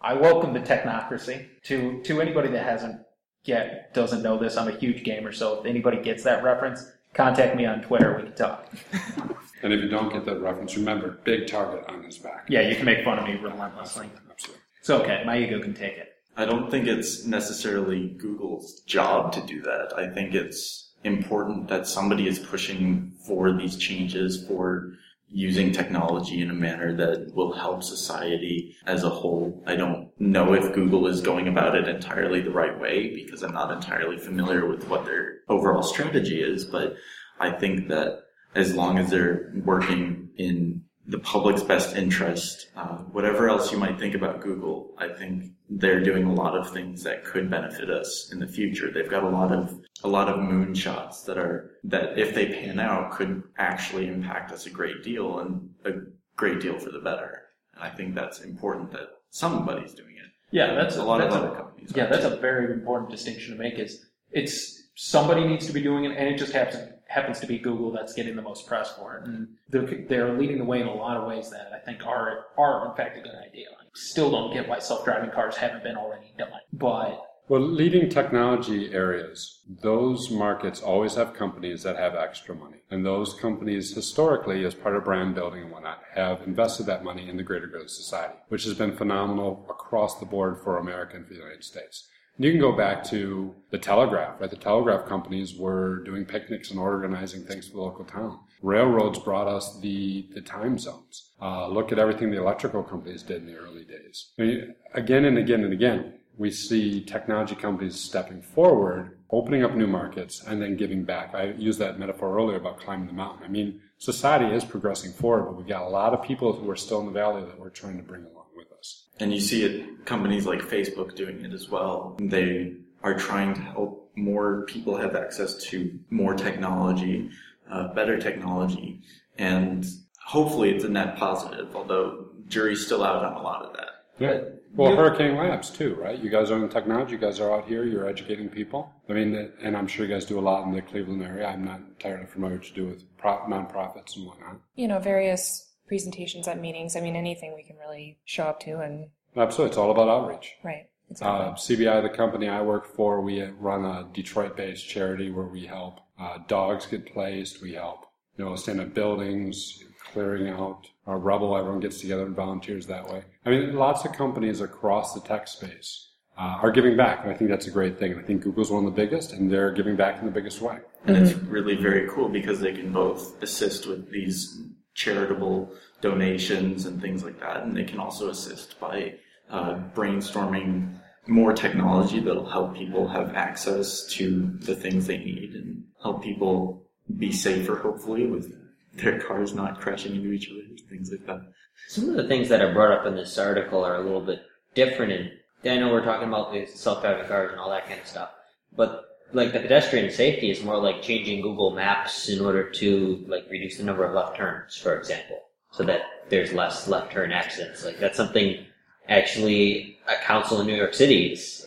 I 0.00 0.14
welcome 0.14 0.52
the 0.52 0.60
technocracy. 0.60 1.46
To 1.64 2.02
to 2.02 2.20
anybody 2.20 2.48
that 2.50 2.64
hasn't 2.64 3.00
yet 3.44 3.92
doesn't 3.94 4.22
know 4.22 4.38
this, 4.38 4.56
I'm 4.56 4.68
a 4.68 4.76
huge 4.76 5.04
gamer. 5.04 5.32
So 5.32 5.60
if 5.60 5.66
anybody 5.66 6.02
gets 6.02 6.24
that 6.24 6.42
reference, 6.42 6.90
contact 7.12 7.56
me 7.56 7.66
on 7.66 7.82
Twitter. 7.82 8.16
We 8.16 8.24
can 8.24 8.34
talk. 8.34 8.72
And 9.64 9.72
if 9.72 9.80
you 9.80 9.88
don't 9.88 10.12
get 10.12 10.26
that 10.26 10.42
reference, 10.42 10.76
remember, 10.76 11.20
big 11.24 11.46
target 11.46 11.86
on 11.88 12.04
his 12.04 12.18
back. 12.18 12.44
Yeah, 12.50 12.60
you 12.60 12.76
can 12.76 12.84
make 12.84 13.02
fun 13.02 13.18
of 13.18 13.24
me 13.24 13.36
relentlessly. 13.36 14.10
Absolutely. 14.30 14.62
It's 14.78 14.90
okay. 14.90 15.22
My 15.24 15.38
ego 15.38 15.58
can 15.58 15.72
take 15.72 15.96
it. 15.96 16.16
I 16.36 16.44
don't 16.44 16.70
think 16.70 16.86
it's 16.86 17.24
necessarily 17.24 18.08
Google's 18.08 18.80
job 18.80 19.32
to 19.32 19.40
do 19.40 19.62
that. 19.62 19.94
I 19.96 20.12
think 20.12 20.34
it's 20.34 20.90
important 21.02 21.68
that 21.68 21.86
somebody 21.86 22.28
is 22.28 22.38
pushing 22.38 23.14
for 23.26 23.52
these 23.52 23.76
changes, 23.76 24.46
for 24.46 24.92
using 25.34 25.72
technology 25.72 26.40
in 26.40 26.48
a 26.48 26.54
manner 26.54 26.94
that 26.94 27.34
will 27.34 27.52
help 27.52 27.82
society 27.82 28.76
as 28.86 29.02
a 29.02 29.10
whole. 29.10 29.60
I 29.66 29.74
don't 29.74 30.08
know 30.20 30.54
if 30.54 30.72
Google 30.72 31.08
is 31.08 31.20
going 31.20 31.48
about 31.48 31.74
it 31.74 31.88
entirely 31.88 32.40
the 32.40 32.52
right 32.52 32.78
way 32.78 33.12
because 33.12 33.42
I'm 33.42 33.52
not 33.52 33.72
entirely 33.72 34.16
familiar 34.16 34.64
with 34.64 34.88
what 34.88 35.04
their 35.04 35.40
overall 35.48 35.82
strategy 35.82 36.40
is, 36.40 36.64
but 36.64 36.94
I 37.40 37.50
think 37.50 37.88
that 37.88 38.20
as 38.54 38.76
long 38.76 38.96
as 38.98 39.10
they're 39.10 39.52
working 39.64 40.28
in 40.36 40.84
the 41.06 41.18
public's 41.18 41.64
best 41.64 41.96
interest, 41.96 42.68
uh, 42.76 42.98
whatever 43.10 43.48
else 43.48 43.72
you 43.72 43.76
might 43.76 43.98
think 43.98 44.14
about 44.14 44.40
Google, 44.40 44.94
I 44.98 45.08
think 45.08 45.50
they're 45.68 46.00
doing 46.00 46.24
a 46.24 46.32
lot 46.32 46.56
of 46.56 46.72
things 46.72 47.02
that 47.02 47.24
could 47.24 47.50
benefit 47.50 47.90
us 47.90 48.30
in 48.32 48.38
the 48.38 48.46
future. 48.46 48.92
They've 48.92 49.10
got 49.10 49.24
a 49.24 49.28
lot 49.28 49.50
of 49.50 49.80
a 50.04 50.08
lot 50.08 50.28
of 50.28 50.36
moonshots 50.36 51.24
that 51.24 51.38
are 51.38 51.72
that 51.84 52.18
if 52.18 52.34
they 52.34 52.46
pan 52.46 52.78
out 52.78 53.10
could 53.10 53.42
actually 53.58 54.06
impact 54.06 54.52
us 54.52 54.66
a 54.66 54.70
great 54.70 55.02
deal 55.02 55.38
and 55.40 55.70
a 55.84 55.92
great 56.36 56.60
deal 56.60 56.78
for 56.78 56.90
the 56.90 56.98
better. 57.00 57.42
And 57.74 57.82
I 57.82 57.90
think 57.90 58.14
that's 58.14 58.40
important 58.42 58.92
that 58.92 59.08
somebody's 59.30 59.94
doing 59.94 60.16
it. 60.16 60.30
Yeah, 60.50 60.74
that's 60.74 60.96
a 60.96 61.02
lot 61.02 61.18
that's 61.18 61.34
of 61.34 61.42
a- 61.42 61.46
other 61.46 61.56
companies. 61.56 61.92
Yeah, 61.96 62.06
that's 62.06 62.26
too. 62.26 62.34
a 62.34 62.36
very 62.36 62.72
important 62.72 63.10
distinction 63.10 63.56
to 63.56 63.58
make. 63.60 63.78
Is 63.78 64.06
it's 64.30 64.84
somebody 64.94 65.44
needs 65.46 65.66
to 65.66 65.72
be 65.72 65.80
doing 65.82 66.04
it, 66.04 66.16
and 66.16 66.28
it 66.28 66.38
just 66.38 66.52
happens 66.52 66.90
happens 67.08 67.38
to 67.40 67.46
be 67.46 67.58
Google 67.58 67.92
that's 67.92 68.12
getting 68.12 68.34
the 68.36 68.42
most 68.42 68.66
press 68.66 68.92
for 68.92 69.16
it, 69.16 69.24
and 69.26 69.48
they're 69.70 70.04
they're 70.08 70.38
leading 70.38 70.58
the 70.58 70.64
way 70.64 70.80
in 70.80 70.86
a 70.86 70.94
lot 70.94 71.16
of 71.16 71.26
ways 71.26 71.50
that 71.50 71.70
I 71.74 71.78
think 71.78 72.06
are 72.06 72.46
are 72.58 72.88
in 72.90 72.94
fact 72.96 73.16
a 73.16 73.20
good 73.20 73.34
idea. 73.34 73.66
I 73.70 73.84
still 73.94 74.30
don't 74.30 74.52
get 74.52 74.68
why 74.68 74.78
self 74.80 75.04
driving 75.04 75.30
cars 75.30 75.56
haven't 75.56 75.82
been 75.82 75.96
already 75.96 76.32
done, 76.38 76.50
but 76.72 77.20
Well, 77.46 77.60
leading 77.60 78.08
technology 78.08 78.94
areas, 78.94 79.60
those 79.82 80.30
markets 80.30 80.80
always 80.80 81.14
have 81.16 81.34
companies 81.34 81.82
that 81.82 81.96
have 81.96 82.14
extra 82.14 82.54
money. 82.54 82.78
And 82.90 83.04
those 83.04 83.34
companies 83.34 83.94
historically, 83.94 84.64
as 84.64 84.74
part 84.74 84.96
of 84.96 85.04
brand 85.04 85.34
building 85.34 85.64
and 85.64 85.70
whatnot, 85.70 86.00
have 86.14 86.40
invested 86.46 86.86
that 86.86 87.04
money 87.04 87.28
in 87.28 87.36
the 87.36 87.42
greater 87.42 87.66
good 87.66 87.82
of 87.82 87.90
society, 87.90 88.34
which 88.48 88.64
has 88.64 88.72
been 88.72 88.96
phenomenal 88.96 89.66
across 89.68 90.18
the 90.18 90.24
board 90.24 90.62
for 90.64 90.78
America 90.78 91.16
and 91.16 91.26
for 91.26 91.34
the 91.34 91.40
United 91.40 91.64
States. 91.64 92.08
You 92.38 92.50
can 92.50 92.60
go 92.60 92.72
back 92.72 93.04
to 93.10 93.54
the 93.70 93.78
telegraph, 93.78 94.40
right? 94.40 94.50
The 94.50 94.56
telegraph 94.56 95.06
companies 95.06 95.54
were 95.54 96.02
doing 96.04 96.24
picnics 96.24 96.70
and 96.70 96.80
organizing 96.80 97.44
things 97.44 97.68
for 97.68 97.74
the 97.74 97.82
local 97.82 98.04
town. 98.06 98.40
Railroads 98.62 99.18
brought 99.18 99.46
us 99.46 99.78
the, 99.80 100.26
the 100.34 100.40
time 100.40 100.78
zones. 100.78 101.30
Uh, 101.40 101.68
look 101.68 101.92
at 101.92 101.98
everything 101.98 102.30
the 102.30 102.40
electrical 102.40 102.82
companies 102.82 103.22
did 103.22 103.42
in 103.42 103.46
the 103.46 103.56
early 103.56 103.84
days. 103.84 104.32
I 104.38 104.42
mean, 104.42 104.74
again 104.94 105.26
and 105.26 105.38
again 105.38 105.62
and 105.62 105.72
again, 105.72 106.14
we 106.36 106.50
see 106.50 107.04
technology 107.04 107.54
companies 107.54 107.98
stepping 107.98 108.42
forward, 108.42 109.18
opening 109.30 109.62
up 109.62 109.74
new 109.74 109.86
markets, 109.86 110.42
and 110.46 110.60
then 110.60 110.76
giving 110.76 111.04
back. 111.04 111.34
I 111.34 111.52
used 111.52 111.78
that 111.78 111.98
metaphor 111.98 112.36
earlier 112.36 112.56
about 112.56 112.80
climbing 112.80 113.06
the 113.06 113.12
mountain. 113.12 113.44
I 113.44 113.48
mean, 113.48 113.80
society 113.98 114.54
is 114.54 114.64
progressing 114.64 115.12
forward, 115.12 115.44
but 115.44 115.56
we've 115.56 115.66
got 115.66 115.82
a 115.82 115.88
lot 115.88 116.12
of 116.12 116.22
people 116.22 116.52
who 116.52 116.68
are 116.70 116.76
still 116.76 117.00
in 117.00 117.06
the 117.06 117.12
valley 117.12 117.42
that 117.42 117.58
we're 117.58 117.70
trying 117.70 117.96
to 117.96 118.02
bring 118.02 118.22
along 118.22 118.46
with 118.56 118.66
us. 118.72 119.06
And 119.20 119.32
you 119.32 119.40
see 119.40 119.64
it, 119.64 120.06
companies 120.06 120.46
like 120.46 120.60
Facebook 120.60 121.14
doing 121.14 121.44
it 121.44 121.52
as 121.52 121.68
well. 121.68 122.16
They 122.20 122.74
are 123.02 123.14
trying 123.14 123.54
to 123.54 123.60
help 123.60 124.10
more 124.16 124.62
people 124.62 124.96
have 124.96 125.14
access 125.14 125.56
to 125.64 125.98
more 126.10 126.34
technology, 126.34 127.30
uh, 127.70 127.92
better 127.94 128.18
technology, 128.18 129.02
and 129.38 129.86
hopefully 130.24 130.70
it's 130.70 130.84
a 130.84 130.88
net 130.88 131.16
positive, 131.16 131.74
although 131.74 132.26
jury's 132.46 132.84
still 132.84 133.04
out 133.04 133.24
on 133.24 133.34
a 133.34 133.42
lot 133.42 133.62
of 133.62 133.76
that. 133.76 133.88
Yeah. 134.18 134.40
Well, 134.76 134.96
Hurricane 134.96 135.36
Labs 135.36 135.70
too, 135.70 135.94
right? 135.94 136.18
You 136.18 136.30
guys 136.30 136.50
are 136.50 136.62
in 136.62 136.68
technology. 136.68 137.12
You 137.12 137.18
guys 137.18 137.38
are 137.40 137.52
out 137.52 137.66
here. 137.66 137.84
You're 137.84 138.08
educating 138.08 138.48
people. 138.48 138.90
I 139.08 139.12
mean, 139.12 139.52
and 139.62 139.76
I'm 139.76 139.86
sure 139.86 140.04
you 140.04 140.12
guys 140.12 140.24
do 140.24 140.38
a 140.38 140.40
lot 140.40 140.66
in 140.66 140.72
the 140.72 140.82
Cleveland 140.82 141.22
area. 141.22 141.46
I'm 141.46 141.64
not 141.64 141.78
entirely 141.78 142.26
familiar 142.26 142.56
what 142.56 142.68
you 142.68 142.74
do 142.74 142.86
with 142.86 143.16
pro- 143.16 143.46
nonprofits 143.46 144.16
and 144.16 144.26
whatnot. 144.26 144.56
You 144.74 144.88
know, 144.88 144.98
various 144.98 145.70
presentations 145.86 146.48
at 146.48 146.60
meetings. 146.60 146.96
I 146.96 147.00
mean, 147.00 147.14
anything 147.14 147.54
we 147.54 147.62
can 147.62 147.76
really 147.76 148.18
show 148.24 148.44
up 148.44 148.60
to 148.60 148.80
and, 148.80 149.08
Absolutely, 149.36 149.70
it's 149.70 149.78
all 149.78 149.90
about 149.90 150.08
outreach. 150.08 150.52
right. 150.62 150.88
Exactly. 151.10 151.46
Uh, 151.46 151.54
CBI, 151.54 152.02
the 152.02 152.16
company 152.16 152.48
I 152.48 152.62
work 152.62 152.86
for, 152.86 153.20
we 153.20 153.42
run 153.42 153.84
a 153.84 154.08
Detroit-based 154.12 154.88
charity 154.88 155.30
where 155.30 155.46
we 155.46 155.66
help 155.66 156.00
uh, 156.18 156.38
dogs 156.48 156.86
get 156.86 157.12
placed. 157.12 157.60
We 157.60 157.74
help, 157.74 158.06
you 158.38 158.44
know, 158.44 158.56
stand 158.56 158.80
up 158.80 158.94
buildings, 158.94 159.82
clearing 160.14 160.48
out 160.48 160.88
our 161.06 161.18
rubble. 161.18 161.56
Everyone 161.56 161.80
gets 161.80 162.00
together 162.00 162.24
and 162.24 162.34
volunteers 162.34 162.86
that 162.86 163.06
way. 163.12 163.24
I 163.44 163.50
mean, 163.50 163.74
lots 163.74 164.04
of 164.04 164.12
companies 164.12 164.60
across 164.60 165.12
the 165.12 165.20
tech 165.20 165.48
space 165.48 166.12
uh, 166.38 166.58
are 166.62 166.70
giving 166.70 166.96
back, 166.96 167.24
and 167.24 167.30
I 167.30 167.34
think 167.34 167.50
that's 167.50 167.66
a 167.66 167.70
great 167.70 167.98
thing. 167.98 168.12
And 168.12 168.20
I 168.20 168.24
think 168.24 168.42
Google's 168.42 168.70
one 168.70 168.86
of 168.86 168.94
the 168.94 169.02
biggest, 169.02 169.32
and 169.32 169.50
they're 169.50 169.72
giving 169.72 169.96
back 169.96 170.20
in 170.20 170.24
the 170.24 170.32
biggest 170.32 170.60
way. 170.60 170.78
And 171.04 171.16
it's 171.16 171.34
really 171.34 171.74
very 171.74 172.08
cool 172.08 172.28
because 172.28 172.60
they 172.60 172.72
can 172.72 172.92
both 172.92 173.42
assist 173.42 173.86
with 173.86 174.10
these 174.10 174.58
charitable 174.94 175.70
donations 176.00 176.86
and 176.86 177.02
things 177.02 177.24
like 177.24 177.38
that, 177.40 177.64
and 177.64 177.76
they 177.76 177.84
can 177.84 177.98
also 177.98 178.30
assist 178.30 178.78
by 178.80 179.14
uh, 179.50 179.80
brainstorming 179.94 180.98
more 181.26 181.52
technology 181.52 182.20
that'll 182.20 182.48
help 182.48 182.74
people 182.76 183.08
have 183.08 183.34
access 183.34 184.06
to 184.06 184.56
the 184.60 184.76
things 184.76 185.06
they 185.06 185.18
need 185.18 185.54
and 185.54 185.84
help 186.02 186.22
people 186.22 186.86
be 187.18 187.32
safer, 187.32 187.76
hopefully, 187.76 188.26
with 188.26 188.63
their 188.96 189.20
cars 189.20 189.54
not 189.54 189.80
crashing 189.80 190.14
into 190.14 190.32
each 190.32 190.50
other, 190.50 190.62
things 190.88 191.10
like 191.10 191.26
that. 191.26 191.52
Some 191.88 192.08
of 192.08 192.16
the 192.16 192.28
things 192.28 192.48
that 192.48 192.62
are 192.62 192.72
brought 192.72 192.92
up 192.92 193.06
in 193.06 193.14
this 193.14 193.36
article 193.38 193.84
are 193.84 193.96
a 193.96 194.02
little 194.02 194.20
bit 194.20 194.42
different. 194.74 195.12
And 195.12 195.30
I 195.66 195.76
know 195.76 195.90
we're 195.90 196.04
talking 196.04 196.28
about 196.28 196.52
the 196.52 196.66
self-driving 196.66 197.26
cars 197.26 197.50
and 197.50 197.60
all 197.60 197.70
that 197.70 197.88
kind 197.88 198.00
of 198.00 198.06
stuff, 198.06 198.30
but 198.76 199.04
like 199.32 199.52
the 199.52 199.60
pedestrian 199.60 200.10
safety 200.12 200.50
is 200.50 200.62
more 200.62 200.78
like 200.78 201.02
changing 201.02 201.40
Google 201.40 201.72
Maps 201.72 202.28
in 202.28 202.44
order 202.44 202.70
to 202.70 203.24
like 203.26 203.44
reduce 203.50 203.78
the 203.78 203.84
number 203.84 204.04
of 204.04 204.14
left 204.14 204.36
turns, 204.36 204.76
for 204.76 204.96
example, 204.96 205.40
so 205.72 205.82
that 205.84 206.02
there's 206.28 206.52
less 206.52 206.86
left 206.86 207.12
turn 207.12 207.32
accidents. 207.32 207.84
Like 207.84 207.98
that's 207.98 208.16
something 208.16 208.64
actually 209.08 209.98
a 210.06 210.24
council 210.24 210.60
in 210.60 210.66
New 210.66 210.76
York 210.76 210.94
City 210.94 211.32
is 211.32 211.66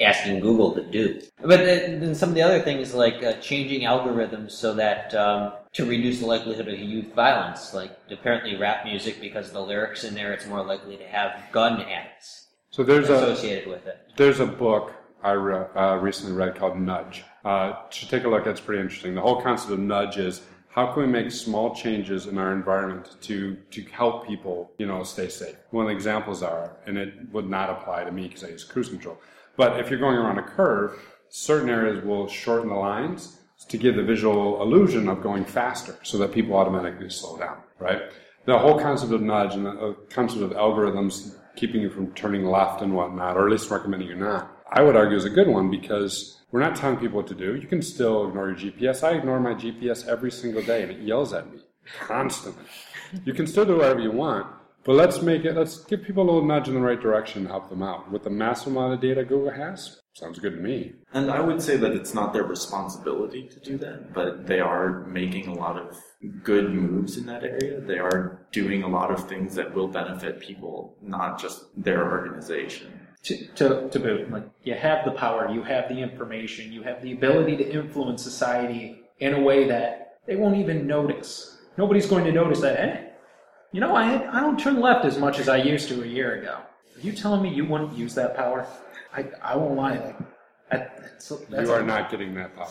asking 0.00 0.40
Google 0.40 0.74
to 0.74 0.82
do. 0.82 1.20
But 1.40 1.64
then, 1.64 2.00
then 2.00 2.14
some 2.14 2.30
of 2.30 2.34
the 2.34 2.42
other 2.42 2.60
things 2.60 2.94
like 2.94 3.22
uh, 3.22 3.34
changing 3.34 3.82
algorithms 3.82 4.52
so 4.52 4.74
that 4.74 5.14
um, 5.14 5.52
to 5.72 5.84
reduce 5.84 6.20
the 6.20 6.26
likelihood 6.26 6.68
of 6.68 6.78
youth 6.78 7.12
violence, 7.14 7.74
like 7.74 7.92
apparently 8.10 8.56
rap 8.56 8.84
music 8.84 9.20
because 9.20 9.48
of 9.48 9.52
the 9.54 9.62
lyrics 9.62 10.04
in 10.04 10.14
there, 10.14 10.32
it's 10.32 10.46
more 10.46 10.64
likely 10.64 10.96
to 10.96 11.06
have 11.06 11.40
gun 11.52 11.80
ads 11.82 12.48
So 12.70 12.82
there's 12.82 13.08
a 13.08 13.14
associated 13.14 13.68
with 13.68 13.86
it. 13.86 13.98
There's 14.16 14.40
a 14.40 14.46
book 14.46 14.94
I 15.22 15.32
re- 15.32 15.66
uh, 15.74 15.96
recently 15.96 16.32
read 16.32 16.54
called 16.54 16.78
Nudge. 16.78 17.24
Uh, 17.44 17.74
to 17.90 18.08
take 18.08 18.24
a 18.24 18.28
look, 18.28 18.46
it's 18.46 18.60
pretty 18.60 18.82
interesting. 18.82 19.14
The 19.14 19.20
whole 19.20 19.40
concept 19.42 19.72
of 19.72 19.78
nudge 19.80 20.16
is 20.16 20.42
how 20.68 20.92
can 20.92 21.02
we 21.02 21.08
make 21.08 21.30
small 21.32 21.74
changes 21.74 22.26
in 22.26 22.38
our 22.38 22.52
environment 22.52 23.16
to 23.22 23.56
to 23.70 23.82
help 23.84 24.26
people, 24.26 24.70
you 24.78 24.86
know, 24.86 25.02
stay 25.02 25.28
safe. 25.28 25.56
One 25.70 25.86
of 25.86 25.88
the 25.88 25.94
examples 25.94 26.42
are, 26.42 26.76
and 26.86 26.96
it 26.96 27.14
would 27.32 27.48
not 27.48 27.70
apply 27.70 28.04
to 28.04 28.12
me 28.12 28.28
because 28.28 28.44
I 28.44 28.48
use 28.48 28.64
cruise 28.64 28.88
control, 28.88 29.18
but 29.58 29.78
if 29.78 29.90
you're 29.90 29.98
going 29.98 30.16
around 30.16 30.38
a 30.38 30.42
curve, 30.42 30.98
certain 31.28 31.68
areas 31.68 32.02
will 32.02 32.28
shorten 32.28 32.70
the 32.70 32.76
lines 32.76 33.36
to 33.68 33.76
give 33.76 33.96
the 33.96 34.02
visual 34.02 34.62
illusion 34.62 35.08
of 35.08 35.20
going 35.20 35.44
faster, 35.44 35.96
so 36.04 36.16
that 36.16 36.32
people 36.32 36.56
automatically 36.56 37.10
slow 37.10 37.36
down. 37.36 37.58
Right. 37.78 38.00
The 38.46 38.58
whole 38.58 38.78
concept 38.78 39.12
of 39.12 39.20
nudge 39.20 39.54
and 39.54 39.66
the 39.66 39.70
uh, 39.70 39.92
concept 40.08 40.42
of 40.42 40.52
algorithms 40.52 41.34
keeping 41.56 41.82
you 41.82 41.90
from 41.90 42.14
turning 42.14 42.44
left 42.46 42.82
and 42.82 42.94
whatnot, 42.94 43.36
or 43.36 43.46
at 43.46 43.52
least 43.52 43.68
recommending 43.68 44.08
you 44.08 44.14
not, 44.14 44.56
I 44.70 44.82
would 44.82 44.96
argue 44.96 45.16
is 45.16 45.24
a 45.24 45.30
good 45.30 45.48
one 45.48 45.70
because 45.70 46.40
we're 46.52 46.60
not 46.60 46.76
telling 46.76 46.98
people 46.98 47.16
what 47.16 47.26
to 47.26 47.34
do. 47.34 47.56
You 47.56 47.66
can 47.66 47.82
still 47.82 48.28
ignore 48.28 48.50
your 48.50 48.56
GPS. 48.56 49.02
I 49.02 49.16
ignore 49.16 49.40
my 49.40 49.54
GPS 49.54 50.06
every 50.06 50.30
single 50.30 50.62
day 50.62 50.84
and 50.84 50.92
it 50.92 51.00
yells 51.00 51.32
at 51.32 51.52
me 51.52 51.60
constantly. 52.00 52.64
You 53.24 53.34
can 53.34 53.46
still 53.46 53.64
do 53.64 53.76
whatever 53.76 54.00
you 54.00 54.12
want, 54.12 54.46
but 54.88 54.96
let's 54.96 55.20
make 55.20 55.44
it, 55.44 55.54
let's 55.54 55.84
give 55.84 56.02
people 56.02 56.22
a 56.22 56.26
little 56.26 56.46
nudge 56.46 56.66
in 56.66 56.72
the 56.72 56.80
right 56.80 56.98
direction 56.98 57.42
and 57.42 57.48
help 57.48 57.68
them 57.68 57.82
out. 57.82 58.10
With 58.10 58.24
the 58.24 58.30
massive 58.30 58.68
amount 58.68 58.94
of 58.94 59.02
data 59.02 59.22
Google 59.22 59.50
has, 59.50 60.00
sounds 60.14 60.38
good 60.38 60.54
to 60.54 60.62
me. 60.62 60.94
And 61.12 61.30
I 61.30 61.40
would 61.40 61.60
say 61.60 61.76
that 61.76 61.92
it's 61.92 62.14
not 62.14 62.32
their 62.32 62.44
responsibility 62.44 63.46
to 63.48 63.60
do 63.60 63.76
that, 63.76 64.14
but 64.14 64.46
they 64.46 64.60
are 64.60 65.04
making 65.04 65.48
a 65.48 65.52
lot 65.52 65.76
of 65.76 65.94
good 66.42 66.72
moves 66.72 67.18
in 67.18 67.26
that 67.26 67.44
area. 67.44 67.82
They 67.82 67.98
are 67.98 68.46
doing 68.50 68.82
a 68.82 68.88
lot 68.88 69.10
of 69.10 69.28
things 69.28 69.54
that 69.56 69.74
will 69.74 69.88
benefit 69.88 70.40
people, 70.40 70.96
not 71.02 71.38
just 71.38 71.66
their 71.76 72.10
organization. 72.10 72.98
to, 73.24 73.46
to, 73.56 73.90
to 73.90 74.00
boot. 74.00 74.30
Like 74.30 74.48
you 74.62 74.74
have 74.74 75.04
the 75.04 75.10
power, 75.10 75.50
you 75.50 75.62
have 75.64 75.90
the 75.90 75.98
information, 75.98 76.72
you 76.72 76.82
have 76.84 77.02
the 77.02 77.12
ability 77.12 77.58
to 77.58 77.70
influence 77.70 78.22
society 78.22 79.02
in 79.18 79.34
a 79.34 79.40
way 79.40 79.68
that 79.68 80.20
they 80.26 80.36
won't 80.36 80.56
even 80.56 80.86
notice. 80.86 81.58
Nobody's 81.76 82.06
going 82.06 82.24
to 82.24 82.32
notice 82.32 82.62
that. 82.62 82.76
Hey, 82.78 83.07
you 83.72 83.80
know, 83.80 83.94
I 83.94 84.36
I 84.36 84.40
don't 84.40 84.58
turn 84.58 84.80
left 84.80 85.04
as 85.04 85.18
much 85.18 85.38
as 85.38 85.48
I 85.48 85.56
used 85.56 85.88
to 85.88 86.02
a 86.02 86.06
year 86.06 86.40
ago. 86.40 86.58
Are 86.96 87.00
you 87.00 87.12
telling 87.12 87.42
me 87.42 87.54
you 87.54 87.64
wouldn't 87.64 87.96
use 87.96 88.14
that 88.14 88.36
power? 88.36 88.66
I 89.14 89.26
I 89.42 89.56
won't 89.56 89.76
lie. 89.76 89.98
Like 89.98 90.18
that, 90.70 90.96
that's, 91.00 91.28
that's 91.28 91.68
You 91.68 91.72
are 91.72 91.82
not 91.82 92.10
getting 92.10 92.34
that 92.34 92.54
power. 92.54 92.68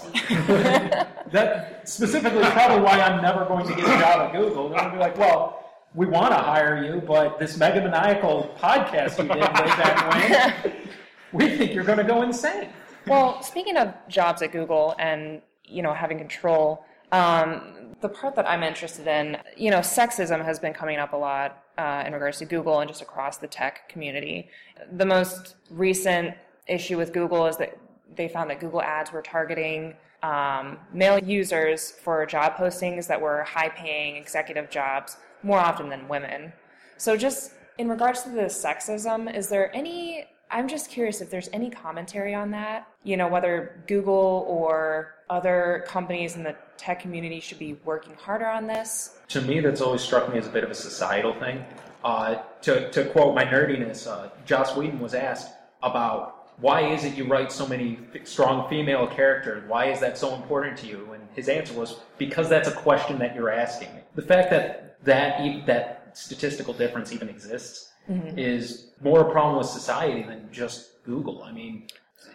that 1.32 1.88
specifically 1.90 2.40
is 2.40 2.50
probably 2.50 2.82
why 2.82 3.00
I'm 3.00 3.22
never 3.22 3.46
going 3.46 3.68
to 3.68 3.76
get 3.76 3.84
a 3.84 4.00
job 4.00 4.28
at 4.28 4.34
Google. 4.34 4.70
They're 4.70 4.80
going 4.80 4.92
to 4.92 4.96
be 4.96 5.02
like, 5.02 5.18
well, 5.18 5.66
we 5.96 6.06
want 6.06 6.32
to 6.32 6.38
hire 6.38 6.84
you, 6.84 7.02
but 7.02 7.40
this 7.40 7.58
mega 7.58 7.82
maniacal 7.82 8.56
podcast 8.60 9.18
you 9.18 9.28
did 9.28 9.38
way 9.38 9.42
back 9.42 10.64
when, 10.64 10.74
we 11.34 11.58
think 11.58 11.74
you're 11.74 11.84
going 11.84 11.98
to 11.98 12.04
go 12.04 12.22
insane. 12.22 12.70
Well, 13.08 13.42
speaking 13.42 13.78
of 13.78 13.94
jobs 14.08 14.42
at 14.42 14.52
Google 14.52 14.96
and 15.00 15.42
you 15.64 15.82
know 15.82 15.94
having 15.94 16.18
control, 16.18 16.86
um, 17.12 17.77
the 18.02 18.10
part 18.10 18.36
that 18.36 18.48
I'm 18.48 18.64
interested 18.64 19.08
in, 19.08 19.38
you 19.56 19.72
know, 19.72 19.80
sexism 19.80 20.44
has 20.44 20.60
been 20.60 20.74
coming 20.74 21.00
up 21.00 21.14
a 21.14 21.18
lot 21.18 21.64
uh, 21.78 22.04
in 22.06 22.14
regards 22.14 22.38
to 22.40 22.46
Google 22.46 22.80
and 22.80 22.88
just 22.88 23.02
across 23.02 23.38
the 23.38 23.48
tech 23.48 23.90
community. 23.90 24.50
The 24.94 25.06
most 25.06 25.56
recent 25.70 26.36
issue 26.68 26.98
with 26.98 27.14
Google 27.14 27.48
is 27.48 27.58
that 27.58 27.78
they 28.16 28.28
found 28.28 28.50
that 28.50 28.60
Google 28.60 28.82
Ads 28.82 29.12
were 29.12 29.22
targeting 29.22 29.96
um, 30.24 30.80
male 30.94 31.20
users 31.20 31.92
for 31.92 32.26
job 32.26 32.56
postings 32.56 33.08
that 33.08 33.20
were 33.20 33.44
high-paying 33.44 34.16
executive 34.16 34.70
jobs 34.70 35.18
more 35.44 35.60
often 35.60 35.90
than 35.90 36.08
women. 36.08 36.54
So, 36.98 37.16
just 37.16 37.52
in 37.78 37.88
regards 37.88 38.24
to 38.24 38.30
the 38.30 38.44
sexism, 38.44 39.34
is 39.36 39.50
there 39.50 39.76
any 39.76 40.26
I'm 40.50 40.68
just 40.68 40.90
curious 40.90 41.22
if 41.22 41.30
there's 41.30 41.50
any 41.54 41.70
commentary 41.70 42.34
on 42.34 42.52
that. 42.52 42.88
You 43.04 43.18
know, 43.18 43.28
whether 43.28 43.84
Google 43.88 44.46
or 44.48 45.16
other 45.30 45.84
companies 45.88 46.36
in 46.36 46.44
the 46.44 46.56
tech 46.78 47.02
community 47.02 47.40
should 47.40 47.60
be 47.60 47.74
working 47.86 48.14
harder 48.16 48.48
on 48.48 48.68
this. 48.68 49.18
To 49.30 49.42
me, 49.42 49.60
that's 49.60 49.82
always 49.82 50.02
struck 50.02 50.32
me 50.32 50.40
as 50.40 50.48
a 50.48 50.50
bit 50.50 50.64
of 50.64 50.72
a 50.72 50.76
societal 50.76 51.34
thing. 51.34 51.66
Uh, 52.04 52.36
to, 52.62 52.90
to 52.92 53.06
quote 53.06 53.36
my 53.36 53.44
nerdiness, 53.44 54.08
uh, 54.08 54.30
Joss 54.46 54.76
Whedon 54.76 55.00
was 55.00 55.14
asked 55.14 55.50
about 55.84 56.38
why 56.60 56.92
is 56.92 57.04
it 57.04 57.16
you 57.16 57.26
write 57.26 57.52
so 57.52 57.68
many 57.68 58.00
f- 58.16 58.28
strong 58.28 58.68
female 58.70 59.06
characters? 59.08 59.64
Why 59.68 59.92
is 59.92 60.00
that 60.00 60.18
so 60.18 60.34
important 60.34 60.78
to 60.80 60.88
you? 60.88 61.10
And 61.14 61.28
his 61.36 61.50
answer 61.50 61.74
was 61.74 62.00
because 62.18 62.50
that's 62.50 62.68
a 62.68 62.72
question 62.72 63.20
that 63.20 63.36
you're 63.36 63.52
asking. 63.52 63.90
The 64.16 64.24
fact 64.24 64.50
that 64.50 65.04
that 65.04 65.42
e- 65.42 65.64
that 65.68 66.18
statistical 66.18 66.74
difference 66.74 67.14
even 67.14 67.30
exists 67.30 67.92
Mm-hmm. 68.10 68.40
is 68.40 68.92
more 69.02 69.28
a 69.28 69.32
problem 69.32 69.58
with 69.58 69.68
society 69.68 70.24
than 70.24 70.48
just 70.52 71.04
Google. 71.04 71.44
I 71.44 71.52
mean, 71.52 71.88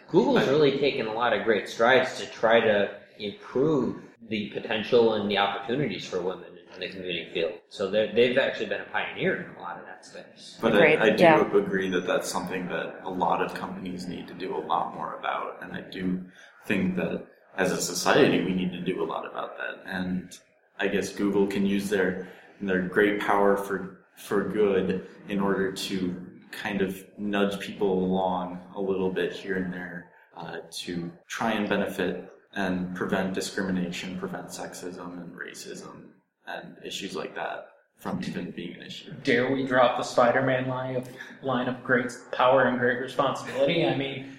Google's 0.09 0.47
really 0.47 0.77
taken 0.77 1.07
a 1.07 1.13
lot 1.13 1.33
of 1.33 1.43
great 1.43 1.67
strides 1.67 2.19
to 2.19 2.27
try 2.27 2.59
to 2.59 2.91
improve 3.19 3.97
the 4.29 4.49
potential 4.51 5.15
and 5.15 5.29
the 5.29 5.37
opportunities 5.37 6.05
for 6.05 6.21
women 6.21 6.45
in 6.73 6.79
the 6.79 6.89
computing 6.89 7.31
field. 7.33 7.53
So 7.69 7.89
they're- 7.89 8.11
they've 8.13 8.37
actually 8.37 8.67
been 8.67 8.81
a 8.81 8.85
pioneer 8.85 9.35
in 9.35 9.55
a 9.57 9.61
lot 9.61 9.77
of 9.79 9.85
that 9.85 10.05
space. 10.05 10.57
But 10.61 10.75
Agreed, 10.75 10.97
I, 10.99 11.07
I 11.07 11.09
do 11.11 11.23
yeah. 11.23 11.57
agree 11.57 11.89
that 11.89 12.05
that's 12.05 12.29
something 12.29 12.67
that 12.67 13.01
a 13.03 13.09
lot 13.09 13.41
of 13.41 13.53
companies 13.53 14.07
need 14.07 14.27
to 14.27 14.33
do 14.33 14.55
a 14.55 14.63
lot 14.73 14.95
more 14.95 15.17
about, 15.19 15.61
and 15.61 15.73
I 15.73 15.81
do 15.81 16.21
think 16.65 16.95
that 16.97 17.25
as 17.57 17.71
a 17.71 17.81
society 17.81 18.43
we 18.43 18.53
need 18.53 18.71
to 18.71 18.79
do 18.81 19.03
a 19.03 19.05
lot 19.05 19.25
about 19.25 19.57
that. 19.57 19.83
And 19.85 20.31
I 20.79 20.87
guess 20.87 21.09
Google 21.13 21.47
can 21.47 21.65
use 21.65 21.89
their 21.89 22.27
their 22.61 22.81
great 22.81 23.19
power 23.19 23.57
for 23.57 24.02
for 24.15 24.43
good 24.49 25.07
in 25.29 25.39
order 25.39 25.71
to 25.71 26.15
kind 26.51 26.81
of 26.81 27.03
nudge 27.17 27.59
people 27.59 28.03
along 28.05 28.59
a 28.75 28.81
little 28.81 29.11
bit 29.11 29.33
here 29.33 29.55
and 29.55 29.73
there 29.73 30.11
uh, 30.37 30.57
to 30.71 31.11
try 31.27 31.51
and 31.51 31.67
benefit 31.67 32.31
and 32.55 32.95
prevent 32.95 33.33
discrimination, 33.33 34.17
prevent 34.19 34.47
sexism 34.47 35.21
and 35.21 35.33
racism 35.33 36.09
and 36.47 36.75
issues 36.85 37.15
like 37.15 37.33
that 37.35 37.67
from 37.97 38.21
even 38.27 38.51
being 38.51 38.75
an 38.75 38.83
issue. 38.83 39.13
dare 39.23 39.51
we 39.51 39.65
drop 39.65 39.97
the 39.97 40.03
Spider-Man 40.03 40.67
line 40.67 40.95
of 40.95 41.07
line 41.41 41.67
of 41.67 41.81
great 41.83 42.11
power 42.31 42.63
and 42.63 42.77
great 42.77 42.99
responsibility? 42.99 43.85
I 43.85 43.95
mean, 43.95 44.37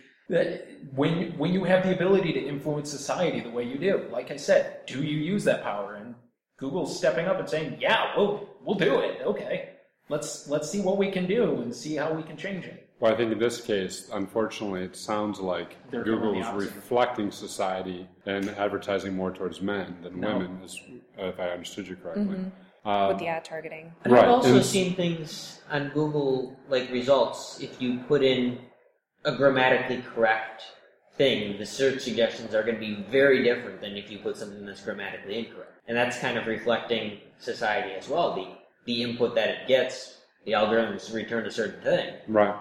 when 0.95 1.37
when 1.39 1.53
you 1.53 1.65
have 1.65 1.83
the 1.85 1.95
ability 1.95 2.33
to 2.35 2.41
influence 2.47 2.91
society 2.91 3.41
the 3.41 3.51
way 3.51 3.65
you 3.65 3.79
do, 3.79 4.07
like 4.11 4.31
I 4.31 4.37
said, 4.37 4.87
do 4.87 5.03
you 5.03 5.19
use 5.19 5.45
that 5.45 5.63
power? 5.63 5.95
And 5.95 6.14
Google's 6.57 6.97
stepping 6.97 7.27
up 7.27 7.39
and 7.39 7.49
saying, 7.49 7.77
"Yeah, 7.81 8.13
we'll 8.17 8.49
we'll 8.63 8.77
do 8.79 9.01
it. 9.01 9.21
Okay, 9.25 9.71
let's 10.09 10.49
let's 10.49 10.71
see 10.71 10.81
what 10.81 10.97
we 10.99 11.11
can 11.11 11.27
do 11.27 11.61
and 11.63 11.75
see 11.75 11.97
how 11.97 12.13
we 12.13 12.23
can 12.23 12.37
change 12.37 12.65
it." 12.65 12.89
Well, 13.01 13.13
I 13.13 13.17
think 13.17 13.33
in 13.33 13.39
this 13.39 13.61
case, 13.61 14.09
unfortunately, 14.13 14.83
it 14.83 14.95
sounds 14.97 15.41
like 15.41 15.77
They're 15.91 16.05
doing 16.05 16.21
the 16.21 16.27
Google's 16.27 16.47
opposite. 16.47 16.75
reflecting 16.77 17.31
society 17.33 18.09
and 18.25 18.49
advertising 18.51 19.15
more 19.15 19.33
towards 19.33 19.61
men 19.61 19.97
than 20.03 20.21
No. 20.21 20.39
women, 20.39 20.61
is, 20.63 20.81
if 21.19 21.41
I 21.41 21.49
understood 21.51 21.89
you 21.89 21.97
correctly. 21.97 22.25
Mm-hmm. 22.37 22.89
Uh, 22.89 23.09
with 23.09 23.19
the 23.19 23.27
ad 23.27 23.45
targeting. 23.45 23.93
And 24.05 24.13
Right, 24.13 24.25
I've 24.25 24.31
also 24.31 24.57
and- 24.57 24.65
seen 24.65 24.95
things 24.95 25.61
on 25.71 25.89
Google 25.89 26.57
like 26.69 26.91
results. 26.93 27.59
If 27.61 27.83
you 27.83 27.99
put 28.07 28.23
in 28.23 28.59
a 29.25 29.35
grammatically 29.35 30.03
correct 30.15 30.63
thing, 31.17 31.59
the 31.59 31.67
search 31.67 32.01
suggestions 32.03 32.55
are 32.55 32.63
going 32.63 32.75
to 32.75 32.81
be 32.81 33.03
very 33.11 33.43
different 33.43 33.81
than 33.81 33.97
if 33.97 34.11
you 34.11 34.19
put 34.19 34.37
something 34.37 34.65
that's 34.67 34.81
grammatically 34.83 35.39
incorrect. 35.39 35.71
And 35.87 35.97
that's 35.97 36.19
kind 36.19 36.39
of 36.39 36.47
reflecting 36.47 37.19
society 37.39 37.93
as 37.95 38.09
well. 38.09 38.35
The 38.35 38.49
the 38.87 39.03
input 39.03 39.35
that 39.35 39.49
it 39.49 39.69
gets, 39.69 40.19
the 40.45 40.53
algorithms 40.53 41.13
return 41.15 41.47
a 41.47 41.51
certain 41.51 41.83
thing. 41.83 42.15
right. 42.29 42.55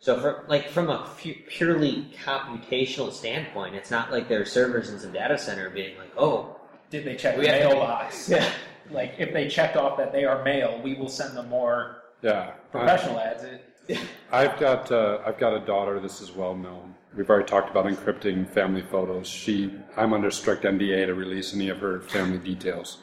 So, 0.00 0.18
for 0.20 0.44
like 0.48 0.68
from 0.68 0.90
a 0.90 1.08
purely 1.48 2.08
computational 2.24 3.12
standpoint, 3.12 3.74
it's 3.76 3.90
not 3.90 4.10
like 4.10 4.28
there 4.28 4.40
are 4.40 4.44
servers 4.44 4.90
in 4.90 4.98
some 4.98 5.12
data 5.12 5.38
center 5.38 5.70
being 5.70 5.96
like, 5.96 6.10
"Oh, 6.16 6.56
Did 6.90 7.04
they 7.04 7.14
check 7.14 7.36
the 7.36 7.46
have 7.46 7.60
to 7.62 7.68
be- 7.68 7.74
mailbox? 7.74 8.28
yeah, 8.28 8.50
Like 8.90 9.14
if 9.18 9.32
they 9.32 9.48
checked 9.48 9.76
off 9.76 9.96
that 9.98 10.12
they 10.12 10.24
are 10.24 10.42
male, 10.42 10.80
we 10.82 10.94
will 10.94 11.08
send 11.08 11.36
them 11.36 11.48
more 11.48 12.02
Yeah. 12.20 12.50
professional 12.72 13.20
ads. 13.20 13.44
I've 14.32 14.58
got 14.58 14.90
uh, 14.90 15.18
I've 15.24 15.38
got 15.38 15.54
a 15.54 15.60
daughter. 15.64 16.00
This 16.00 16.20
is 16.20 16.32
well 16.32 16.54
known. 16.56 16.94
We've 17.16 17.28
already 17.28 17.46
talked 17.46 17.70
about 17.70 17.86
encrypting 17.86 18.48
family 18.48 18.82
photos. 18.82 19.28
She 19.28 19.74
I'm 19.96 20.12
under 20.12 20.30
strict 20.30 20.64
NDA 20.64 21.06
to 21.06 21.14
release 21.14 21.54
any 21.54 21.68
of 21.68 21.78
her 21.78 22.00
family 22.00 22.38
details. 22.38 22.98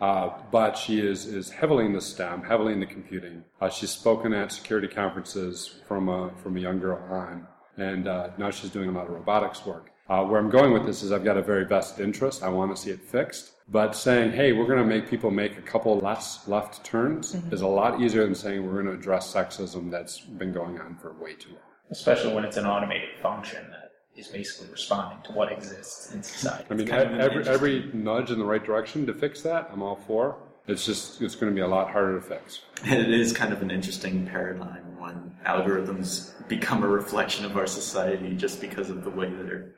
Uh, 0.00 0.30
but 0.52 0.78
she 0.78 1.00
is 1.00 1.26
is 1.26 1.50
heavily 1.50 1.84
in 1.84 1.92
the 1.92 2.00
STEM, 2.00 2.44
heavily 2.44 2.72
in 2.72 2.80
the 2.80 2.86
computing. 2.86 3.44
Uh, 3.60 3.68
she's 3.68 3.90
spoken 3.90 4.32
at 4.32 4.52
security 4.52 4.86
conferences 4.86 5.80
from 5.88 6.08
a 6.08 6.30
from 6.42 6.56
a 6.56 6.60
young 6.60 6.78
girl 6.78 7.02
on, 7.10 7.48
and 7.76 8.06
uh, 8.06 8.30
now 8.38 8.50
she's 8.50 8.70
doing 8.70 8.88
a 8.88 8.92
lot 8.92 9.06
of 9.06 9.12
robotics 9.12 9.66
work. 9.66 9.90
Uh, 10.08 10.24
where 10.24 10.40
I'm 10.40 10.48
going 10.48 10.72
with 10.72 10.86
this 10.86 11.02
is 11.02 11.12
I've 11.12 11.24
got 11.24 11.36
a 11.36 11.42
very 11.42 11.66
vested 11.66 12.04
interest. 12.04 12.42
I 12.42 12.48
want 12.48 12.74
to 12.74 12.80
see 12.80 12.90
it 12.90 13.00
fixed. 13.00 13.52
But 13.70 13.94
saying, 13.94 14.32
hey, 14.32 14.52
we're 14.52 14.66
going 14.66 14.78
to 14.78 14.84
make 14.86 15.10
people 15.10 15.30
make 15.30 15.58
a 15.58 15.62
couple 15.62 15.98
less 15.98 16.48
left 16.48 16.82
turns 16.82 17.34
is 17.50 17.60
a 17.60 17.66
lot 17.66 18.00
easier 18.00 18.24
than 18.24 18.34
saying 18.34 18.64
we're 18.64 18.82
going 18.82 18.86
to 18.86 18.92
address 18.92 19.34
sexism 19.34 19.90
that's 19.90 20.20
been 20.20 20.54
going 20.54 20.80
on 20.80 20.96
for 20.96 21.12
way 21.12 21.34
too 21.34 21.50
long. 21.50 21.67
Especially 21.90 22.34
when 22.34 22.44
it's 22.44 22.56
an 22.56 22.66
automated 22.66 23.10
function 23.22 23.64
that 23.70 23.92
is 24.16 24.28
basically 24.28 24.70
responding 24.70 25.18
to 25.22 25.32
what 25.32 25.52
exists 25.52 26.12
in 26.12 26.22
society. 26.22 26.64
I 26.70 26.74
mean, 26.74 26.86
kind 26.86 27.14
of 27.14 27.20
every, 27.20 27.48
every 27.48 27.90
nudge 27.92 28.30
in 28.30 28.38
the 28.38 28.44
right 28.44 28.64
direction 28.64 29.06
to 29.06 29.14
fix 29.14 29.42
that, 29.42 29.70
I'm 29.72 29.82
all 29.82 29.96
for. 29.96 30.36
It's 30.66 30.84
just, 30.84 31.22
it's 31.22 31.34
going 31.34 31.50
to 31.50 31.54
be 31.54 31.62
a 31.62 31.68
lot 31.68 31.90
harder 31.90 32.20
to 32.20 32.26
fix. 32.26 32.62
It 32.84 33.10
is 33.10 33.32
kind 33.32 33.52
of 33.52 33.62
an 33.62 33.70
interesting 33.70 34.26
paradigm 34.26 35.00
when 35.00 35.32
algorithms 35.46 36.32
become 36.48 36.82
a 36.82 36.88
reflection 36.88 37.44
of 37.46 37.56
our 37.56 37.66
society 37.66 38.34
just 38.34 38.60
because 38.60 38.90
of 38.90 39.04
the 39.04 39.10
way 39.10 39.30
that 39.30 39.46
they're 39.46 39.72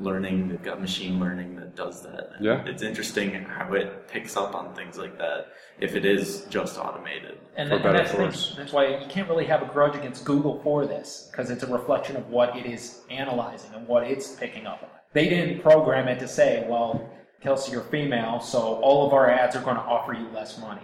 learning. 0.00 0.48
They've 0.48 0.62
got 0.62 0.80
machine 0.80 1.20
learning 1.20 1.56
that 1.56 1.76
does 1.76 2.02
that. 2.02 2.32
Yeah. 2.40 2.64
It's 2.66 2.82
interesting 2.82 3.32
how 3.32 3.72
it 3.74 4.08
picks 4.08 4.36
up 4.36 4.54
on 4.54 4.74
things 4.74 4.98
like 4.98 5.18
that 5.18 5.48
if 5.78 5.94
it 5.94 6.04
is 6.04 6.46
just 6.50 6.78
automated. 6.78 7.38
And, 7.56 7.68
For 7.68 7.74
and 7.76 7.82
better 7.82 7.98
that's, 7.98 8.10
the 8.12 8.46
thing. 8.48 8.56
that's 8.56 8.72
why 8.72 8.98
you 8.98 9.06
can't 9.08 9.28
really 9.28 9.46
have 9.46 9.62
a 9.62 9.66
grudge 9.66 9.96
against 9.96 10.24
Google 10.24 10.60
for 10.62 10.86
this 10.86 11.28
because 11.30 11.50
it's 11.50 11.62
a 11.62 11.66
reflection 11.72 12.16
of 12.16 12.28
what 12.28 12.56
it 12.56 12.66
is 12.66 13.00
analyzing 13.10 13.72
and 13.74 13.86
what 13.86 14.04
it's 14.04 14.32
picking 14.32 14.66
up 14.66 14.82
on. 14.82 14.88
They 15.12 15.28
didn't 15.28 15.62
program 15.62 16.08
it 16.08 16.18
to 16.20 16.28
say, 16.28 16.66
well, 16.68 17.08
Kelsey, 17.40 17.72
you're 17.72 17.82
female, 17.82 18.40
so 18.40 18.58
all 18.58 19.06
of 19.06 19.12
our 19.12 19.30
ads 19.30 19.56
are 19.56 19.62
going 19.62 19.76
to 19.76 19.82
offer 19.82 20.12
you 20.12 20.28
less 20.28 20.58
money. 20.58 20.82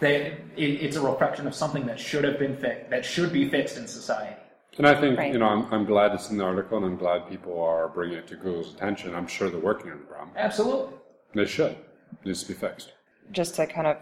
They, 0.00 0.38
it, 0.56 0.64
it's 0.64 0.96
a 0.96 1.00
reflection 1.00 1.46
of 1.46 1.54
something 1.54 1.84
that 1.86 1.98
should 1.98 2.24
have 2.24 2.38
been 2.38 2.56
fixed, 2.56 2.90
that 2.90 3.04
should 3.04 3.32
be 3.32 3.48
fixed 3.48 3.76
in 3.76 3.86
society. 3.86 4.36
And 4.78 4.86
I 4.86 4.94
think, 5.00 5.18
Right. 5.18 5.32
you 5.32 5.38
know, 5.38 5.46
I'm, 5.48 5.72
I'm 5.72 5.84
glad 5.84 6.12
it's 6.14 6.30
in 6.30 6.38
the 6.38 6.44
article 6.44 6.76
and 6.78 6.86
I'm 6.86 6.96
glad 6.96 7.28
people 7.28 7.60
are 7.60 7.88
bringing 7.88 8.16
it 8.18 8.26
to 8.28 8.36
Google's 8.36 8.74
attention. 8.74 9.14
I'm 9.14 9.26
sure 9.26 9.50
they're 9.50 9.60
working 9.60 9.90
on 9.90 9.98
the 9.98 10.04
problem. 10.04 10.30
Absolutely. 10.36 10.94
They 11.34 11.46
should. 11.46 11.72
It 11.72 11.78
needs 12.24 12.42
to 12.42 12.48
be 12.48 12.54
fixed. 12.54 12.92
just 13.32 13.54
to 13.56 13.66
kind 13.66 13.86
of 13.86 13.96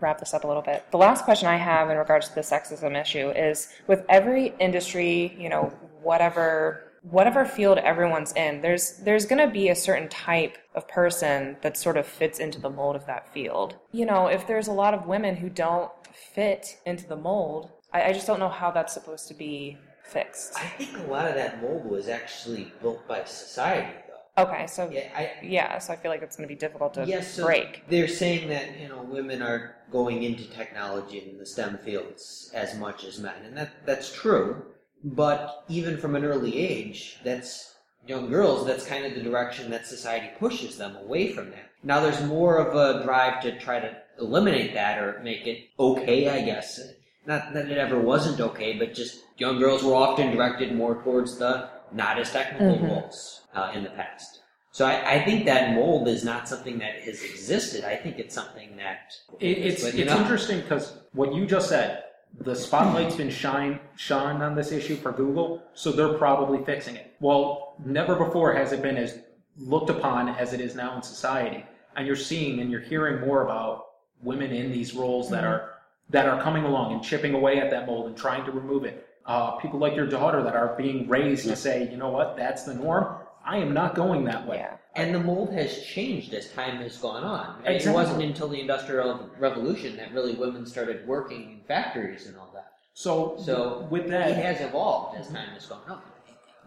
wrap 0.00 0.18
this 0.18 0.34
up 0.34 0.44
a 0.44 0.46
little 0.46 0.62
bit, 0.62 0.84
the 0.90 0.98
last 0.98 1.24
question 1.24 1.48
I 1.48 1.56
have 1.56 1.88
in 1.90 1.96
regards 1.96 2.28
to 2.28 2.34
the 2.34 2.40
sexism 2.40 3.00
issue 3.00 3.30
is 3.30 3.68
with 3.86 4.04
every 4.08 4.54
industry, 4.58 5.36
you 5.38 5.48
know, 5.48 5.72
whatever 6.02 6.82
whatever 7.02 7.44
field 7.44 7.78
everyone's 7.78 8.32
in, 8.32 8.60
there's 8.62 8.96
there's 9.04 9.26
going 9.26 9.38
to 9.46 9.52
be 9.52 9.68
a 9.68 9.74
certain 9.76 10.08
type 10.08 10.58
of 10.74 10.88
person 10.88 11.56
that 11.62 11.76
sort 11.76 11.96
of 11.96 12.04
fits 12.04 12.40
into 12.40 12.60
the 12.60 12.68
mold 12.70 12.96
of 12.96 13.06
that 13.06 13.32
field. 13.32 13.76
You 13.92 14.06
know, 14.06 14.26
if 14.26 14.46
there's 14.48 14.66
a 14.66 14.72
lot 14.72 14.92
of 14.92 15.06
women 15.06 15.36
who 15.36 15.48
don't 15.48 15.90
fit 16.34 16.78
into 16.84 17.06
the 17.06 17.14
mold, 17.16 17.70
I, 17.92 18.06
I 18.08 18.12
just 18.12 18.26
don't 18.26 18.40
know 18.40 18.48
how 18.48 18.72
that's 18.72 18.92
supposed 18.92 19.28
to 19.28 19.34
be 19.34 19.78
fixed. 20.06 20.56
I 20.56 20.66
think 20.78 20.96
a 20.98 21.10
lot 21.10 21.28
of 21.28 21.34
that 21.34 21.62
mold 21.62 21.84
was 21.84 22.08
actually 22.08 22.72
built 22.80 23.06
by 23.08 23.24
society, 23.24 23.96
though. 24.08 24.44
Okay, 24.44 24.66
so 24.66 24.88
Yeah, 24.90 25.08
I, 25.14 25.32
yeah, 25.42 25.78
so 25.78 25.92
I 25.92 25.96
feel 25.96 26.10
like 26.10 26.22
it's 26.22 26.36
going 26.36 26.48
to 26.48 26.54
be 26.54 26.58
difficult 26.58 26.94
to 26.94 27.04
Yes, 27.06 27.34
so 27.34 27.44
break. 27.44 27.82
They're 27.88 28.08
saying 28.08 28.48
that 28.48 28.78
you 28.78 28.88
know 28.88 29.02
women 29.02 29.42
are 29.42 29.76
going 29.90 30.22
into 30.22 30.44
technology 30.50 31.30
in 31.30 31.38
the 31.38 31.46
STEM 31.46 31.78
fields 31.78 32.50
as 32.54 32.76
much 32.76 33.04
as 33.04 33.18
men, 33.18 33.44
and 33.44 33.56
that 33.56 33.86
that's 33.86 34.12
true. 34.12 34.64
But 35.04 35.64
even 35.68 35.98
from 35.98 36.16
an 36.16 36.24
early 36.24 36.58
age, 36.58 37.18
that's 37.22 37.76
young 38.06 38.28
girls, 38.28 38.66
that's 38.66 38.86
kind 38.86 39.04
of 39.04 39.14
the 39.14 39.22
direction 39.22 39.70
that 39.70 39.86
society 39.86 40.30
pushes 40.38 40.76
them 40.76 40.96
away 40.96 41.32
from 41.32 41.50
that. 41.50 41.70
Now 41.82 42.00
there's 42.00 42.22
more 42.22 42.58
of 42.58 42.74
a 42.74 43.04
drive 43.04 43.40
to 43.42 43.58
try 43.58 43.80
to 43.80 43.96
eliminate 44.18 44.74
that 44.74 44.98
or 44.98 45.20
make 45.22 45.46
it 45.46 45.68
okay, 45.78 46.28
I 46.28 46.42
guess. 46.42 46.80
Not 47.26 47.52
that 47.54 47.68
it 47.70 47.76
ever 47.78 47.98
wasn't 48.00 48.40
okay, 48.40 48.78
but 48.78 48.94
just 48.94 49.22
young 49.36 49.58
girls 49.58 49.82
were 49.82 49.94
often 49.94 50.30
directed 50.34 50.74
more 50.74 51.02
towards 51.02 51.38
the 51.38 51.68
not 51.92 52.18
as 52.18 52.30
technical 52.32 52.76
Mhm. 52.76 52.88
roles 52.88 53.42
uh, 53.54 53.72
in 53.74 53.82
the 53.82 53.90
past. 53.90 54.40
So 54.70 54.84
I, 54.84 55.14
I 55.14 55.24
think 55.24 55.46
that 55.46 55.74
mold 55.74 56.06
is 56.08 56.24
not 56.24 56.46
something 56.48 56.78
that 56.78 56.94
has 57.00 57.22
existed. 57.22 57.84
I 57.84 57.96
think 57.96 58.18
it's 58.18 58.34
something 58.34 58.76
that 58.76 59.12
It, 59.40 59.58
it's 59.58 59.82
But, 59.84 59.94
it's 59.94 60.10
know- 60.10 60.20
interesting 60.20 60.60
because 60.60 60.92
what 61.12 61.34
you 61.34 61.46
just 61.46 61.68
said, 61.68 62.04
the 62.40 62.54
spotlight's 62.54 63.16
been 63.16 63.30
shine 63.30 63.80
shined 63.96 64.42
on 64.42 64.54
this 64.54 64.70
issue 64.72 64.96
for 64.96 65.10
Google, 65.12 65.62
so 65.74 65.90
they're 65.92 66.12
probably 66.18 66.62
fixing 66.64 66.96
it. 66.96 67.14
Well, 67.20 67.74
never 67.84 68.14
before 68.14 68.52
has 68.52 68.72
it 68.72 68.82
been 68.82 68.98
as 68.98 69.18
looked 69.58 69.88
upon 69.90 70.28
as 70.28 70.52
it 70.52 70.60
is 70.60 70.74
now 70.74 70.94
in 70.96 71.02
society, 71.02 71.64
and 71.96 72.06
you're 72.06 72.14
seeing 72.16 72.60
and 72.60 72.70
you're 72.70 72.80
hearing 72.80 73.26
more 73.26 73.42
about 73.42 73.86
women 74.22 74.50
in 74.52 74.70
these 74.70 74.94
roles 74.94 75.30
that 75.30 75.44
are 75.44 75.75
that 76.10 76.26
are 76.26 76.40
coming 76.42 76.64
along 76.64 76.92
and 76.92 77.02
chipping 77.02 77.34
away 77.34 77.58
at 77.58 77.70
that 77.70 77.86
mold 77.86 78.06
and 78.06 78.16
trying 78.16 78.44
to 78.44 78.52
remove 78.52 78.84
it. 78.84 79.08
Uh, 79.24 79.52
people 79.56 79.78
like 79.80 79.96
your 79.96 80.06
daughter 80.06 80.42
that 80.42 80.54
are 80.54 80.76
being 80.76 81.08
raised 81.08 81.46
to 81.48 81.56
say, 81.56 81.88
you 81.90 81.96
know 81.96 82.10
what, 82.10 82.36
that's 82.36 82.62
the 82.62 82.74
norm. 82.74 83.16
I 83.44 83.58
am 83.58 83.74
not 83.74 83.94
going 83.94 84.24
that 84.24 84.46
way. 84.46 84.58
Yeah. 84.58 84.76
And 84.94 85.14
the 85.14 85.20
mold 85.20 85.52
has 85.52 85.82
changed 85.84 86.32
as 86.32 86.48
time 86.52 86.78
has 86.78 86.96
gone 86.96 87.22
on. 87.22 87.60
It 87.64 87.76
Exactly. 87.76 87.92
wasn't 88.02 88.22
until 88.22 88.48
the 88.48 88.60
Industrial 88.60 89.28
Revolution 89.38 89.96
that 89.96 90.12
really 90.12 90.34
women 90.34 90.64
started 90.64 91.06
working 91.06 91.42
in 91.52 91.60
factories 91.66 92.26
and 92.26 92.36
all 92.36 92.50
that. 92.54 92.72
So, 92.94 93.36
So 93.44 93.86
with 93.90 94.08
that, 94.08 94.30
it 94.30 94.36
has 94.36 94.60
evolved 94.60 95.18
as 95.18 95.28
time 95.28 95.48
has 95.50 95.66
gone 95.66 95.82
on. 95.88 96.00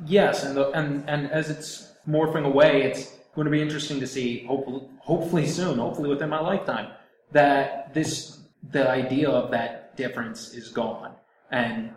Yes, 0.06 0.44
and 0.44 0.56
the, 0.56 0.70
and 0.72 1.04
and 1.10 1.30
as 1.32 1.50
it's 1.50 1.92
morphing 2.08 2.46
away, 2.46 2.84
it's 2.84 3.18
going 3.36 3.46
to 3.46 3.52
be 3.52 3.62
interesting 3.62 4.00
to 4.00 4.08
see. 4.08 4.46
Hopefully, 4.46 4.84
hopefully 5.00 5.48
soon, 5.48 5.80
hopefully 5.80 6.08
within 6.10 6.30
my 6.30 6.40
lifetime, 6.40 6.92
that 7.32 7.94
this 7.94 8.39
the 8.72 8.90
idea 8.90 9.30
of 9.30 9.52
that 9.52 9.96
difference 9.96 10.54
is 10.54 10.70
gone, 10.70 11.14
and 11.52 11.92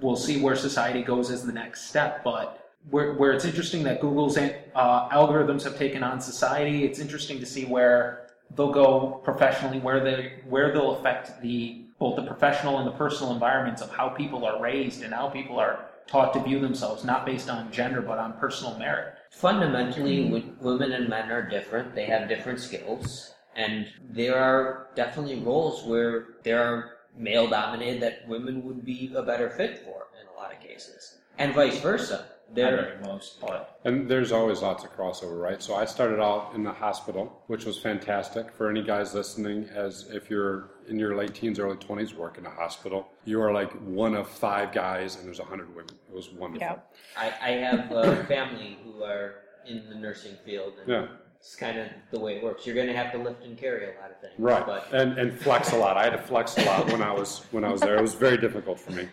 we'll 0.00 0.16
see 0.16 0.40
where 0.40 0.56
society 0.56 1.02
goes 1.02 1.30
as 1.30 1.44
the 1.44 1.52
next 1.52 1.88
step. 1.88 2.22
But 2.24 2.70
where 2.90 3.14
where 3.14 3.32
it's 3.32 3.44
interesting 3.44 3.82
that 3.84 4.00
Google's 4.00 4.36
uh, 4.36 5.08
algorithms 5.10 5.62
have 5.64 5.76
taken 5.76 6.02
on 6.02 6.20
society, 6.20 6.84
it's 6.84 6.98
interesting 6.98 7.38
to 7.40 7.46
see 7.46 7.64
where 7.64 8.26
they'll 8.56 8.72
go 8.72 9.20
professionally, 9.24 9.78
where 9.78 10.00
they 10.02 10.40
where 10.48 10.72
they'll 10.72 10.96
affect 10.96 11.40
the 11.40 11.84
both 11.98 12.16
the 12.16 12.22
professional 12.22 12.78
and 12.78 12.86
the 12.86 12.92
personal 12.92 13.32
environments 13.32 13.80
of 13.80 13.90
how 13.90 14.08
people 14.08 14.44
are 14.44 14.60
raised 14.60 15.02
and 15.02 15.14
how 15.14 15.28
people 15.28 15.58
are 15.58 15.86
taught 16.08 16.32
to 16.34 16.40
view 16.42 16.58
themselves, 16.58 17.04
not 17.04 17.24
based 17.24 17.48
on 17.48 17.70
gender 17.70 18.02
but 18.02 18.18
on 18.18 18.32
personal 18.34 18.76
merit. 18.76 19.14
Fundamentally, 19.30 20.50
women 20.60 20.92
and 20.92 21.08
men 21.08 21.30
are 21.30 21.48
different. 21.48 21.94
They 21.94 22.06
have 22.06 22.28
different 22.28 22.58
skills. 22.58 23.34
And 23.54 23.86
there 24.10 24.36
are 24.36 24.88
definitely 24.94 25.40
roles 25.40 25.84
where 25.84 26.28
there 26.42 26.62
are 26.62 26.92
male 27.16 27.48
dominated 27.48 28.00
that 28.02 28.26
women 28.26 28.64
would 28.64 28.84
be 28.84 29.12
a 29.14 29.22
better 29.22 29.50
fit 29.50 29.78
for 29.84 30.06
in 30.20 30.26
a 30.34 30.40
lot 30.40 30.52
of 30.52 30.60
cases. 30.60 31.18
And 31.38 31.54
vice 31.54 31.78
versa. 31.80 32.26
There, 32.54 32.76
Very 32.76 33.00
most, 33.06 33.40
but 33.40 33.80
And 33.84 34.10
there's 34.10 34.30
always 34.30 34.60
lots 34.60 34.84
of 34.84 34.94
crossover, 34.94 35.40
right? 35.40 35.62
So 35.62 35.74
I 35.74 35.86
started 35.86 36.20
out 36.20 36.52
in 36.54 36.62
the 36.62 36.72
hospital, 36.72 37.42
which 37.46 37.64
was 37.64 37.78
fantastic 37.78 38.52
for 38.52 38.68
any 38.68 38.82
guys 38.82 39.14
listening. 39.14 39.70
As 39.74 40.10
if 40.10 40.28
you're 40.28 40.68
in 40.86 40.98
your 40.98 41.16
late 41.16 41.34
teens, 41.34 41.58
early 41.58 41.76
20s, 41.76 42.12
work 42.14 42.36
in 42.36 42.44
a 42.44 42.50
hospital, 42.50 43.08
you 43.24 43.40
are 43.40 43.54
like 43.54 43.72
one 43.80 44.14
of 44.14 44.28
five 44.28 44.70
guys, 44.70 45.16
and 45.16 45.26
there's 45.26 45.38
a 45.38 45.44
hundred 45.44 45.74
women. 45.74 45.94
It 46.10 46.14
was 46.14 46.30
wonderful. 46.30 46.66
Yeah. 46.66 46.76
I, 47.16 47.32
I 47.40 47.50
have 47.52 47.90
a 47.90 48.22
family 48.26 48.76
who 48.84 49.02
are 49.02 49.36
in 49.66 49.88
the 49.88 49.94
nursing 49.94 50.36
field. 50.44 50.74
And 50.80 50.88
Yeah. 50.88 51.06
It's 51.42 51.56
kind 51.56 51.76
of 51.76 51.88
the 52.12 52.20
way 52.20 52.36
it 52.36 52.44
works. 52.44 52.64
You're 52.66 52.76
going 52.76 52.86
to 52.86 52.94
have 52.96 53.10
to 53.10 53.18
lift 53.18 53.42
and 53.44 53.58
carry 53.58 53.86
a 53.86 54.00
lot 54.00 54.12
of 54.12 54.20
things. 54.20 54.34
Right, 54.38 54.64
But 54.64 54.86
and 54.92 55.18
and 55.18 55.36
flex 55.36 55.72
a 55.72 55.76
lot. 55.76 55.96
I 55.96 56.04
had 56.04 56.12
to 56.12 56.18
flex 56.22 56.56
a 56.56 56.64
lot 56.64 56.86
when 56.92 57.02
I 57.02 57.10
was 57.12 57.44
when 57.50 57.64
I 57.64 57.72
was 57.72 57.80
there. 57.80 57.96
It 57.96 58.02
was 58.02 58.14
very 58.14 58.36
difficult 58.38 58.78
for 58.78 58.92
me. 58.92 59.08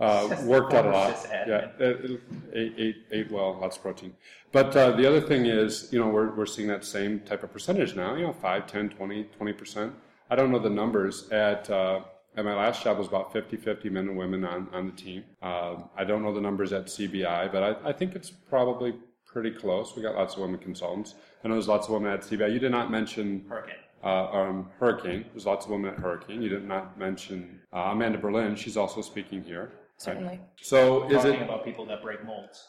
Uh, 0.00 0.34
worked 0.44 0.72
out 0.72 0.86
a 0.86 0.90
lot. 0.90 1.26
Yeah, 1.30 1.68
it- 1.78 2.04
it- 2.10 2.20
ate, 2.54 2.74
ate, 2.78 2.96
ate 3.10 3.30
well, 3.30 3.58
lots 3.60 3.76
of 3.76 3.82
protein. 3.82 4.14
But 4.50 4.74
uh, 4.74 4.92
the 4.92 5.06
other 5.06 5.20
thing 5.20 5.44
is, 5.44 5.88
you 5.92 5.98
know, 5.98 6.08
we're, 6.08 6.34
we're 6.34 6.46
seeing 6.46 6.68
that 6.68 6.84
same 6.86 7.20
type 7.20 7.42
of 7.42 7.52
percentage 7.52 7.94
now. 7.96 8.14
You 8.14 8.28
know, 8.28 8.32
5, 8.32 8.66
10, 8.66 8.88
20, 8.90 9.24
20 9.24 9.52
percent. 9.52 9.92
I 10.30 10.36
don't 10.36 10.50
know 10.50 10.58
the 10.58 10.70
numbers 10.70 11.28
at. 11.30 11.68
Uh, 11.68 12.00
at 12.36 12.44
my 12.44 12.54
last 12.54 12.84
job 12.84 12.98
was 12.98 13.08
about 13.08 13.34
50-50 13.34 13.90
men 13.90 14.06
and 14.08 14.16
women 14.16 14.44
on, 14.44 14.68
on 14.72 14.86
the 14.86 14.92
team. 14.92 15.24
Uh, 15.42 15.74
I 15.96 16.04
don't 16.04 16.22
know 16.22 16.32
the 16.32 16.40
numbers 16.40 16.72
at 16.72 16.86
CBI, 16.86 17.50
but 17.50 17.62
I, 17.64 17.88
I 17.88 17.92
think 17.92 18.14
it's 18.14 18.30
probably 18.30 18.94
pretty 19.30 19.50
close. 19.50 19.94
We 19.94 20.02
got 20.02 20.14
lots 20.14 20.34
of 20.34 20.40
women 20.40 20.58
consultants. 20.58 21.14
I 21.44 21.48
know 21.48 21.54
there's 21.54 21.68
lots 21.68 21.86
of 21.86 21.92
women 21.94 22.12
at 22.12 22.22
CBI. 22.22 22.52
You 22.52 22.58
did 22.58 22.72
not 22.72 22.90
mention 22.90 23.44
hurricane. 23.48 23.74
uh, 24.02 24.30
um, 24.30 24.70
Hurricane. 24.80 25.26
There's 25.32 25.46
lots 25.46 25.66
of 25.66 25.70
women 25.70 25.90
at 25.92 25.98
Hurricane. 25.98 26.42
You 26.42 26.48
did 26.48 26.66
not 26.66 26.98
mention 26.98 27.60
uh, 27.72 27.90
Amanda 27.92 28.18
Berlin. 28.18 28.56
She's 28.56 28.76
also 28.76 29.02
speaking 29.02 29.42
here. 29.44 29.72
Certainly. 29.98 30.40
So 30.62 31.08
is 31.08 31.16
Talking 31.22 31.34
it? 31.34 31.42
about 31.42 31.64
people 31.64 31.84
that 31.86 32.02
break 32.02 32.24
molds. 32.24 32.66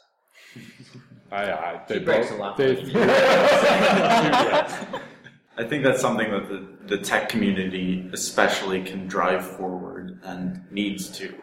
I, 1.31 1.51
I, 1.51 1.81
they 1.87 1.99
She 1.99 2.03
breaks 2.05 2.29
both- 2.29 2.39
a 2.39 2.41
lot. 2.41 2.57
They, 2.57 2.75
I 5.57 5.63
think 5.67 5.83
that's 5.83 6.01
something 6.01 6.31
that 6.31 6.47
the, 6.49 6.95
the 6.95 7.03
tech 7.03 7.29
community 7.29 8.09
especially 8.13 8.83
can 8.83 9.07
drive 9.07 9.45
forward 9.57 10.19
and 10.23 10.61
needs 10.71 11.07
to. 11.19 11.33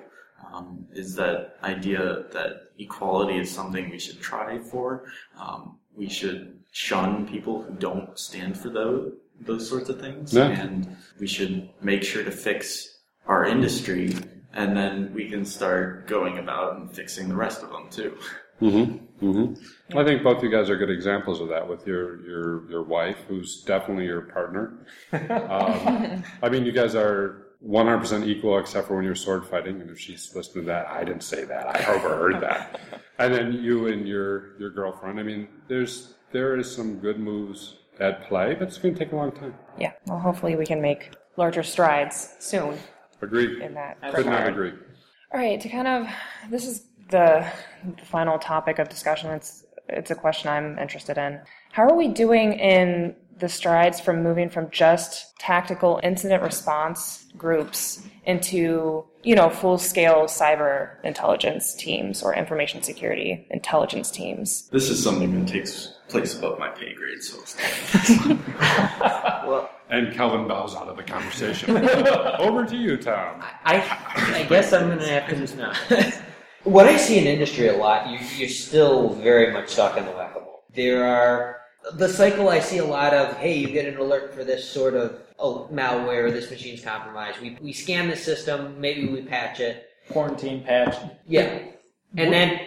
Um, 0.57 0.86
is 0.92 1.14
that 1.16 1.57
idea 1.62 2.24
that 2.32 2.70
equality 2.78 3.38
is 3.38 3.50
something 3.50 3.90
we 3.90 3.98
should 3.98 4.20
try 4.20 4.59
for. 4.59 5.04
Um, 5.38 5.78
we 5.94 6.09
should 6.09 6.61
shun 6.72 7.26
people 7.26 7.62
who 7.62 7.74
don't 7.74 8.18
stand 8.18 8.57
for 8.59 8.70
those, 8.70 9.12
those 9.40 9.68
sorts 9.68 9.88
of 9.88 10.00
things. 10.00 10.32
Yeah. 10.32 10.48
And 10.48 10.96
we 11.18 11.26
should 11.26 11.68
make 11.82 12.02
sure 12.02 12.24
to 12.24 12.30
fix 12.30 12.98
our 13.26 13.44
industry 13.44 14.14
and 14.57 14.76
then 14.76 15.12
we 15.12 15.28
can 15.28 15.44
start 15.44 16.07
going 16.07 16.38
about 16.38 16.76
and 16.76 16.90
fixing 16.90 17.28
the 17.28 17.36
rest 17.36 17.62
of 17.62 17.70
them 17.70 17.88
too. 17.90 18.16
Mm-hmm. 18.61 19.26
Mm-hmm. 19.26 19.98
I 19.98 20.04
think 20.04 20.22
both 20.22 20.38
of 20.38 20.44
you 20.44 20.50
guys 20.50 20.70
are 20.70 20.76
good 20.76 20.90
examples 20.90 21.40
of 21.40 21.48
that 21.48 21.68
with 21.68 21.86
your 21.86 22.22
your 22.26 22.70
your 22.70 22.82
wife, 22.82 23.18
who's 23.28 23.62
definitely 23.62 24.07
your 24.07 24.22
partner. 24.22 24.86
Um, 25.12 26.24
I 26.42 26.48
mean, 26.48 26.64
you 26.64 26.72
guys 26.72 26.94
are 26.94 27.45
100% 27.64 28.26
equal 28.26 28.59
except 28.59 28.88
for 28.88 28.96
when 28.96 29.04
you're 29.04 29.14
sword 29.14 29.46
fighting. 29.46 29.80
And 29.80 29.90
if 29.90 29.98
she's 29.98 30.34
listening 30.34 30.64
to 30.64 30.68
that, 30.68 30.88
I 30.88 31.04
didn't 31.04 31.22
say 31.22 31.44
that. 31.44 31.66
I 31.66 31.94
overheard 31.94 32.40
that. 32.42 32.80
And 33.18 33.32
then 33.32 33.50
you 33.54 33.86
and 33.86 34.07
your 34.07 34.59
your 34.59 34.68
girlfriend. 34.68 35.18
I 35.18 35.22
mean, 35.22 35.48
there's 35.68 36.16
there 36.32 36.54
is 36.59 36.70
some 36.70 36.96
good 36.96 37.18
moves 37.18 37.76
at 37.98 38.28
play, 38.28 38.52
but 38.52 38.68
it's 38.68 38.76
going 38.76 38.92
to 38.92 38.98
take 39.02 39.12
a 39.14 39.16
long 39.16 39.32
time. 39.32 39.54
Yeah. 39.78 39.92
Well, 40.07 40.18
hopefully 40.18 40.54
we 40.54 40.66
can 40.66 40.82
make 40.82 41.12
larger 41.38 41.62
strides 41.62 42.34
soon 42.40 42.76
Agreed. 43.22 43.62
in 43.62 43.72
that. 43.72 43.96
Could 44.14 44.26
not 44.26 44.46
agree. 44.46 44.72
All 45.32 45.40
right, 45.40 45.59
to 45.61 45.68
kind 45.68 45.88
of 45.88 46.07
this 46.50 46.66
is 46.66 46.84
the, 47.09 47.50
the 47.96 48.04
final 48.04 48.38
topic 48.38 48.78
of 48.78 48.88
discussion. 48.88 49.30
It's 49.30 49.64
it's 49.88 50.11
a 50.11 50.14
question 50.14 50.50
I'm 50.50 50.78
interested 50.78 51.16
in. 51.16 51.40
How 51.72 51.84
are 51.84 51.94
we 51.94 52.09
doing 52.09 52.52
in 52.54 53.14
the 53.39 53.49
strides 53.49 54.01
from 54.01 54.22
moving 54.22 54.49
from 54.49 54.70
just 54.70 55.39
tactical 55.39 56.01
incident 56.03 56.43
response 56.43 57.26
groups 57.37 58.03
into 58.24 59.05
you 59.22 59.34
know 59.34 59.51
full 59.51 59.78
scale 59.78 60.24
cyber 60.24 61.03
intelligence 61.05 61.74
teams 61.74 62.22
or 62.22 62.34
information 62.34 62.82
security 62.82 63.47
intelligence 63.51 64.11
teams? 64.11 64.68
This 64.70 64.89
is 64.89 65.03
something 65.03 65.39
that 65.39 65.49
takes 65.51 65.93
place 66.09 66.37
above 66.39 66.59
my 66.59 66.68
pay 66.68 66.95
grade, 66.95 67.22
so 67.22 67.39
well, 69.47 69.70
And 69.91 70.12
Calvin 70.14 70.49
bows 70.49 70.74
out 70.74 70.89
of 70.89 70.97
the 70.97 71.03
conversation. 71.03 71.76
Over 72.39 72.64
to 72.64 72.76
you, 72.76 72.97
Tom. 72.97 73.43
I, 73.64 73.82
I 74.14 74.47
guess 74.49 74.72
I'm 74.72 74.87
going 74.87 74.99
to 74.99 75.09
have 75.09 75.28
to 75.28 75.37
just 75.37 75.57
now. 75.57 75.72
what 76.64 76.87
I 76.87 76.97
see 76.97 77.18
in 77.18 77.26
industry 77.26 77.68
a 77.68 77.76
lot, 77.76 78.09
you, 78.09 78.18
you're 78.37 78.49
still 78.49 79.14
very 79.14 79.53
much 79.53 79.68
stuck 79.70 79.97
in 79.97 80.05
the 80.05 80.12
whack-a-mole. 80.12 80.64
There 80.74 81.05
are 81.05 81.55
the 81.95 82.09
cycle 82.09 82.49
I 82.49 82.61
see 82.61 82.78
a 82.78 82.84
lot 82.84 83.14
of. 83.14 83.37
Hey, 83.37 83.59
you 83.59 83.68
get 83.68 83.87
an 83.87 83.99
alert 83.99 84.34
for 84.34 84.45
this 84.45 84.68
sort 84.68 84.95
of 84.95 85.20
oh, 85.39 85.68
malware. 85.72 86.30
This 86.32 86.51
machine's 86.51 86.82
compromised. 86.82 87.41
We 87.41 87.57
we 87.61 87.72
scan 87.72 88.09
the 88.09 88.16
system. 88.16 88.80
Maybe 88.80 89.09
we 89.09 89.22
patch 89.22 89.61
it. 89.61 89.89
Quarantine 90.11 90.62
patch. 90.62 90.97
Yeah, 91.26 91.59
and 92.16 92.32
then 92.32 92.61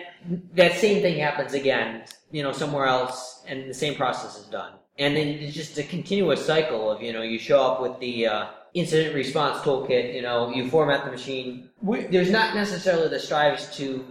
that 0.54 0.74
same 0.74 1.02
thing 1.02 1.20
happens 1.20 1.54
again. 1.54 2.04
You 2.32 2.44
know, 2.44 2.52
somewhere 2.52 2.86
else, 2.86 3.44
and 3.48 3.70
the 3.70 3.74
same 3.74 3.96
process 3.96 4.38
is 4.38 4.46
done. 4.46 4.74
And 4.98 5.16
then 5.16 5.28
it's 5.28 5.56
just 5.56 5.78
a 5.78 5.84
continuous 5.84 6.46
cycle 6.46 6.92
of 6.92 7.02
you 7.02 7.14
know 7.14 7.22
you 7.22 7.40
show 7.40 7.64
up 7.64 7.82
with 7.82 8.00
the 8.00 8.28
uh, 8.28 8.48
incident 8.74 9.16
response 9.16 9.60
toolkit. 9.60 10.14
You 10.14 10.22
know, 10.22 10.50
you 10.52 10.70
format 10.70 11.06
the 11.06 11.12
machine. 11.12 11.70
We, 11.82 12.02
There's 12.04 12.32
not 12.32 12.56
necessarily 12.56 13.08
the 13.08 13.20
strives 13.20 13.76
to 13.78 14.06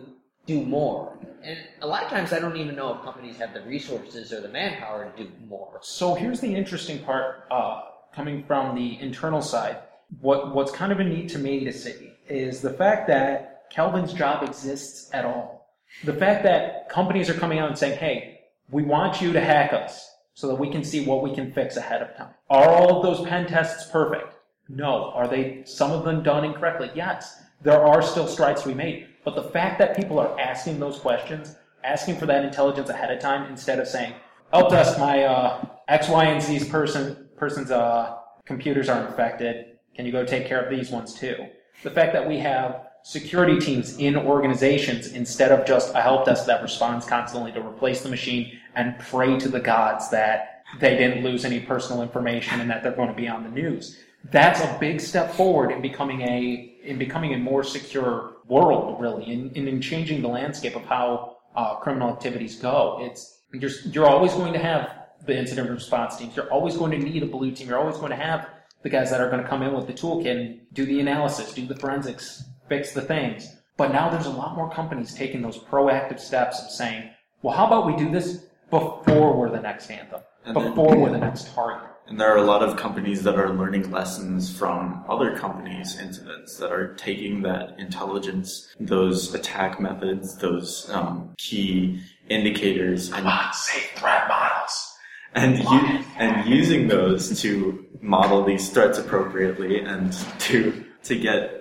do 0.47 0.63
more. 0.63 1.19
And 1.43 1.59
a 1.81 1.87
lot 1.87 2.05
of 2.05 2.11
times, 2.11 2.33
I 2.33 2.39
don't 2.39 2.57
even 2.57 2.75
know 2.75 2.95
if 2.95 3.03
companies 3.03 3.37
have 3.39 3.55
the 3.55 3.63
resources 3.63 4.33
or 4.33 4.41
the 4.41 4.49
manpower 4.49 5.11
to 5.17 5.25
do 5.25 5.31
more. 5.49 5.79
So 5.83 6.15
here's 6.15 6.41
the 6.41 6.55
interesting 6.55 6.99
part, 7.01 7.47
uh, 7.51 7.83
coming 8.15 8.45
from 8.45 8.75
the 8.75 9.01
internal 9.01 9.43
side. 9.43 9.79
What 10.21 10.55
what's 10.55 10.73
kind 10.73 10.91
of 10.91 11.01
a 11.01 11.05
neat 11.05 11.29
to 11.31 11.39
me 11.39 11.65
to 11.65 11.73
see 11.73 12.13
is 12.29 12.61
the 12.61 12.73
fact 12.73 13.07
that 13.09 13.69
Kelvin's 13.71 14.13
job 14.13 14.43
exists 14.43 15.11
at 15.13 15.25
all. 15.25 15.69
The 16.05 16.15
fact 16.15 16.43
that 16.45 16.89
companies 16.89 17.29
are 17.31 17.35
coming 17.35 17.59
out 17.59 17.69
and 17.69 17.79
saying, 17.79 17.99
hey, 17.99 18.41
we 18.71 18.83
want 18.83 19.21
you 19.21 19.33
to 19.33 19.41
hack 19.41 19.73
us 19.73 20.11
so 20.35 20.47
that 20.49 20.55
we 20.55 20.71
can 20.71 20.85
see 20.85 21.05
what 21.05 21.23
we 21.23 21.35
can 21.35 21.53
fix 21.53 21.77
ahead 21.77 22.03
of 22.03 22.17
time. 22.17 22.33
Are 22.51 22.69
all 22.69 22.97
of 22.97 23.03
those 23.03 23.27
pen 23.27 23.47
tests 23.47 23.91
perfect? 23.91 24.35
No. 24.69 25.11
Are 25.13 25.27
they, 25.27 25.63
some 25.65 25.91
of 25.91 26.05
them 26.05 26.23
done 26.23 26.45
incorrectly? 26.45 26.91
Yes. 26.95 27.43
There 27.63 27.85
are 27.85 28.03
still 28.03 28.29
strides 28.29 28.63
be 28.63 28.75
made. 28.75 29.08
But 29.29 29.43
the 29.43 29.51
fact 29.51 29.79
that 29.81 29.95
people 29.95 30.19
are 30.19 30.41
asking 30.41 30.81
those 30.81 30.99
questions, 30.99 31.55
asking 31.85 32.17
for 32.17 32.25
that 32.25 32.47
intelligence 32.47 32.89
ahead 32.89 33.11
of 33.11 33.21
time 33.21 33.47
instead 33.51 33.79
of 33.79 33.87
saying, 33.87 34.15
help 34.55 34.71
desk, 34.71 34.99
my 34.99 35.25
uh, 35.25 35.67
X, 35.87 36.09
Y, 36.09 36.25
and 36.25 36.43
Z's 36.43 36.67
person, 36.67 37.29
person's 37.37 37.71
uh, 37.71 38.17
computers 38.47 38.89
are 38.89 39.07
infected. 39.07 39.77
Can 39.95 40.07
you 40.07 40.13
go 40.13 40.25
take 40.25 40.47
care 40.47 40.63
of 40.63 40.71
these 40.75 40.91
ones 40.91 41.13
too? 41.13 41.37
The 41.83 41.91
fact 41.91 42.15
that 42.15 42.27
we 42.27 42.39
have 42.39 42.87
security 43.03 43.59
teams 43.59 43.99
in 43.99 44.17
organizations 44.17 45.09
instead 45.09 45.53
of 45.53 45.67
just 45.67 45.95
a 45.95 46.01
help 46.01 46.25
desk 46.25 46.47
that 46.47 46.63
responds 46.63 47.05
constantly 47.05 47.53
to 47.53 47.61
replace 47.61 48.01
the 48.01 48.09
machine 48.09 48.59
and 48.77 48.99
pray 48.99 49.39
to 49.41 49.51
the 49.51 49.61
gods 49.61 50.09
that 50.09 50.63
they 50.81 50.97
didn't 50.97 51.23
lose 51.23 51.45
any 51.45 51.61
personal 51.61 52.01
information 52.01 52.63
and 52.63 52.71
that 52.71 52.83
they're 52.83 52.97
going 52.97 53.11
to 53.11 53.15
be 53.15 53.29
on 53.29 53.43
the 53.43 53.51
news. 53.51 53.99
That's 54.31 54.61
a 54.61 54.77
big 54.79 55.01
step 55.01 55.33
forward 55.33 55.71
in 55.71 55.81
becoming 55.81 56.23
a 56.23 56.77
in 56.85 56.99
becoming 56.99 57.35
a 57.35 57.39
more 57.39 57.63
secure 57.63 58.37
world, 58.47 59.01
really, 59.01 59.25
in, 59.31 59.51
in, 59.51 59.69
in 59.69 59.81
changing 59.81 60.23
the 60.23 60.29
landscape 60.29 60.75
of 60.75 60.83
how 60.85 61.37
uh, 61.55 61.77
criminal 61.77 62.11
activities 62.11 62.57
go. 62.57 62.99
It's 63.03 63.43
you're, 63.53 63.71
you're 63.87 64.07
always 64.07 64.33
going 64.33 64.53
to 64.53 64.59
have 64.59 64.91
the 65.27 65.37
incident 65.37 65.71
response 65.71 66.17
teams. 66.17 66.37
You're 66.37 66.51
always 66.51 66.77
going 66.77 66.93
to 66.93 66.99
need 66.99 67.23
a 67.23 67.27
blue 67.27 67.51
team. 67.51 67.69
You're 67.69 67.79
always 67.79 67.97
going 67.97 68.11
to 68.11 68.17
have 68.17 68.49
the 68.83 68.89
guys 68.89 69.11
that 69.11 69.21
are 69.21 69.29
going 69.29 69.43
to 69.43 69.49
come 69.49 69.63
in 69.63 69.75
with 69.75 69.87
the 69.87 69.93
toolkit 69.93 70.31
and 70.31 70.61
do 70.73 70.87
the 70.87 71.01
analysis, 71.01 71.53
do 71.53 71.67
the 71.67 71.75
forensics, 71.77 72.45
fix 72.69 72.93
the 72.93 73.03
things. 73.03 73.57
But 73.77 73.93
now 73.93 74.09
there's 74.09 74.27
a 74.27 74.31
lot 74.31 74.57
more 74.57 74.71
companies 74.71 75.15
taking 75.15 75.43
those 75.43 75.59
proactive 75.59 76.21
steps 76.21 76.63
of 76.63 76.71
saying, 76.71 77.11
well, 77.43 77.57
how 77.57 77.67
about 77.67 77.87
we 77.87 77.97
do 77.97 78.11
this 78.11 78.47
before 78.71 79.37
we're 79.37 79.51
the 79.51 79.61
next 79.61 79.91
anthem, 79.91 80.21
And 80.45 80.57
then- 80.57 80.71
before 80.71 80.97
we're 80.97 81.11
the 81.11 81.19
next 81.29 81.53
target. 81.55 81.89
And 82.09 82.19
there 82.19 82.33
are 82.33 82.39
a 82.39 82.43
lot 82.43 82.63
of 82.63 82.77
companies 82.79 83.23
that 83.25 83.35
are 83.37 83.51
learning 83.53 83.91
lessons 83.91 84.51
from 84.57 85.05
other 85.09 85.37
companies' 85.37 85.99
incidents 85.99 86.57
that 86.57 86.73
are 86.73 86.95
taking 86.95 87.43
that 87.43 87.79
intelligence, 87.79 88.75
those 88.81 89.35
attack 89.35 89.79
methods, 89.79 90.37
those 90.39 90.89
um, 90.91 91.35
key 91.37 92.01
indicators, 92.31 93.13
and 93.13 93.27
safe 93.55 93.91
threat 93.97 94.27
models. 94.27 94.95
and 95.35 95.59
u- 95.59 96.05
and 96.17 96.49
using 96.49 96.89
those 96.89 97.39
to 97.43 97.85
model 98.01 98.43
these 98.43 98.71
threats 98.71 98.99
appropriately 98.99 99.81
and 99.81 100.13
to 100.39 100.85
to 101.05 101.15
get 101.19 101.58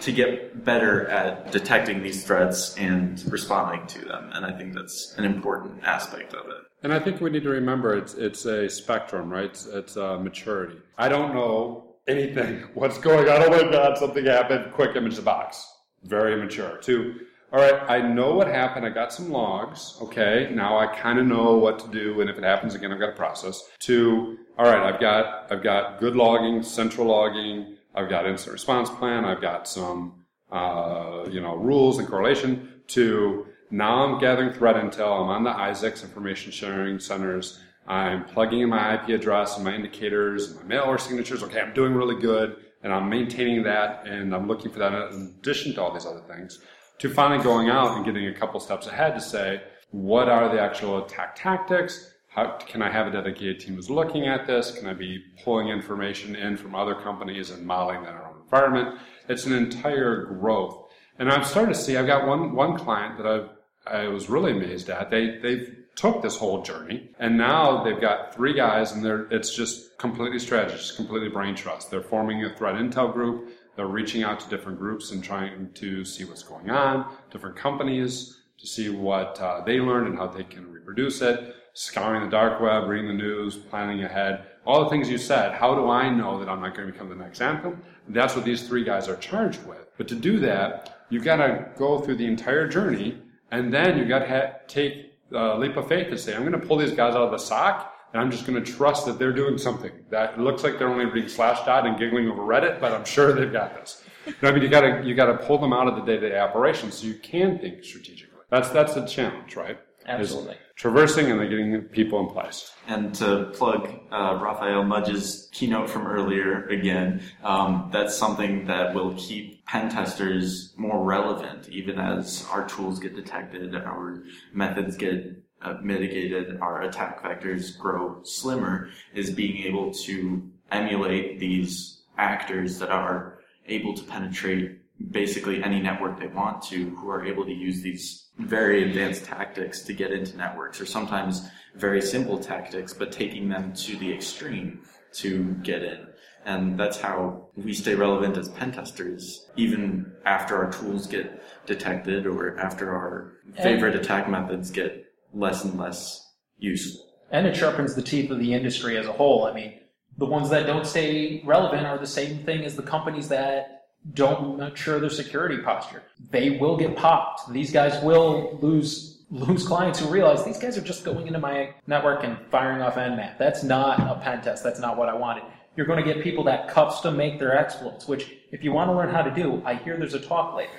to 0.00 0.12
get 0.12 0.64
better 0.64 1.08
at 1.08 1.52
detecting 1.52 2.02
these 2.02 2.24
threats 2.24 2.76
and 2.76 3.22
responding 3.30 3.86
to 3.88 4.04
them. 4.04 4.30
And 4.32 4.44
I 4.44 4.56
think 4.56 4.74
that's 4.74 5.14
an 5.18 5.24
important 5.24 5.82
aspect 5.84 6.34
of 6.34 6.46
it. 6.46 6.64
And 6.82 6.92
I 6.92 6.98
think 6.98 7.20
we 7.20 7.30
need 7.30 7.42
to 7.44 7.48
remember 7.48 7.96
it's 7.96 8.12
it's 8.14 8.44
a 8.44 8.68
spectrum, 8.68 9.30
right? 9.30 9.46
It's, 9.46 9.66
it's 9.66 9.96
uh, 9.96 10.18
maturity. 10.18 10.76
I 10.98 11.08
don't 11.08 11.34
know 11.34 11.94
anything. 12.06 12.60
What's 12.74 12.98
going 12.98 13.28
on? 13.28 13.42
Oh 13.42 13.50
my 13.50 13.70
God! 13.70 13.96
Something 13.96 14.26
happened. 14.26 14.72
Quick 14.74 14.94
image 14.94 15.16
the 15.16 15.22
box. 15.22 15.66
Very 16.02 16.36
mature. 16.36 16.76
Two. 16.82 17.20
All 17.54 17.60
right. 17.60 17.80
I 17.88 18.02
know 18.02 18.34
what 18.34 18.48
happened. 18.48 18.84
I 18.84 18.90
got 18.90 19.14
some 19.14 19.30
logs. 19.30 19.96
Okay. 20.02 20.50
Now 20.52 20.78
I 20.78 20.86
kind 20.94 21.18
of 21.18 21.26
know 21.26 21.56
what 21.56 21.78
to 21.78 21.88
do, 21.88 22.20
and 22.20 22.28
if 22.28 22.36
it 22.36 22.44
happens 22.44 22.74
again, 22.74 22.92
I've 22.92 23.00
got 23.00 23.10
a 23.10 23.16
process. 23.16 23.62
Two. 23.78 24.38
All 24.58 24.66
right. 24.66 24.92
I've 24.92 25.00
got 25.00 25.50
I've 25.50 25.62
got 25.62 26.00
good 26.00 26.16
logging, 26.16 26.62
central 26.62 27.06
logging. 27.06 27.76
I've 27.94 28.08
got 28.08 28.26
instant 28.26 28.52
response 28.52 28.90
plan. 28.90 29.24
I've 29.24 29.40
got 29.40 29.68
some 29.68 30.24
uh, 30.50 31.26
you 31.30 31.40
know 31.40 31.56
rules 31.56 31.98
and 31.98 32.08
correlation. 32.08 32.70
To 32.88 33.46
now 33.70 34.04
I'm 34.04 34.20
gathering 34.20 34.52
threat 34.52 34.76
intel. 34.76 35.22
I'm 35.22 35.28
on 35.28 35.44
the 35.44 35.50
ISACs 35.50 36.02
information 36.02 36.52
sharing 36.52 36.98
centers. 36.98 37.60
I'm 37.86 38.24
plugging 38.24 38.60
in 38.60 38.70
my 38.70 38.94
IP 38.94 39.10
address 39.10 39.56
and 39.56 39.64
my 39.64 39.74
indicators 39.74 40.50
and 40.50 40.60
my 40.60 40.66
mail 40.66 40.86
malware 40.86 41.00
signatures. 41.00 41.42
Okay, 41.42 41.60
I'm 41.60 41.74
doing 41.74 41.94
really 41.94 42.20
good, 42.20 42.56
and 42.82 42.92
I'm 42.92 43.08
maintaining 43.10 43.62
that, 43.64 44.06
and 44.06 44.34
I'm 44.34 44.48
looking 44.48 44.70
for 44.70 44.78
that 44.78 44.92
in 45.12 45.34
addition 45.38 45.74
to 45.74 45.82
all 45.82 45.92
these 45.92 46.06
other 46.06 46.22
things. 46.22 46.60
To 46.98 47.10
finally 47.10 47.42
going 47.42 47.68
out 47.68 47.96
and 47.96 48.04
getting 48.04 48.26
a 48.28 48.34
couple 48.34 48.58
steps 48.60 48.86
ahead 48.86 49.14
to 49.14 49.20
say, 49.20 49.62
what 49.90 50.28
are 50.28 50.48
the 50.48 50.60
actual 50.60 51.04
attack 51.04 51.36
tactics? 51.36 52.13
How 52.34 52.58
can 52.66 52.82
I 52.82 52.90
have 52.90 53.06
a 53.06 53.12
dedicated 53.12 53.60
team 53.60 53.76
who's 53.76 53.88
looking 53.88 54.26
at 54.26 54.44
this? 54.44 54.72
Can 54.76 54.88
I 54.88 54.92
be 54.92 55.22
pulling 55.44 55.68
information 55.68 56.34
in 56.34 56.56
from 56.56 56.74
other 56.74 56.96
companies 56.96 57.50
and 57.50 57.64
modeling 57.64 58.02
that 58.02 58.10
in 58.10 58.16
our 58.16 58.26
own 58.26 58.40
environment? 58.42 58.98
It's 59.28 59.46
an 59.46 59.52
entire 59.52 60.24
growth. 60.24 60.88
And 61.20 61.30
I've 61.30 61.46
started 61.46 61.74
to 61.74 61.80
see, 61.80 61.96
I've 61.96 62.08
got 62.08 62.26
one, 62.26 62.56
one 62.56 62.76
client 62.76 63.18
that 63.18 63.26
I've, 63.26 63.50
I 63.86 64.08
was 64.08 64.28
really 64.28 64.50
amazed 64.50 64.90
at. 64.90 65.10
They, 65.10 65.38
they've 65.38 65.76
took 65.94 66.22
this 66.22 66.36
whole 66.36 66.62
journey 66.62 67.10
and 67.20 67.38
now 67.38 67.84
they've 67.84 68.00
got 68.00 68.34
three 68.34 68.52
guys 68.52 68.90
and 68.90 69.04
they're, 69.04 69.26
it's 69.30 69.54
just 69.54 69.96
completely 69.98 70.40
strategy, 70.40 70.76
just 70.76 70.96
completely 70.96 71.28
brain 71.28 71.54
trust. 71.54 71.88
They're 71.88 72.02
forming 72.02 72.44
a 72.44 72.56
threat 72.56 72.74
intel 72.74 73.12
group. 73.12 73.50
They're 73.76 73.86
reaching 73.86 74.24
out 74.24 74.40
to 74.40 74.48
different 74.48 74.80
groups 74.80 75.12
and 75.12 75.22
trying 75.22 75.70
to 75.74 76.04
see 76.04 76.24
what's 76.24 76.42
going 76.42 76.70
on, 76.70 77.14
different 77.30 77.54
companies 77.54 78.40
to 78.58 78.66
see 78.66 78.88
what 78.88 79.40
uh, 79.40 79.60
they 79.64 79.78
learned 79.78 80.08
and 80.08 80.18
how 80.18 80.26
they 80.26 80.42
can 80.42 80.68
reproduce 80.72 81.22
it, 81.22 81.54
scouring 81.74 82.22
the 82.22 82.30
dark 82.30 82.60
web, 82.60 82.88
reading 82.88 83.08
the 83.08 83.14
news, 83.14 83.56
planning 83.56 84.04
ahead, 84.04 84.46
all 84.64 84.84
the 84.84 84.90
things 84.90 85.10
you 85.10 85.18
said. 85.18 85.52
How 85.52 85.74
do 85.74 85.90
I 85.90 86.08
know 86.08 86.38
that 86.38 86.48
I'm 86.48 86.60
not 86.60 86.74
going 86.74 86.86
to 86.86 86.92
become 86.92 87.08
the 87.08 87.16
next 87.16 87.40
anthem? 87.40 87.82
That's 88.08 88.34
what 88.34 88.44
these 88.44 88.66
three 88.66 88.84
guys 88.84 89.08
are 89.08 89.16
charged 89.16 89.64
with. 89.66 89.90
But 89.98 90.08
to 90.08 90.14
do 90.14 90.38
that, 90.40 91.04
you've 91.10 91.24
got 91.24 91.36
to 91.36 91.66
go 91.76 92.00
through 92.00 92.16
the 92.16 92.26
entire 92.26 92.68
journey, 92.68 93.20
and 93.50 93.72
then 93.72 93.98
you've 93.98 94.08
got 94.08 94.20
to 94.20 94.28
ha- 94.28 94.52
take 94.68 95.12
a 95.32 95.58
leap 95.58 95.76
of 95.76 95.88
faith 95.88 96.08
to 96.10 96.18
say, 96.18 96.34
I'm 96.34 96.42
going 96.42 96.58
to 96.58 96.66
pull 96.66 96.76
these 96.78 96.92
guys 96.92 97.14
out 97.14 97.22
of 97.22 97.30
the 97.32 97.38
SOC, 97.38 97.92
and 98.12 98.22
I'm 98.22 98.30
just 98.30 98.46
going 98.46 98.62
to 98.62 98.72
trust 98.72 99.06
that 99.06 99.18
they're 99.18 99.32
doing 99.32 99.58
something. 99.58 99.92
That 100.10 100.38
looks 100.40 100.62
like 100.62 100.78
they're 100.78 100.88
only 100.88 101.06
reading 101.06 101.28
Slashdot 101.28 101.86
and 101.86 101.98
giggling 101.98 102.28
over 102.28 102.42
Reddit, 102.42 102.80
but 102.80 102.92
I'm 102.92 103.04
sure 103.04 103.32
they've 103.32 103.52
got 103.52 103.74
this. 103.74 104.02
You 104.26 104.32
know, 104.40 104.48
I 104.48 104.52
mean, 104.52 104.62
you 104.62 104.70
got 104.70 104.80
to 104.80 105.02
you 105.04 105.14
got 105.14 105.26
to 105.26 105.36
pull 105.46 105.58
them 105.58 105.74
out 105.74 105.86
of 105.86 105.96
the 105.96 106.00
day-to-day 106.00 106.38
operations 106.38 106.94
so 106.94 107.06
you 107.06 107.12
can 107.12 107.58
think 107.58 107.84
strategically. 107.84 108.40
That's 108.48 108.70
that's 108.70 108.94
the 108.94 109.04
challenge, 109.04 109.54
right? 109.54 109.72
Is 109.72 110.06
Absolutely. 110.06 110.56
Traversing 110.76 111.30
and 111.30 111.40
then 111.40 111.48
getting 111.48 111.82
people 111.82 112.20
in 112.20 112.26
place. 112.26 112.72
And 112.88 113.14
to 113.16 113.50
plug 113.54 113.88
uh, 114.10 114.38
Raphael 114.42 114.84
Mudge's 114.84 115.48
keynote 115.52 115.88
from 115.88 116.06
earlier 116.06 116.66
again, 116.66 117.22
um, 117.42 117.88
that's 117.92 118.16
something 118.16 118.66
that 118.66 118.94
will 118.94 119.14
keep 119.14 119.64
pen 119.66 119.88
testers 119.88 120.74
more 120.76 121.04
relevant, 121.04 121.68
even 121.68 121.98
as 121.98 122.46
our 122.50 122.66
tools 122.66 122.98
get 122.98 123.14
detected, 123.14 123.74
our 123.74 124.24
methods 124.52 124.96
get 124.96 125.42
uh, 125.62 125.74
mitigated, 125.82 126.60
our 126.60 126.82
attack 126.82 127.22
vectors 127.22 127.78
grow 127.78 128.20
slimmer, 128.24 128.90
is 129.14 129.30
being 129.30 129.64
able 129.64 129.92
to 129.92 130.50
emulate 130.70 131.38
these 131.38 132.02
actors 132.18 132.78
that 132.78 132.90
are 132.90 133.38
able 133.66 133.94
to 133.94 134.02
penetrate 134.04 134.78
basically 135.10 135.62
any 135.62 135.80
network 135.80 136.18
they 136.18 136.26
want 136.26 136.62
to, 136.62 136.90
who 136.96 137.08
are 137.08 137.24
able 137.24 137.44
to 137.44 137.52
use 137.52 137.80
these 137.80 138.23
very 138.38 138.88
advanced 138.88 139.24
tactics 139.24 139.82
to 139.82 139.92
get 139.92 140.12
into 140.12 140.36
networks, 140.36 140.80
or 140.80 140.86
sometimes 140.86 141.48
very 141.76 142.00
simple 142.00 142.38
tactics, 142.38 142.92
but 142.92 143.12
taking 143.12 143.48
them 143.48 143.72
to 143.74 143.96
the 143.96 144.12
extreme 144.12 144.82
to 145.12 145.54
get 145.62 145.82
in. 145.82 146.06
And 146.46 146.78
that's 146.78 147.00
how 147.00 147.48
we 147.56 147.72
stay 147.72 147.94
relevant 147.94 148.36
as 148.36 148.48
pen 148.50 148.72
testers, 148.72 149.46
even 149.56 150.12
after 150.26 150.62
our 150.62 150.70
tools 150.70 151.06
get 151.06 151.42
detected 151.66 152.26
or 152.26 152.58
after 152.58 152.94
our 152.94 153.32
favorite 153.62 153.96
attack 153.96 154.28
methods 154.28 154.70
get 154.70 155.06
less 155.32 155.64
and 155.64 155.78
less 155.78 156.32
useful. 156.58 157.06
And 157.30 157.46
it 157.46 157.56
sharpens 157.56 157.94
the 157.94 158.02
teeth 158.02 158.30
of 158.30 158.38
the 158.38 158.52
industry 158.52 158.98
as 158.98 159.06
a 159.06 159.12
whole. 159.12 159.46
I 159.46 159.54
mean, 159.54 159.80
the 160.18 160.26
ones 160.26 160.50
that 160.50 160.66
don't 160.66 160.86
stay 160.86 161.42
relevant 161.44 161.86
are 161.86 161.98
the 161.98 162.06
same 162.06 162.38
thing 162.44 162.64
as 162.64 162.76
the 162.76 162.82
companies 162.82 163.28
that 163.28 163.83
don't 164.12 164.58
mature 164.58 165.00
their 165.00 165.10
security 165.10 165.58
posture. 165.58 166.02
They 166.30 166.58
will 166.58 166.76
get 166.76 166.94
popped. 166.96 167.50
These 167.52 167.72
guys 167.72 168.02
will 168.02 168.58
lose 168.60 169.14
lose 169.30 169.66
clients 169.66 169.98
who 169.98 170.08
realize 170.08 170.44
these 170.44 170.58
guys 170.58 170.78
are 170.78 170.82
just 170.82 171.04
going 171.04 171.26
into 171.26 171.38
my 171.38 171.70
network 171.86 172.22
and 172.22 172.38
firing 172.50 172.82
off 172.82 172.94
Nmap. 172.94 173.38
That's 173.38 173.64
not 173.64 173.98
a 174.00 174.20
pen 174.20 174.42
test. 174.42 174.62
That's 174.62 174.78
not 174.78 174.96
what 174.96 175.08
I 175.08 175.14
wanted. 175.14 175.44
You're 175.76 175.86
going 175.86 176.04
to 176.04 176.04
get 176.04 176.22
people 176.22 176.44
that 176.44 176.68
custom 176.68 177.16
make 177.16 177.40
their 177.40 177.56
exploits, 177.56 178.06
which 178.06 178.36
if 178.52 178.62
you 178.62 178.70
want 178.70 178.90
to 178.90 178.94
learn 178.94 179.12
how 179.12 179.22
to 179.22 179.30
do, 179.34 179.60
I 179.64 179.74
hear 179.74 179.96
there's 179.96 180.14
a 180.14 180.20
talk 180.20 180.54
later. 180.54 180.70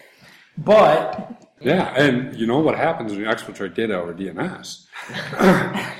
But 0.57 1.49
Yeah, 1.59 1.93
and 1.95 2.33
you 2.35 2.47
know 2.47 2.59
what 2.59 2.77
happens 2.77 3.11
when 3.11 3.19
you 3.19 3.25
exfiltrate 3.25 3.73
data 3.73 3.99
over 3.99 4.13
DNS. 4.13 4.85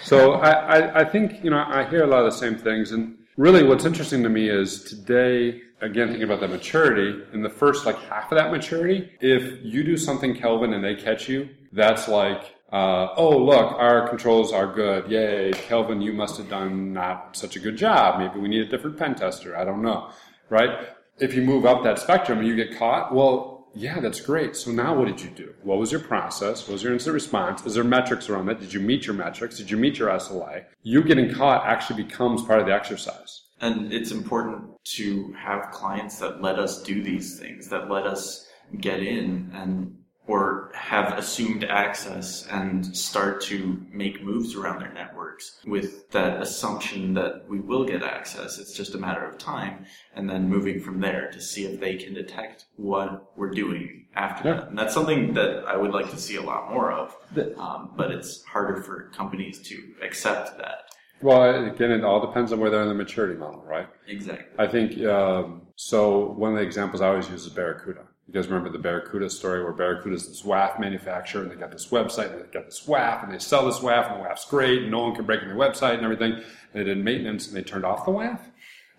so 0.03 0.33
I, 0.33 0.51
I, 0.51 0.99
I 1.01 1.03
think 1.03 1.43
you 1.43 1.49
know 1.49 1.57
I 1.67 1.83
hear 1.89 2.03
a 2.03 2.07
lot 2.07 2.19
of 2.19 2.31
the 2.31 2.37
same 2.37 2.55
things, 2.57 2.91
and 2.91 3.17
really 3.35 3.63
what's 3.63 3.85
interesting 3.85 4.23
to 4.23 4.29
me 4.29 4.49
is 4.49 4.83
today. 4.83 5.61
Again, 5.85 6.07
thinking 6.07 6.23
about 6.23 6.39
that 6.39 6.49
maturity, 6.49 7.21
in 7.31 7.43
the 7.43 7.49
first 7.49 7.85
like 7.85 7.95
half 8.09 8.31
of 8.31 8.39
that 8.39 8.51
maturity, 8.51 9.11
if 9.21 9.63
you 9.63 9.83
do 9.83 9.97
something, 9.97 10.35
Kelvin, 10.35 10.73
and 10.73 10.83
they 10.83 10.95
catch 10.95 11.29
you, 11.29 11.47
that's 11.71 12.07
like, 12.07 12.55
uh, 12.73 13.09
oh 13.17 13.37
look, 13.37 13.71
our 13.73 14.09
controls 14.09 14.51
are 14.51 14.65
good. 14.65 15.11
Yay, 15.11 15.51
Kelvin, 15.53 16.01
you 16.01 16.11
must 16.11 16.37
have 16.37 16.49
done 16.49 16.91
not 16.91 17.37
such 17.37 17.55
a 17.55 17.59
good 17.59 17.77
job. 17.77 18.19
Maybe 18.19 18.39
we 18.39 18.47
need 18.47 18.61
a 18.61 18.67
different 18.67 18.97
pen 18.97 19.13
tester. 19.13 19.55
I 19.55 19.63
don't 19.63 19.83
know, 19.83 20.09
right? 20.49 20.87
If 21.19 21.35
you 21.35 21.43
move 21.43 21.67
up 21.67 21.83
that 21.83 21.99
spectrum 21.99 22.39
and 22.39 22.47
you 22.47 22.55
get 22.55 22.79
caught, 22.79 23.13
well, 23.13 23.67
yeah, 23.75 23.99
that's 23.99 24.21
great. 24.21 24.55
So 24.55 24.71
now 24.71 24.97
what 24.97 25.07
did 25.07 25.21
you 25.21 25.29
do? 25.29 25.53
What 25.61 25.77
was 25.77 25.91
your 25.91 26.01
process? 26.01 26.67
What 26.67 26.73
was 26.73 26.83
your 26.83 26.93
incident 26.93 27.13
response? 27.13 27.63
Is 27.63 27.75
there 27.75 27.83
metrics 27.83 28.27
around 28.27 28.47
that? 28.47 28.59
Did 28.59 28.73
you 28.73 28.79
meet 28.79 29.05
your 29.05 29.15
metrics? 29.15 29.57
Did 29.57 29.69
you 29.69 29.77
meet 29.77 29.99
your 29.99 30.09
SLA? 30.09 30.63
You 30.81 31.03
getting 31.03 31.31
caught 31.31 31.67
actually 31.67 32.01
becomes 32.01 32.41
part 32.41 32.59
of 32.59 32.65
the 32.65 32.73
exercise. 32.73 33.44
And 33.61 33.93
it's 33.93 34.11
important 34.11 34.63
to 34.95 35.33
have 35.33 35.71
clients 35.71 36.19
that 36.19 36.41
let 36.41 36.59
us 36.59 36.83
do 36.83 37.01
these 37.01 37.39
things, 37.39 37.69
that 37.69 37.89
let 37.89 38.05
us 38.05 38.49
get 38.79 39.01
in 39.01 39.51
and 39.53 39.97
or 40.27 40.71
have 40.73 41.17
assumed 41.19 41.63
access 41.63 42.47
and 42.47 42.95
start 42.97 43.39
to 43.39 43.79
make 43.91 44.23
moves 44.23 44.55
around 44.55 44.79
their 44.81 44.91
networks 44.91 45.61
with 45.67 46.09
that 46.09 46.41
assumption 46.41 47.13
that 47.13 47.47
we 47.47 47.59
will 47.59 47.85
get 47.85 48.01
access. 48.01 48.57
It's 48.57 48.73
just 48.73 48.95
a 48.95 48.97
matter 48.97 49.23
of 49.23 49.37
time 49.37 49.85
and 50.15 50.27
then 50.27 50.49
moving 50.49 50.79
from 50.79 50.99
there 50.99 51.29
to 51.31 51.39
see 51.39 51.65
if 51.65 51.79
they 51.79 51.95
can 51.95 52.15
detect 52.15 52.65
what 52.75 53.31
we're 53.37 53.51
doing 53.51 54.07
after 54.15 54.47
Yeah. 54.49 54.55
that. 54.55 54.69
And 54.69 54.77
that's 54.79 54.95
something 54.95 55.33
that 55.35 55.63
I 55.67 55.77
would 55.77 55.91
like 55.91 56.09
to 56.09 56.17
see 56.17 56.37
a 56.37 56.41
lot 56.41 56.71
more 56.71 56.91
of. 56.91 57.15
Um, 57.59 57.91
but 57.95 58.09
it's 58.09 58.43
harder 58.45 58.81
for 58.81 59.11
companies 59.15 59.59
to 59.67 59.93
accept 60.01 60.57
that. 60.57 60.89
Well, 61.21 61.65
again, 61.65 61.91
it 61.91 62.03
all 62.03 62.25
depends 62.25 62.51
on 62.51 62.59
where 62.59 62.69
they're 62.69 62.81
in 62.81 62.89
the 62.89 62.93
maturity 62.93 63.35
model, 63.35 63.63
right? 63.65 63.87
Exactly. 64.07 64.45
I 64.57 64.67
think 64.67 65.01
um, 65.05 65.61
so. 65.75 66.27
One 66.31 66.51
of 66.51 66.57
the 66.57 66.63
examples 66.63 67.01
I 67.01 67.07
always 67.07 67.29
use 67.29 67.45
is 67.45 67.49
Barracuda. 67.49 68.01
You 68.27 68.33
guys 68.33 68.47
remember 68.47 68.69
the 68.69 68.79
Barracuda 68.79 69.29
story 69.29 69.63
where 69.63 69.71
Barracuda 69.71 70.15
is 70.15 70.27
this 70.27 70.41
WAF 70.41 70.79
manufacturer 70.79 71.43
and 71.43 71.51
they 71.51 71.55
got 71.55 71.71
this 71.71 71.89
website 71.89 72.31
and 72.31 72.41
they 72.41 72.47
got 72.47 72.65
this 72.65 72.83
WAF 72.85 73.23
and 73.23 73.31
they 73.31 73.37
sell 73.37 73.65
this 73.65 73.79
WAF 73.79 74.11
and 74.11 74.19
the 74.19 74.27
WAF's 74.27 74.45
great 74.45 74.81
and 74.81 74.91
no 74.91 75.01
one 75.01 75.15
can 75.15 75.25
break 75.25 75.41
in 75.43 75.47
their 75.47 75.57
website 75.57 75.95
and 75.95 76.03
everything. 76.03 76.33
And 76.33 76.43
they 76.73 76.83
did 76.83 76.97
maintenance 76.97 77.47
and 77.47 77.55
they 77.55 77.61
turned 77.61 77.85
off 77.85 78.03
the 78.03 78.11
WAF. 78.11 78.39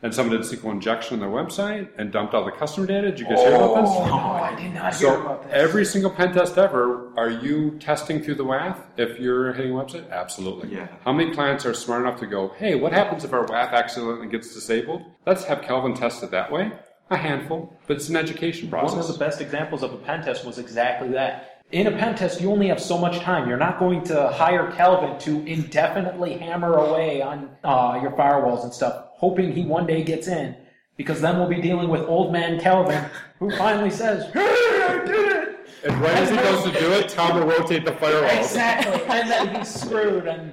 And 0.02 0.14
someone 0.14 0.36
did 0.36 0.46
SQL 0.46 0.72
injection 0.72 1.14
on 1.14 1.20
their 1.20 1.30
website 1.44 1.88
and 1.96 2.12
dumped 2.12 2.34
all 2.34 2.44
the 2.44 2.50
customer 2.52 2.86
data. 2.86 3.10
Did 3.10 3.18
you 3.18 3.24
guys 3.26 3.38
hear 3.38 3.54
about 3.54 3.74
this? 3.80 3.90
Oh, 3.90 4.06
no, 4.06 4.14
I 4.16 4.54
did 4.54 4.74
not 4.74 4.94
hear 4.94 5.08
So 5.08 5.20
about 5.22 5.42
this. 5.44 5.52
every 5.54 5.84
single 5.86 6.10
pen 6.10 6.34
test 6.34 6.58
ever, 6.58 7.12
are 7.16 7.30
you 7.30 7.78
testing 7.80 8.22
through 8.22 8.34
the 8.34 8.44
WAF 8.44 8.76
if 8.98 9.18
you're 9.18 9.54
hitting 9.54 9.72
a 9.72 9.74
website? 9.74 10.08
Absolutely. 10.10 10.74
Yeah. 10.74 10.88
How 11.04 11.12
many 11.14 11.32
clients 11.32 11.64
are 11.64 11.72
smart 11.72 12.02
enough 12.02 12.20
to 12.20 12.26
go, 12.26 12.48
hey, 12.58 12.74
what 12.74 12.92
happens 12.92 13.24
if 13.24 13.32
our 13.32 13.46
WAF 13.46 13.72
accidentally 13.72 14.28
gets 14.28 14.52
disabled? 14.52 15.02
Let's 15.26 15.44
have 15.44 15.62
Kelvin 15.62 15.94
test 15.94 16.22
it 16.22 16.30
that 16.30 16.52
way. 16.52 16.72
A 17.08 17.16
handful, 17.16 17.72
but 17.86 17.96
it's 17.96 18.08
an 18.08 18.16
education 18.16 18.68
process. 18.68 18.96
One 18.96 19.00
of 19.00 19.12
the 19.12 19.18
best 19.18 19.40
examples 19.40 19.82
of 19.84 19.92
a 19.94 19.96
pen 19.96 20.22
test 20.24 20.44
was 20.44 20.58
exactly 20.58 21.08
that. 21.10 21.62
In 21.72 21.86
a 21.86 21.90
pen 21.92 22.14
test, 22.16 22.40
you 22.40 22.50
only 22.52 22.68
have 22.68 22.80
so 22.82 22.98
much 22.98 23.18
time. 23.20 23.48
You're 23.48 23.58
not 23.58 23.78
going 23.78 24.02
to 24.04 24.28
hire 24.28 24.70
Calvin 24.72 25.18
to 25.20 25.44
indefinitely 25.50 26.34
hammer 26.36 26.74
away 26.74 27.22
on 27.22 27.48
uh, 27.64 27.98
your 28.02 28.10
firewalls 28.12 28.62
and 28.64 28.72
stuff, 28.74 29.05
hoping 29.16 29.52
he 29.52 29.64
one 29.64 29.86
day 29.86 30.02
gets 30.02 30.28
in. 30.28 30.56
Because 30.96 31.20
then 31.20 31.38
we'll 31.38 31.48
be 31.48 31.60
dealing 31.60 31.88
with 31.88 32.02
old 32.02 32.32
man 32.32 32.58
Calvin, 32.58 33.04
who 33.38 33.54
finally 33.56 33.90
says, 33.90 34.32
"Hey, 34.32 34.40
I 34.40 35.04
did 35.04 35.36
it!" 35.36 35.56
and 35.84 36.00
right 36.00 36.14
as 36.14 36.30
he 36.30 36.36
goes 36.36 36.64
to 36.64 36.80
do 36.80 36.92
it, 36.92 37.08
Tom 37.08 37.38
will 37.38 37.46
rotate 37.46 37.84
the 37.84 37.92
firewalls. 37.92 38.38
Exactly, 38.38 39.02
and 39.08 39.30
then 39.30 39.54
he's 39.54 39.74
screwed. 39.74 40.26
And 40.26 40.52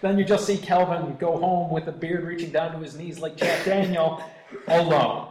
then 0.00 0.16
you 0.16 0.24
just 0.24 0.46
see 0.46 0.56
Calvin 0.56 1.16
go 1.18 1.36
home 1.36 1.70
with 1.72 1.88
a 1.88 1.92
beard 1.92 2.24
reaching 2.24 2.50
down 2.50 2.72
to 2.72 2.78
his 2.78 2.96
knees 2.96 3.18
like 3.18 3.36
Jack 3.36 3.64
Daniel, 3.64 4.22
alone, 4.68 5.28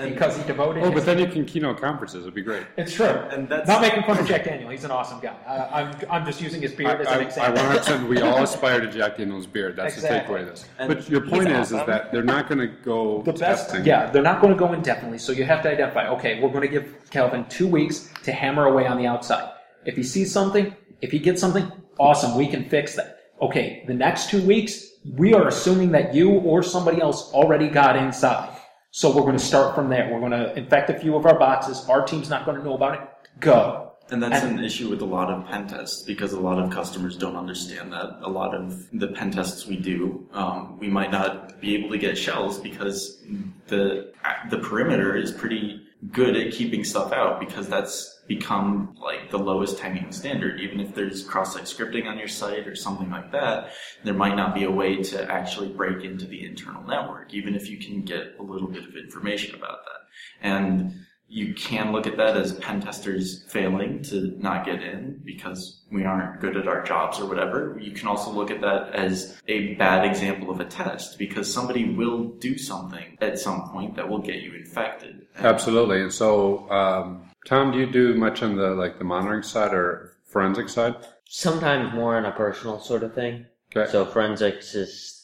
because 0.00 0.36
he 0.36 0.42
devoted. 0.44 0.82
Oh, 0.82 0.90
his 0.90 0.94
but 0.94 1.06
then 1.06 1.18
you 1.18 1.26
can 1.26 1.44
keynote 1.44 1.80
conferences. 1.80 2.22
It'd 2.24 2.34
be 2.34 2.42
great. 2.42 2.64
It's 2.76 2.94
true. 2.94 3.06
And 3.06 3.48
that's- 3.48 3.68
not 3.68 3.80
making 3.82 4.02
fun 4.04 4.18
of 4.18 4.26
Jack 4.26 4.44
Daniel. 4.44 4.70
He's 4.70 4.84
an 4.84 4.90
awesome 4.90 5.20
guy. 5.20 5.34
I, 5.46 5.82
I'm, 5.82 5.96
I'm 6.10 6.26
just 6.26 6.40
using 6.40 6.62
his 6.62 6.72
I, 6.72 6.76
beard 6.76 7.00
as 7.02 7.06
an 7.08 7.12
I, 7.12 7.16
I 7.18 7.22
example. 7.22 7.62
100% 7.62 8.08
we 8.08 8.20
all 8.20 8.42
aspire 8.42 8.80
to 8.80 8.90
Jack 8.90 9.18
Daniel's 9.18 9.46
beard. 9.46 9.76
That's 9.76 9.94
Exactly. 9.94 10.36
the 10.36 10.40
takeaway 10.40 10.48
of 10.48 10.54
this. 10.54 10.64
And 10.78 10.88
But 10.88 11.08
your 11.08 11.20
point 11.20 11.48
he's 11.48 11.66
is, 11.70 11.72
is 11.72 11.86
that 11.86 12.10
they're 12.12 12.22
not 12.22 12.48
going 12.48 12.58
to 12.60 12.68
go 12.68 13.22
the 13.22 13.32
best, 13.32 13.68
testing. 13.70 13.84
yeah, 13.84 14.10
they're 14.10 14.22
not 14.22 14.40
going 14.40 14.52
to 14.52 14.58
go 14.58 14.72
indefinitely. 14.72 15.18
So 15.18 15.32
you 15.32 15.44
have 15.44 15.62
to 15.62 15.70
identify. 15.70 16.08
Okay, 16.08 16.40
we're 16.40 16.48
going 16.50 16.62
to 16.62 16.68
give 16.68 17.10
Calvin 17.10 17.44
two 17.48 17.68
weeks 17.68 18.10
to 18.24 18.32
hammer 18.32 18.66
away 18.66 18.86
on 18.86 18.96
the 18.98 19.06
outside. 19.06 19.50
If 19.84 19.96
he 19.96 20.02
sees 20.02 20.32
something, 20.32 20.74
if 21.00 21.10
he 21.10 21.18
gets 21.18 21.40
something, 21.40 21.70
awesome, 21.98 22.36
we 22.36 22.46
can 22.46 22.68
fix 22.68 22.94
that. 22.96 23.18
Okay, 23.40 23.82
the 23.88 23.94
next 23.94 24.30
two 24.30 24.40
weeks, 24.42 24.86
we 25.16 25.34
are 25.34 25.48
assuming 25.48 25.90
that 25.92 26.14
you 26.14 26.30
or 26.30 26.62
somebody 26.62 27.00
else 27.00 27.32
already 27.32 27.68
got 27.68 27.96
inside. 27.96 28.56
So 28.94 29.08
we're 29.08 29.22
going 29.22 29.38
to 29.38 29.42
start 29.42 29.74
from 29.74 29.88
there. 29.88 30.10
We're 30.12 30.20
going 30.20 30.32
to 30.32 30.54
infect 30.56 30.90
a 30.90 30.98
few 30.98 31.16
of 31.16 31.24
our 31.24 31.38
boxes. 31.38 31.88
Our 31.88 32.04
team's 32.04 32.28
not 32.28 32.44
going 32.44 32.58
to 32.58 32.62
know 32.62 32.74
about 32.74 32.94
it. 32.94 33.00
Go. 33.40 33.92
And 34.10 34.22
that's 34.22 34.44
And- 34.44 34.58
an 34.58 34.64
issue 34.64 34.90
with 34.90 35.00
a 35.00 35.06
lot 35.06 35.30
of 35.30 35.46
pen 35.46 35.66
tests 35.66 36.02
because 36.02 36.34
a 36.34 36.40
lot 36.40 36.58
of 36.58 36.70
customers 36.70 37.16
don't 37.16 37.34
understand 37.34 37.90
that. 37.94 38.18
A 38.20 38.28
lot 38.28 38.54
of 38.54 38.86
the 38.92 39.06
pen 39.08 39.30
tests 39.30 39.66
we 39.66 39.76
do, 39.76 40.26
um, 40.34 40.78
we 40.78 40.88
might 40.88 41.10
not 41.10 41.58
be 41.58 41.74
able 41.74 41.88
to 41.88 41.96
get 41.96 42.18
shells 42.18 42.58
because 42.60 43.22
the 43.68 44.12
the 44.50 44.58
perimeter 44.58 45.16
is 45.16 45.32
pretty 45.32 45.80
good 46.12 46.36
at 46.36 46.52
keeping 46.52 46.84
stuff 46.84 47.12
out 47.14 47.40
because 47.40 47.68
that's 47.68 48.11
become 48.26 48.96
like 49.00 49.30
the 49.30 49.38
lowest 49.38 49.78
hanging 49.80 50.12
standard. 50.12 50.60
Even 50.60 50.80
if 50.80 50.94
there's 50.94 51.24
cross-site 51.24 51.64
scripting 51.64 52.06
on 52.06 52.18
your 52.18 52.28
site 52.28 52.66
or 52.66 52.74
something 52.74 53.10
like 53.10 53.32
that, 53.32 53.72
there 54.04 54.14
might 54.14 54.36
not 54.36 54.54
be 54.54 54.64
a 54.64 54.70
way 54.70 55.02
to 55.02 55.30
actually 55.30 55.68
break 55.68 56.04
into 56.04 56.26
the 56.26 56.44
internal 56.44 56.82
network, 56.84 57.34
even 57.34 57.54
if 57.54 57.68
you 57.68 57.78
can 57.78 58.02
get 58.02 58.34
a 58.38 58.42
little 58.42 58.68
bit 58.68 58.84
of 58.84 58.96
information 58.96 59.54
about 59.54 59.78
that. 59.84 60.46
And 60.46 60.94
you 61.32 61.54
can 61.54 61.92
look 61.92 62.06
at 62.06 62.18
that 62.18 62.36
as 62.36 62.52
pen 62.56 62.82
testers 62.82 63.42
failing 63.48 64.02
to 64.02 64.34
not 64.38 64.66
get 64.66 64.82
in 64.82 65.18
because 65.24 65.82
we 65.90 66.04
aren't 66.04 66.40
good 66.42 66.58
at 66.58 66.68
our 66.68 66.82
jobs 66.82 67.18
or 67.18 67.26
whatever. 67.26 67.78
You 67.80 67.92
can 67.92 68.06
also 68.06 68.30
look 68.30 68.50
at 68.50 68.60
that 68.60 68.94
as 68.94 69.40
a 69.48 69.74
bad 69.76 70.04
example 70.04 70.50
of 70.50 70.60
a 70.60 70.66
test 70.66 71.18
because 71.18 71.50
somebody 71.50 71.94
will 71.94 72.24
do 72.24 72.58
something 72.58 73.16
at 73.22 73.38
some 73.38 73.70
point 73.70 73.96
that 73.96 74.06
will 74.06 74.18
get 74.18 74.42
you 74.42 74.54
infected. 74.54 75.26
Absolutely. 75.38 76.02
And 76.02 76.12
so, 76.12 76.70
um, 76.70 77.22
Tom, 77.46 77.72
do 77.72 77.78
you 77.78 77.86
do 77.86 78.14
much 78.14 78.42
on 78.42 78.56
the 78.56 78.70
like 78.70 78.98
the 78.98 79.04
monitoring 79.04 79.42
side 79.42 79.74
or 79.74 80.16
forensic 80.26 80.68
side? 80.68 80.94
Sometimes 81.28 81.92
more 81.92 82.16
on 82.16 82.24
a 82.24 82.32
personal 82.32 82.78
sort 82.78 83.02
of 83.02 83.14
thing. 83.14 83.46
Okay. 83.74 83.90
So 83.90 84.04
forensics 84.04 84.74
is 84.74 85.22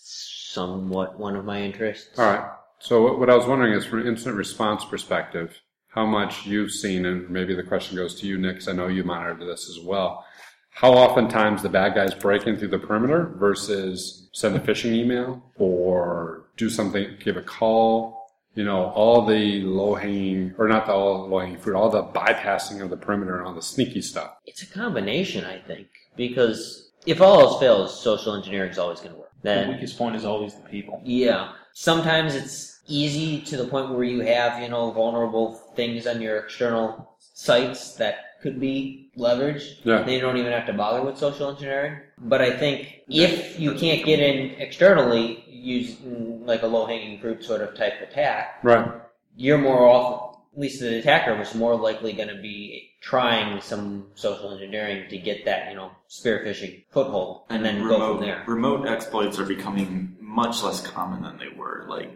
somewhat 0.53 1.19
one 1.19 1.37
of 1.37 1.45
my 1.45 1.61
interests. 1.62 2.19
All 2.19 2.25
right. 2.31 2.51
So 2.81 3.03
what- 3.03 3.19
what 3.19 3.31
I 3.31 3.37
was 3.37 3.47
wondering 3.47 3.73
is, 3.73 3.85
from 3.85 4.01
an 4.01 4.07
incident 4.07 4.37
response 4.37 4.85
perspective, 4.85 5.61
how 5.89 6.07
much 6.07 6.47
you've 6.47 6.71
seen, 6.71 7.07
and 7.07 7.29
maybe 7.29 7.55
the 7.55 7.62
question 7.62 7.97
goes 7.97 8.14
to 8.21 8.27
you, 8.27 8.39
Nick, 8.39 8.57
'cause 8.59 8.69
I 8.69 8.73
know 8.73 8.87
you 8.87 9.05
monitor 9.05 9.45
this 9.45 9.69
as 9.69 9.81
well. 9.85 10.25
How 10.71 10.93
oftentimes 10.93 11.62
the 11.62 11.69
bad 11.69 11.95
guys 11.95 12.14
break 12.14 12.47
in 12.47 12.57
through 12.57 12.69
the 12.69 12.79
perimeter 12.79 13.33
versus 13.37 14.29
send 14.33 14.55
a 14.57 14.61
phishing 14.61 14.93
email 14.93 15.43
or 15.57 16.45
do 16.57 16.71
something, 16.71 17.16
give 17.19 17.37
a 17.37 17.43
call. 17.43 18.18
You 18.59 18.65
know, 18.65 18.87
all 18.87 19.25
the 19.25 19.61
low 19.61 19.95
hanging, 19.95 20.53
or 20.59 20.67
not 20.67 20.87
the 20.87 20.93
all 20.93 21.29
low 21.29 21.39
hanging 21.39 21.59
fruit, 21.59 21.77
all 21.77 21.91
the 21.91 22.03
bypassing 22.03 22.83
of 22.83 22.91
the 22.91 22.97
perimeter 22.97 23.39
and 23.39 23.47
all 23.47 23.55
the 23.55 23.63
sneaky 23.63 24.03
stuff. 24.03 24.33
It's 24.47 24.63
a 24.63 24.67
combination, 24.67 25.45
I 25.45 25.61
think, 25.61 25.87
because 26.17 26.91
if 27.07 27.21
all 27.21 27.39
else 27.41 27.61
fails, 27.61 28.03
social 28.03 28.35
engineering 28.35 28.73
is 28.73 28.79
always 28.79 28.99
going 28.99 29.13
to 29.13 29.17
work. 29.21 29.31
The 29.43 29.67
weakest 29.69 29.97
point 29.97 30.17
is 30.17 30.25
always 30.25 30.57
the 30.57 30.69
people. 30.69 31.01
Yeah. 31.05 31.53
Sometimes 31.73 32.35
it's 32.35 32.81
easy 32.89 33.43
to 33.43 33.57
the 33.57 33.69
point 33.69 33.91
where 33.91 34.03
you 34.03 34.23
have, 34.23 34.61
you 34.61 34.69
know, 34.69 34.91
vulnerable 34.91 35.55
things 35.77 36.09
on 36.09 36.21
your 36.21 36.39
external 36.39 37.15
sites 37.21 37.95
that 37.95 38.41
could 38.43 38.59
be 38.59 39.13
leveraged. 39.17 39.85
Yeah. 39.85 40.03
They 40.03 40.19
don't 40.19 40.37
even 40.37 40.51
have 40.51 40.67
to 40.67 40.73
bother 40.73 41.03
with 41.03 41.17
social 41.17 41.49
engineering. 41.51 42.01
But 42.19 42.43
I 42.43 42.51
think 42.51 43.03
if 43.09 43.61
you 43.61 43.75
can't 43.75 44.05
get 44.05 44.19
in 44.19 44.61
externally 44.61 45.45
using 45.63 46.45
like 46.47 46.63
a 46.63 46.67
low 46.67 46.87
hanging 46.87 47.21
fruit 47.21 47.43
sort 47.45 47.61
of 47.61 47.75
type 47.77 47.95
attack, 48.03 48.59
Right. 48.63 48.89
you're 49.37 49.59
more 49.59 49.87
off. 49.87 50.37
at 50.55 50.61
least 50.61 50.81
the 50.81 50.99
attacker 50.99 51.37
was 51.37 51.55
more 51.55 51.77
likely 51.77 52.13
going 52.13 52.29
to 52.35 52.41
be 52.43 52.91
trying 53.01 53.61
some 53.61 54.07
social 54.15 54.53
engineering 54.53 55.09
to 55.09 55.17
get 55.19 55.45
that, 55.45 55.71
you 55.71 55.77
know, 55.77 55.91
spear 56.09 56.43
phishing 56.45 56.85
foothold 56.91 57.43
and 57.49 57.65
then 57.65 57.83
remote, 57.83 57.99
go 57.99 58.17
from 58.17 58.27
there. 58.27 58.43
Remote 58.47 58.89
exploits 58.89 59.39
are 59.39 59.45
becoming 59.45 60.17
much 60.21 60.63
less 60.65 60.81
common 60.85 61.23
than 61.23 61.39
they 61.39 61.49
were. 61.57 61.87
Like 61.89 62.11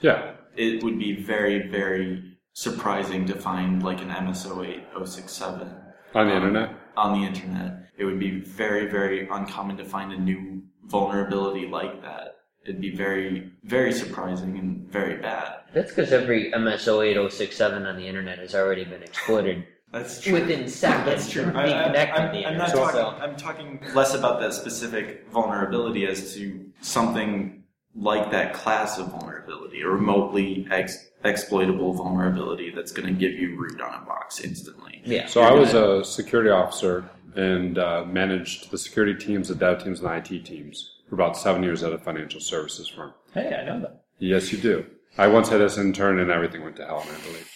Yeah. 0.00 0.32
it 0.56 0.82
would 0.82 0.98
be 0.98 1.22
very, 1.22 1.68
very 1.68 2.36
surprising 2.54 3.24
to 3.26 3.34
find 3.36 3.82
like 3.84 4.00
an 4.00 4.10
MS08-067 4.10 5.70
On 6.14 6.26
the 6.26 6.32
um, 6.32 6.42
internet. 6.42 6.70
On 6.96 7.20
the 7.20 7.26
internet, 7.26 7.90
it 7.98 8.04
would 8.04 8.18
be 8.18 8.40
very, 8.40 8.86
very 8.90 9.28
uncommon 9.28 9.76
to 9.76 9.84
find 9.84 10.12
a 10.12 10.18
new 10.18 10.62
vulnerability 10.86 11.68
like 11.68 12.02
that. 12.02 12.35
It'd 12.66 12.80
be 12.80 12.90
very, 12.94 13.50
very 13.62 13.92
surprising 13.92 14.58
and 14.58 14.90
very 14.90 15.20
bad. 15.22 15.58
That's 15.72 15.90
because 15.92 16.12
every 16.12 16.50
MS08-067 16.52 17.86
on 17.86 17.96
the 17.96 18.06
internet 18.06 18.38
has 18.40 18.54
already 18.56 18.84
been 18.84 19.02
exploited 19.04 19.64
That's 19.92 20.20
true. 20.20 20.32
within 20.34 20.66
seconds 20.68 21.06
That's 21.06 21.30
true. 21.30 21.44
of 21.44 21.56
I, 21.56 21.64
being 21.66 21.76
I, 21.76 21.84
connected 21.84 22.20
I'm, 22.20 22.32
to 22.34 22.38
the 22.40 22.46
I'm 22.46 22.58
not 22.58 22.68
internet. 22.70 22.92
talking. 22.94 23.00
so- 23.20 23.24
I'm 23.24 23.36
talking 23.36 23.80
less 23.94 24.14
about 24.14 24.40
that 24.40 24.52
specific 24.52 25.28
vulnerability 25.30 26.06
as 26.06 26.34
to 26.34 26.64
something 26.80 27.62
like 27.94 28.30
that 28.32 28.52
class 28.52 28.98
of 28.98 29.06
vulnerability, 29.12 29.80
a 29.82 29.88
remotely 29.88 30.66
ex- 30.70 31.08
exploitable 31.24 31.94
vulnerability 31.94 32.70
that's 32.74 32.90
going 32.92 33.06
to 33.06 33.14
give 33.14 33.32
you 33.32 33.56
root 33.56 33.80
on 33.80 34.02
a 34.02 34.04
box 34.04 34.40
instantly. 34.40 35.02
yeah. 35.04 35.26
So 35.26 35.40
I 35.40 35.52
was 35.52 35.72
a 35.72 36.04
security 36.04 36.50
officer 36.50 37.08
and 37.36 37.78
uh, 37.78 38.04
managed 38.06 38.70
the 38.70 38.78
security 38.78 39.14
teams, 39.14 39.48
the 39.48 39.54
dev 39.54 39.84
teams, 39.84 40.00
and 40.00 40.08
the 40.08 40.34
IT 40.34 40.44
teams 40.44 40.95
for 41.08 41.14
about 41.14 41.36
seven 41.36 41.62
years 41.62 41.82
at 41.82 41.92
a 41.92 41.98
financial 41.98 42.40
services 42.40 42.88
firm. 42.88 43.12
Hey, 43.32 43.54
I 43.54 43.64
know 43.64 43.80
that. 43.80 44.02
Yes, 44.18 44.52
you 44.52 44.58
do. 44.58 44.84
I 45.18 45.26
once 45.28 45.48
had 45.48 45.60
this 45.60 45.78
intern, 45.78 46.18
and 46.18 46.30
everything 46.30 46.62
went 46.62 46.76
to 46.76 46.84
hell, 46.86 47.04
I 47.06 47.26
believe. 47.26 47.50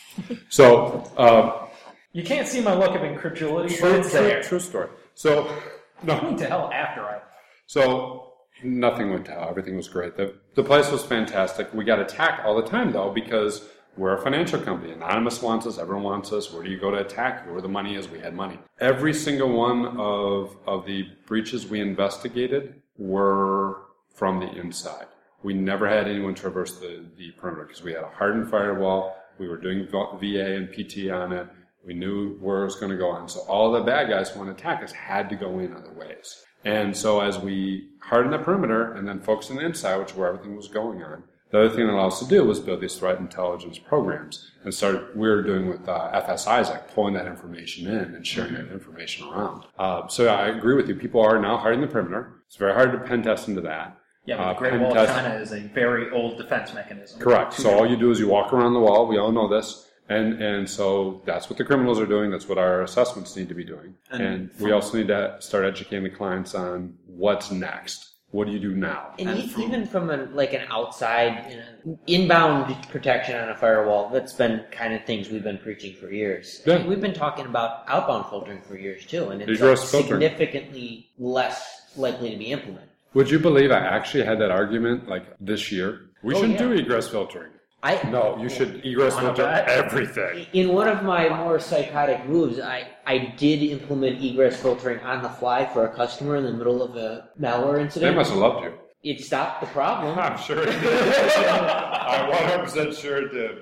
So, 0.51 1.11
uh, 1.17 1.69
You 2.13 2.23
can't 2.25 2.47
see 2.49 2.61
my 2.61 2.75
look 2.75 2.95
of 2.95 3.03
incredulity, 3.05 3.75
but 3.75 3.79
True, 3.81 3.99
it's 4.01 4.11
true, 4.11 4.21
there. 4.21 4.43
true 4.43 4.61
story. 4.61 4.89
So, 5.15 5.51
no, 6.03 6.19
Went 6.23 6.39
to 6.39 6.47
hell 6.47 6.71
after 6.73 7.03
I. 7.03 7.21
So 7.67 8.33
nothing 8.65 9.11
went 9.11 9.25
to 9.27 9.33
hell. 9.33 9.47
Everything 9.49 9.77
was 9.77 9.89
great. 9.89 10.17
The, 10.17 10.35
the 10.55 10.65
place 10.65 10.91
was 10.91 11.05
fantastic. 11.05 11.73
We 11.73 11.85
got 11.85 12.01
attacked 12.01 12.45
all 12.45 12.57
the 12.61 12.69
time 12.69 12.91
though 12.93 13.11
because 13.13 13.69
we're 13.97 14.15
a 14.15 14.21
financial 14.23 14.61
company. 14.61 14.93
Anonymous 14.93 15.41
wants 15.43 15.67
us. 15.67 15.79
Everyone 15.79 16.03
wants 16.03 16.33
us. 16.33 16.53
Where 16.53 16.63
do 16.65 16.71
you 16.71 16.79
go 16.81 16.91
to 16.91 16.99
attack? 16.99 17.47
Where 17.51 17.61
the 17.61 17.69
money 17.69 17.95
is? 17.97 18.09
We 18.09 18.19
had 18.19 18.35
money. 18.35 18.59
Every 18.81 19.15
single 19.15 19.53
one 19.53 19.97
of 19.99 20.57
of 20.67 20.85
the 20.87 21.07
breaches 21.27 21.67
we 21.69 21.81
investigated 21.81 22.80
were 23.01 23.79
from 24.15 24.39
the 24.39 24.53
inside. 24.53 25.07
We 25.43 25.55
never 25.55 25.89
had 25.89 26.07
anyone 26.07 26.35
traverse 26.35 26.79
the, 26.79 27.05
the 27.17 27.33
perimeter 27.33 27.65
because 27.65 27.83
we 27.83 27.93
had 27.93 28.05
a 28.05 28.09
hardened 28.09 28.51
firewall. 28.51 29.17
We 29.39 29.49
were 29.49 29.57
doing 29.57 29.89
VA 29.89 30.55
and 30.55 30.69
PT 30.71 31.11
on 31.11 31.33
it. 31.33 31.49
We 31.85 31.95
knew 31.95 32.37
where 32.41 32.61
it 32.61 32.65
was 32.65 32.77
going 32.77 32.93
to 32.93 32.99
go 32.99 33.09
on. 33.09 33.27
So 33.29 33.41
all 33.41 33.73
the 33.73 33.81
bad 33.81 34.11
guys 34.11 34.29
who 34.29 34.41
want 34.41 34.55
to 34.55 34.63
attack 34.63 34.85
us 34.85 34.93
had 34.93 35.31
to 35.31 35.37
go 35.37 35.59
in 35.59 35.75
other 35.75 35.93
ways. 35.93 36.45
And 36.63 36.95
so 36.95 37.21
as 37.21 37.39
we 37.39 37.89
hardened 38.03 38.35
the 38.35 38.39
perimeter 38.39 38.93
and 38.93 39.09
then 39.09 39.21
focused 39.21 39.51
on 39.51 39.57
the 39.57 39.65
inside, 39.65 39.97
which 39.97 40.11
is 40.11 40.17
where 40.17 40.29
everything 40.29 40.57
was 40.57 40.69
going 40.69 41.03
on, 41.03 41.25
the 41.51 41.59
other 41.59 41.69
thing 41.71 41.87
that 41.87 41.93
allowed 41.93 42.09
us 42.09 42.21
to 42.21 42.27
do 42.29 42.45
was 42.45 42.61
build 42.61 42.81
these 42.81 42.97
threat 42.97 43.19
intelligence 43.19 43.79
programs 43.79 44.51
and 44.65 44.73
start, 44.73 45.17
we 45.17 45.29
were 45.29 45.43
doing 45.43 45.69
with 45.69 45.89
uh, 45.89 46.11
FS-ISAC, 46.15 46.89
pulling 46.95 47.15
that 47.15 47.27
information 47.27 47.87
in 47.89 48.15
and 48.15 48.27
sharing 48.27 48.55
that 48.55 48.71
information 48.73 49.27
around. 49.29 49.65
Uh, 49.79 50.07
so 50.09 50.29
I 50.29 50.49
agree 50.49 50.75
with 50.75 50.89
you. 50.89 50.95
People 50.95 51.21
are 51.23 51.41
now 51.41 51.57
hiding 51.57 51.81
the 51.81 51.87
perimeter. 51.87 52.43
It's 52.47 52.57
very 52.57 52.73
hard 52.75 52.93
to 52.93 52.99
pen 52.99 53.23
test 53.23 53.49
into 53.49 53.61
that. 53.63 53.97
Yeah, 54.27 54.37
but 54.37 54.43
Uh, 54.43 54.53
the 54.53 54.59
Great 54.59 54.71
pen 54.73 54.81
Wall 54.83 54.91
of 54.91 54.97
test- 55.09 55.13
China 55.19 55.35
is 55.37 55.53
a 55.53 55.61
very 55.61 56.11
old 56.11 56.37
defense 56.37 56.73
mechanism. 56.75 57.19
Correct. 57.21 57.55
So 57.55 57.71
all 57.77 57.87
you 57.89 57.97
do 57.97 58.11
is 58.11 58.21
you 58.21 58.29
walk 58.29 58.53
around 58.53 58.75
the 58.75 58.81
wall. 58.81 59.07
We 59.09 59.19
all 59.19 59.33
know 59.33 59.49
this. 59.49 59.87
And, 60.09 60.43
and 60.43 60.69
so 60.69 61.23
that's 61.25 61.49
what 61.49 61.57
the 61.57 61.65
criminals 61.65 62.01
are 62.01 62.07
doing. 62.07 62.31
That's 62.33 62.49
what 62.49 62.59
our 62.59 62.83
assessments 62.83 63.37
need 63.37 63.49
to 63.49 63.55
be 63.55 63.65
doing. 63.65 63.95
And 64.11 64.23
And, 64.23 64.51
we 64.59 64.73
also 64.73 64.99
need 64.99 65.07
to 65.09 65.37
start 65.39 65.65
educating 65.65 66.03
the 66.03 66.11
clients 66.11 66.53
on 66.55 66.95
what's 67.07 67.51
next. 67.53 68.10
What 68.33 68.47
do 68.47 68.53
you 68.53 68.61
do 68.61 68.75
now? 68.77 69.13
And, 69.19 69.29
And 69.29 69.51
from- 69.51 69.63
even 69.63 69.87
from 69.87 70.11
a, 70.11 70.19
like 70.33 70.53
an 70.53 70.63
outside 70.71 71.51
you 71.51 71.57
know, 71.57 71.99
inbound 72.07 72.77
protection 72.89 73.35
on 73.37 73.49
a 73.49 73.57
firewall, 73.57 74.09
that's 74.11 74.33
been 74.33 74.63
kind 74.71 74.95
of 74.95 75.05
things 75.05 75.29
we've 75.31 75.43
been 75.43 75.59
preaching 75.59 75.95
for 75.97 76.11
years. 76.13 76.63
Yeah. 76.65 76.87
We've 76.87 77.01
been 77.01 77.13
talking 77.15 77.47
about 77.47 77.85
outbound 77.89 78.27
filtering 78.31 78.61
for 78.63 78.77
years 78.77 79.05
too, 79.05 79.31
and 79.31 79.43
it's 79.43 79.61
like 79.61 79.77
significantly 79.79 81.11
less 81.19 81.83
likely 81.97 82.31
to 82.31 82.37
be 82.37 82.47
implemented. 82.53 82.89
Would 83.15 83.29
you 83.31 83.41
believe 83.41 83.73
I 83.73 83.81
actually 83.81 84.25
had 84.25 84.39
that 84.41 84.53
argument 84.53 85.09
like 85.09 85.25
this 85.41 85.73
year? 85.73 86.11
We 86.23 86.35
Oh, 86.35 86.41
shouldn't 86.41 86.61
yeah. 86.61 86.67
do 86.69 86.73
egress 86.73 87.09
filtering. 87.09 87.51
I 87.83 88.03
No, 88.11 88.37
you 88.39 88.49
should 88.51 88.85
egress 88.85 89.19
filter 89.19 89.47
everything. 89.47 90.47
In 90.53 90.73
one 90.75 90.87
of 90.87 91.03
my 91.03 91.29
more 91.31 91.59
psychotic 91.59 92.27
moves, 92.27 92.61
I, 92.61 92.89
I 93.07 93.35
did 93.39 93.63
implement 93.63 94.23
egress 94.23 94.61
filtering 94.61 95.01
on 95.01 95.23
the 95.23 95.31
fly 95.31 95.65
for 95.65 95.87
a 95.87 95.95
customer 95.95 96.37
in 96.37 96.45
the 96.45 96.53
middle 96.53 96.83
of 96.83 96.97
a 96.97 97.31
malware 97.41 97.81
incident. 97.81 97.81
They 97.81 97.85
incident. 97.85 98.17
must 98.17 98.31
have 98.31 98.39
loved 98.39 98.65
you. 98.65 98.75
It 99.03 99.21
stopped 99.21 99.63
the 99.63 99.67
problem. 99.69 100.19
I'm 100.19 100.39
sure 100.39 100.61
it 100.63 100.67
did. 100.67 100.75
I'm 101.49 102.31
100% 102.31 103.01
sure 103.01 103.25
it 103.25 103.33
did. 103.33 103.59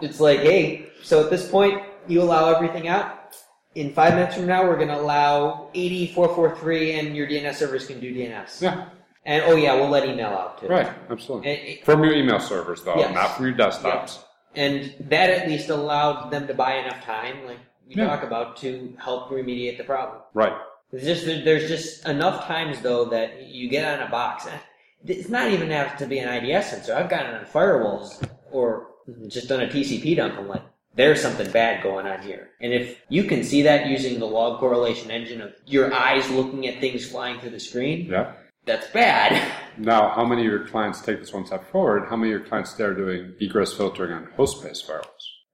It's 0.00 0.20
like, 0.20 0.40
hey, 0.40 0.86
so 1.02 1.22
at 1.22 1.30
this 1.30 1.46
point, 1.48 1.82
you 2.08 2.22
allow 2.22 2.54
everything 2.54 2.88
out. 2.88 3.36
In 3.74 3.92
five 3.92 4.14
minutes 4.14 4.36
from 4.36 4.46
now, 4.46 4.64
we're 4.64 4.76
going 4.76 4.88
to 4.88 4.98
allow 4.98 5.68
8443 5.74 6.92
and 6.92 7.16
your 7.16 7.26
DNS 7.26 7.54
servers 7.54 7.86
can 7.86 8.00
do 8.00 8.14
DNS. 8.14 8.62
Yeah, 8.62 8.88
And 9.26 9.42
oh, 9.46 9.56
yeah, 9.56 9.74
we'll 9.74 9.88
let 9.88 10.06
email 10.08 10.28
out 10.28 10.60
too. 10.60 10.66
right, 10.66 10.90
absolutely. 11.10 11.50
And, 11.50 11.68
it- 11.68 11.84
From 11.84 12.04
your 12.04 12.14
email 12.14 12.40
servers, 12.40 12.82
though, 12.82 12.96
Yes. 12.96 13.14
not 13.14 13.36
from 13.36 13.46
your 13.46 13.54
desktops. 13.54 14.18
and 14.56 14.94
that 15.00 15.30
at 15.30 15.48
least 15.48 15.68
allowed 15.70 16.30
them 16.30 16.46
to 16.46 16.54
buy 16.54 16.74
enough 16.76 17.02
time, 17.04 17.44
like 17.46 17.58
we 17.88 17.94
Yeah. 17.96 18.06
talk 18.06 18.22
about, 18.22 18.56
to 18.58 18.94
help 19.02 19.30
remediate 19.30 19.78
the 19.78 19.84
problem. 19.84 20.18
Right. 20.34 20.52
There's 20.92 21.04
just 21.04 21.26
there's 21.44 21.66
just 21.68 22.06
enough 22.06 22.46
times 22.46 22.80
though 22.80 23.06
that 23.06 23.42
you 23.48 23.68
get 23.68 23.84
on 24.00 24.06
a 24.06 24.10
box. 24.10 24.46
It's 25.06 25.28
not 25.28 25.50
even 25.50 25.70
have 25.70 25.96
to 25.98 26.06
be 26.06 26.18
an 26.20 26.28
IDS 26.28 26.70
sensor. 26.70 26.94
I've 26.94 27.08
gotten 27.08 27.34
on 27.34 27.44
firewalls 27.46 28.22
or 28.52 28.86
just 29.28 29.48
done 29.48 29.60
a 29.62 29.66
TCP 29.66 30.14
dump. 30.14 30.38
I'm 30.38 30.46
like, 30.48 30.62
there's 30.94 31.20
something 31.20 31.50
bad 31.50 31.82
going 31.82 32.06
on 32.06 32.22
here. 32.22 32.50
And 32.60 32.72
if 32.72 33.00
you 33.08 33.24
can 33.24 33.42
see 33.42 33.62
that 33.62 33.86
using 33.88 34.20
the 34.20 34.26
log 34.26 34.60
correlation 34.60 35.10
engine 35.10 35.40
of 35.40 35.52
your 35.66 35.92
eyes 35.92 36.30
looking 36.30 36.68
at 36.68 36.80
things 36.80 37.10
flying 37.10 37.40
through 37.40 37.50
the 37.50 37.60
screen, 37.60 38.06
Yeah. 38.06 38.32
That's 38.66 38.86
bad. 38.88 39.52
Now, 39.76 40.10
how 40.10 40.24
many 40.24 40.42
of 40.42 40.46
your 40.46 40.66
clients 40.66 41.00
take 41.00 41.20
this 41.20 41.32
one 41.32 41.46
step 41.46 41.70
forward? 41.70 42.06
How 42.08 42.16
many 42.16 42.32
of 42.32 42.40
your 42.40 42.48
clients 42.48 42.72
today 42.72 42.84
are 42.84 42.94
doing 42.94 43.34
egress 43.40 43.72
filtering 43.72 44.12
on 44.12 44.28
host-based 44.36 44.86
firewalls? 44.88 45.04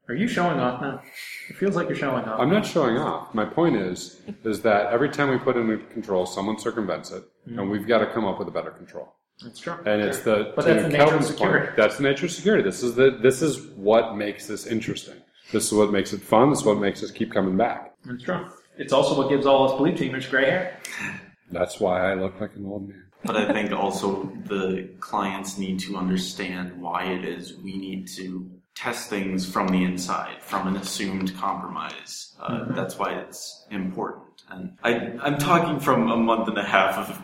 Are 0.09 0.15
you 0.15 0.27
showing 0.27 0.59
off 0.59 0.81
now? 0.81 1.01
It 1.49 1.57
feels 1.57 1.77
like 1.77 1.89
you're 1.89 1.97
showing 1.97 2.25
off. 2.25 2.41
I'm 2.41 2.51
not 2.51 2.67
showing 2.67 2.97
off. 2.99 3.33
My 3.33 3.45
point 3.45 3.77
is, 3.77 4.21
is 4.45 4.61
that 4.63 4.93
every 4.93 5.09
time 5.09 5.31
we 5.31 5.39
put 5.39 5.57
in 5.57 5.71
a 5.71 5.79
control, 5.79 6.27
someone 6.27 6.59
circumvents 6.59 7.13
it, 7.13 7.23
mm-hmm. 7.49 7.61
and 7.61 7.71
we've 7.71 7.87
got 7.87 7.99
to 7.99 8.13
come 8.13 8.25
up 8.25 8.39
with 8.39 8.49
a 8.49 8.51
better 8.51 8.73
control. 8.73 9.15
That's 9.43 9.61
true. 9.61 9.75
And 9.87 10.03
it's 10.03 10.21
the 10.21 10.53
But 10.57 10.65
that's 10.65 10.83
the 10.83 10.89
nature 10.89 11.15
of 11.15 11.25
security. 11.25 11.67
point. 11.67 11.77
That's 11.77 11.97
the 11.97 12.03
nature 12.03 12.27
of 12.27 12.33
security. 12.33 12.63
This 12.63 12.83
is 12.83 12.95
the 12.95 13.19
this 13.23 13.41
is 13.41 13.61
what 13.77 14.17
makes 14.17 14.47
this 14.47 14.67
interesting. 14.67 15.17
This 15.53 15.67
is 15.67 15.73
what 15.73 15.93
makes 15.93 16.13
it 16.13 16.21
fun. 16.21 16.51
This 16.51 16.61
is 16.61 16.65
what 16.65 16.79
makes 16.79 17.03
us 17.03 17.11
keep 17.11 17.33
coming 17.33 17.57
back. 17.57 17.95
That's 18.05 18.23
true. 18.23 18.49
It's 18.79 18.93
also 18.93 19.17
what 19.17 19.29
gives 19.29 19.47
all 19.47 19.71
us 19.71 19.79
blue 19.79 19.93
teamers 19.93 20.29
gray 20.29 20.45
hair. 20.45 20.79
That's 21.51 21.81
why 21.81 22.11
I 22.11 22.15
look 22.15 22.41
like 22.41 22.55
an 22.57 22.67
old 22.67 22.89
man. 22.89 23.05
But 23.25 23.37
I 23.37 23.53
think 23.53 23.73
also 23.73 24.25
the 24.47 24.89
clients 24.99 25.59
need 25.59 25.81
to 25.81 25.97
understand 25.97 26.81
why 26.81 27.05
it 27.05 27.25
is 27.25 27.57
we 27.59 27.77
need 27.77 28.09
to 28.17 28.51
test 28.75 29.11
things 29.11 29.51
from 29.51 29.69
the 29.69 29.85
inside, 29.85 30.43
from 30.43 30.67
an 30.67 30.77
assumed 30.77 31.37
compromise. 31.37 32.35
Uh, 32.41 32.65
That's 32.73 32.99
why 32.99 33.13
it's 33.13 33.67
important. 33.71 34.43
And 34.49 34.79
I, 34.83 35.13
I'm 35.23 35.37
talking 35.37 35.79
from 35.81 36.11
a 36.11 36.17
month 36.17 36.49
and 36.49 36.57
a 36.57 36.65
half 36.65 36.97
of, 36.97 37.23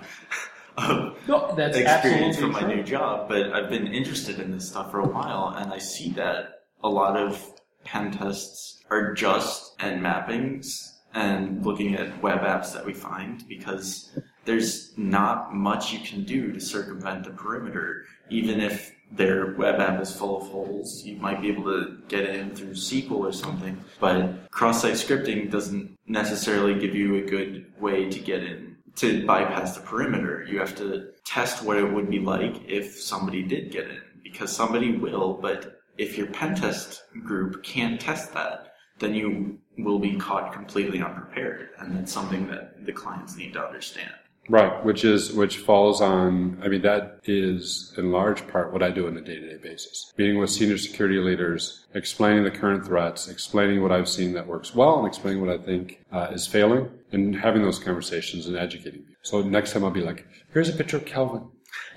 of 0.91 1.29
No, 1.29 1.57
experience 1.57 2.37
from 2.39 2.53
my 2.53 2.61
true. 2.61 2.77
new 2.77 2.83
job, 2.83 3.29
but 3.29 3.53
I've 3.55 3.71
been 3.71 3.87
interested 3.87 4.39
in 4.39 4.51
this 4.53 4.69
stuff 4.69 4.91
for 4.91 5.01
a 5.01 5.09
while, 5.09 5.55
and 5.57 5.73
I 5.73 5.79
see 5.79 6.11
that 6.11 6.61
a 6.85 6.91
lot 6.91 7.17
of 7.17 7.43
pen 7.85 8.11
tests 8.13 8.83
are 8.91 9.15
just 9.15 9.77
and 9.81 10.03
mappings 10.03 10.93
and 11.17 11.65
looking 11.65 11.95
at 11.95 12.23
web 12.23 12.41
apps 12.41 12.75
that 12.75 12.85
we 12.85 12.93
find 12.93 13.49
because 13.49 14.17
there's 14.45 14.97
not 14.99 15.55
much 15.55 15.91
you 15.91 15.99
can 16.01 16.23
do 16.25 16.53
to 16.53 16.61
circumvent 16.61 17.25
the 17.25 17.31
perimeter. 17.31 18.05
Even 18.29 18.61
if 18.61 18.95
their 19.11 19.55
web 19.55 19.81
app 19.81 20.01
is 20.01 20.15
full 20.15 20.43
of 20.43 20.49
holes, 20.49 21.05
you 21.05 21.17
might 21.17 21.41
be 21.41 21.49
able 21.49 21.65
to 21.65 21.97
get 22.09 22.29
in 22.29 22.55
through 22.55 22.73
SQL 22.73 23.13
or 23.13 23.33
something. 23.33 23.83
But 23.99 24.51
cross-site 24.51 24.95
scripting 24.95 25.51
doesn't 25.51 25.97
necessarily 26.07 26.79
give 26.79 26.95
you 26.95 27.17
a 27.17 27.23
good 27.23 27.73
way 27.81 28.11
to 28.11 28.19
get 28.19 28.43
in 28.43 28.77
to 28.97 29.27
bypass 29.27 29.75
the 29.75 29.81
perimeter. 29.81 30.45
You 30.47 30.59
have 30.59 30.77
to 30.77 31.13
test 31.25 31.65
what 31.65 31.79
it 31.79 31.91
would 31.91 32.11
be 32.11 32.19
like 32.19 32.61
if 32.69 33.01
somebody 33.01 33.43
did 33.43 33.73
get 33.73 33.89
in, 33.89 34.03
because 34.23 34.55
somebody 34.55 34.97
will. 34.97 35.35
But 35.35 35.81
if 35.97 36.19
your 36.19 36.27
pen 36.27 36.57
test 36.57 37.05
group 37.25 37.63
can't 37.63 37.99
test 37.99 38.35
that, 38.35 38.76
then 38.99 39.15
you 39.15 39.59
will 39.79 39.99
be 39.99 40.17
caught 40.17 40.53
completely 40.53 41.03
unprepared, 41.03 41.71
and 41.79 41.97
that's 41.97 42.13
something 42.13 42.47
that 42.49 42.87
the 42.87 42.93
clients 42.93 43.37
need 43.37 43.53
to 43.53 43.65
understand. 43.65 44.13
Right, 44.49 44.85
which 44.85 45.05
is 45.05 45.33
which 45.33 45.59
falls 45.59 46.01
on. 46.01 46.61
I 46.63 46.69
mean, 46.69 46.83
that 46.83 47.19
is 47.25 47.93
in 47.97 48.13
large 48.13 48.47
part 48.47 48.73
what 48.73 48.83
I 48.83 48.91
do 48.91 49.09
on 49.09 49.17
a 49.17 49.21
day-to-day 49.21 49.59
basis. 49.61 50.13
Meeting 50.17 50.39
with 50.39 50.51
senior 50.51 50.79
security 50.79 51.19
leaders, 51.19 51.87
explaining 51.95 52.45
the 52.45 52.51
current 52.51 52.87
threats, 52.87 53.29
explaining 53.29 53.83
what 53.83 53.91
I've 53.91 54.09
seen 54.09 54.35
that 54.35 54.47
works 54.47 54.73
well, 54.73 54.99
and 54.99 55.09
explaining 55.09 55.45
what 55.45 55.53
I 55.53 55.59
think 55.59 56.05
uh, 56.13 56.29
is 56.31 56.47
failing, 56.47 56.89
and 57.11 57.35
having 57.35 57.63
those 57.63 57.81
conversations 57.81 58.47
and 58.47 58.57
educating. 58.57 59.05
So 59.23 59.43
next 59.43 59.73
time 59.73 59.85
I'll 59.85 59.91
be 59.91 60.03
like, 60.03 60.27
"Here's 60.53 60.69
a 60.69 60.73
picture 60.73 60.97
of 60.97 61.07
Kelvin." 61.07 61.49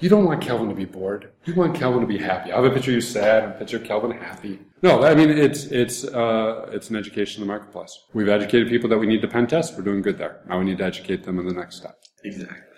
You 0.01 0.09
don't 0.09 0.25
want 0.25 0.41
Kelvin 0.41 0.69
to 0.69 0.75
be 0.75 0.85
bored. 0.85 1.31
You 1.45 1.55
want 1.55 1.75
Kelvin 1.75 2.01
to 2.01 2.07
be 2.07 2.17
happy. 2.17 2.51
I 2.51 2.55
have 2.55 2.65
a 2.65 2.69
picture 2.69 2.91
of 2.91 2.95
you 2.95 3.01
sad, 3.01 3.43
and 3.43 3.53
a 3.53 3.57
picture 3.57 3.77
of 3.77 3.83
Kelvin 3.83 4.11
happy. 4.11 4.59
No, 4.81 5.03
I 5.03 5.13
mean 5.13 5.29
it's 5.29 5.65
it's 5.65 6.05
uh, 6.05 6.69
it's 6.71 6.89
an 6.89 6.95
education 6.95 7.41
in 7.41 7.47
the 7.47 7.51
marketplace. 7.51 7.91
We've 8.13 8.29
educated 8.29 8.69
people 8.69 8.89
that 8.89 8.97
we 8.97 9.07
need 9.07 9.21
to 9.21 9.27
pen 9.27 9.47
test. 9.47 9.77
We're 9.77 9.83
doing 9.83 10.01
good 10.01 10.17
there. 10.17 10.41
Now 10.47 10.59
we 10.59 10.65
need 10.65 10.77
to 10.77 10.85
educate 10.85 11.23
them 11.23 11.37
in 11.39 11.45
the 11.45 11.53
next 11.53 11.77
step. 11.77 11.97
Exactly. 12.23 12.69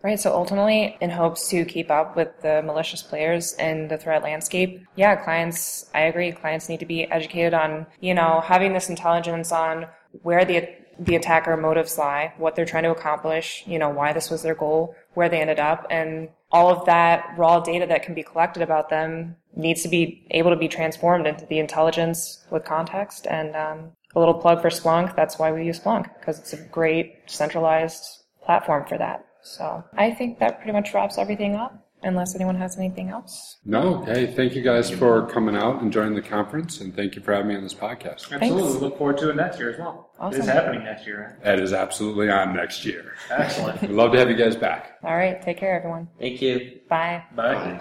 Right, 0.00 0.20
so 0.20 0.32
ultimately, 0.32 0.96
in 1.00 1.10
hopes 1.10 1.48
to 1.48 1.64
keep 1.64 1.90
up 1.90 2.14
with 2.14 2.28
the 2.40 2.62
malicious 2.62 3.02
players 3.02 3.54
and 3.54 3.90
the 3.90 3.98
threat 3.98 4.22
landscape, 4.22 4.80
yeah, 4.94 5.16
clients, 5.16 5.90
I 5.92 6.02
agree, 6.02 6.30
clients 6.30 6.68
need 6.68 6.78
to 6.78 6.86
be 6.86 7.10
educated 7.10 7.52
on, 7.52 7.84
you 7.98 8.14
know, 8.14 8.40
having 8.44 8.74
this 8.74 8.88
intelligence 8.88 9.50
on 9.50 9.86
where 10.22 10.44
the 10.44 10.68
the 11.00 11.16
attacker 11.16 11.56
motives 11.56 11.98
lie, 11.98 12.32
what 12.38 12.54
they're 12.54 12.64
trying 12.64 12.82
to 12.82 12.90
accomplish, 12.90 13.64
you 13.66 13.78
know, 13.78 13.88
why 13.88 14.12
this 14.12 14.30
was 14.30 14.42
their 14.42 14.54
goal, 14.54 14.94
where 15.14 15.28
they 15.28 15.40
ended 15.40 15.58
up, 15.58 15.86
and 15.90 16.28
all 16.50 16.70
of 16.70 16.86
that 16.86 17.34
raw 17.36 17.60
data 17.60 17.86
that 17.86 18.02
can 18.02 18.14
be 18.14 18.22
collected 18.22 18.62
about 18.62 18.88
them 18.88 19.36
needs 19.54 19.82
to 19.82 19.88
be 19.88 20.26
able 20.30 20.50
to 20.50 20.56
be 20.56 20.68
transformed 20.68 21.26
into 21.26 21.44
the 21.46 21.58
intelligence 21.58 22.44
with 22.50 22.64
context. 22.64 23.26
And 23.26 23.54
um, 23.56 23.92
a 24.14 24.18
little 24.18 24.34
plug 24.34 24.62
for 24.62 24.70
Splunk, 24.70 25.14
that's 25.14 25.38
why 25.38 25.52
we 25.52 25.64
use 25.64 25.80
Splunk, 25.80 26.08
because 26.18 26.38
it's 26.38 26.52
a 26.52 26.62
great 26.68 27.16
centralized 27.26 28.24
platform 28.42 28.86
for 28.88 28.96
that. 28.98 29.26
So 29.42 29.84
I 29.96 30.10
think 30.10 30.38
that 30.38 30.58
pretty 30.58 30.72
much 30.72 30.94
wraps 30.94 31.18
everything 31.18 31.54
up. 31.54 31.87
Unless 32.02 32.34
anyone 32.34 32.56
has 32.56 32.76
anything 32.78 33.08
else. 33.10 33.58
No, 33.64 34.02
hey, 34.04 34.26
thank 34.26 34.54
you 34.54 34.62
guys 34.62 34.90
for 34.90 35.26
coming 35.26 35.56
out 35.56 35.82
and 35.82 35.92
joining 35.92 36.14
the 36.14 36.22
conference, 36.22 36.80
and 36.80 36.94
thank 36.94 37.16
you 37.16 37.22
for 37.22 37.32
having 37.34 37.48
me 37.48 37.56
on 37.56 37.62
this 37.62 37.74
podcast. 37.74 38.30
Absolutely. 38.32 38.38
Thanks. 38.62 38.74
We 38.74 38.80
look 38.80 38.98
forward 38.98 39.18
to 39.18 39.30
it 39.30 39.36
next 39.36 39.58
year 39.58 39.72
as 39.72 39.78
well. 39.78 40.10
Awesome. 40.18 40.40
It's 40.40 40.48
happening 40.48 40.84
next 40.84 41.06
year. 41.06 41.38
That 41.44 41.60
is 41.60 41.72
absolutely 41.72 42.30
on 42.30 42.54
next 42.54 42.84
year. 42.84 43.14
Excellent. 43.30 43.80
We'd 43.82 43.90
love 43.90 44.12
to 44.12 44.18
have 44.18 44.30
you 44.30 44.36
guys 44.36 44.56
back. 44.56 44.98
All 45.02 45.16
right, 45.16 45.40
take 45.42 45.58
care, 45.58 45.76
everyone. 45.76 46.08
Thank 46.18 46.42
you. 46.42 46.80
Bye. 46.88 47.22
Bye. 47.34 47.80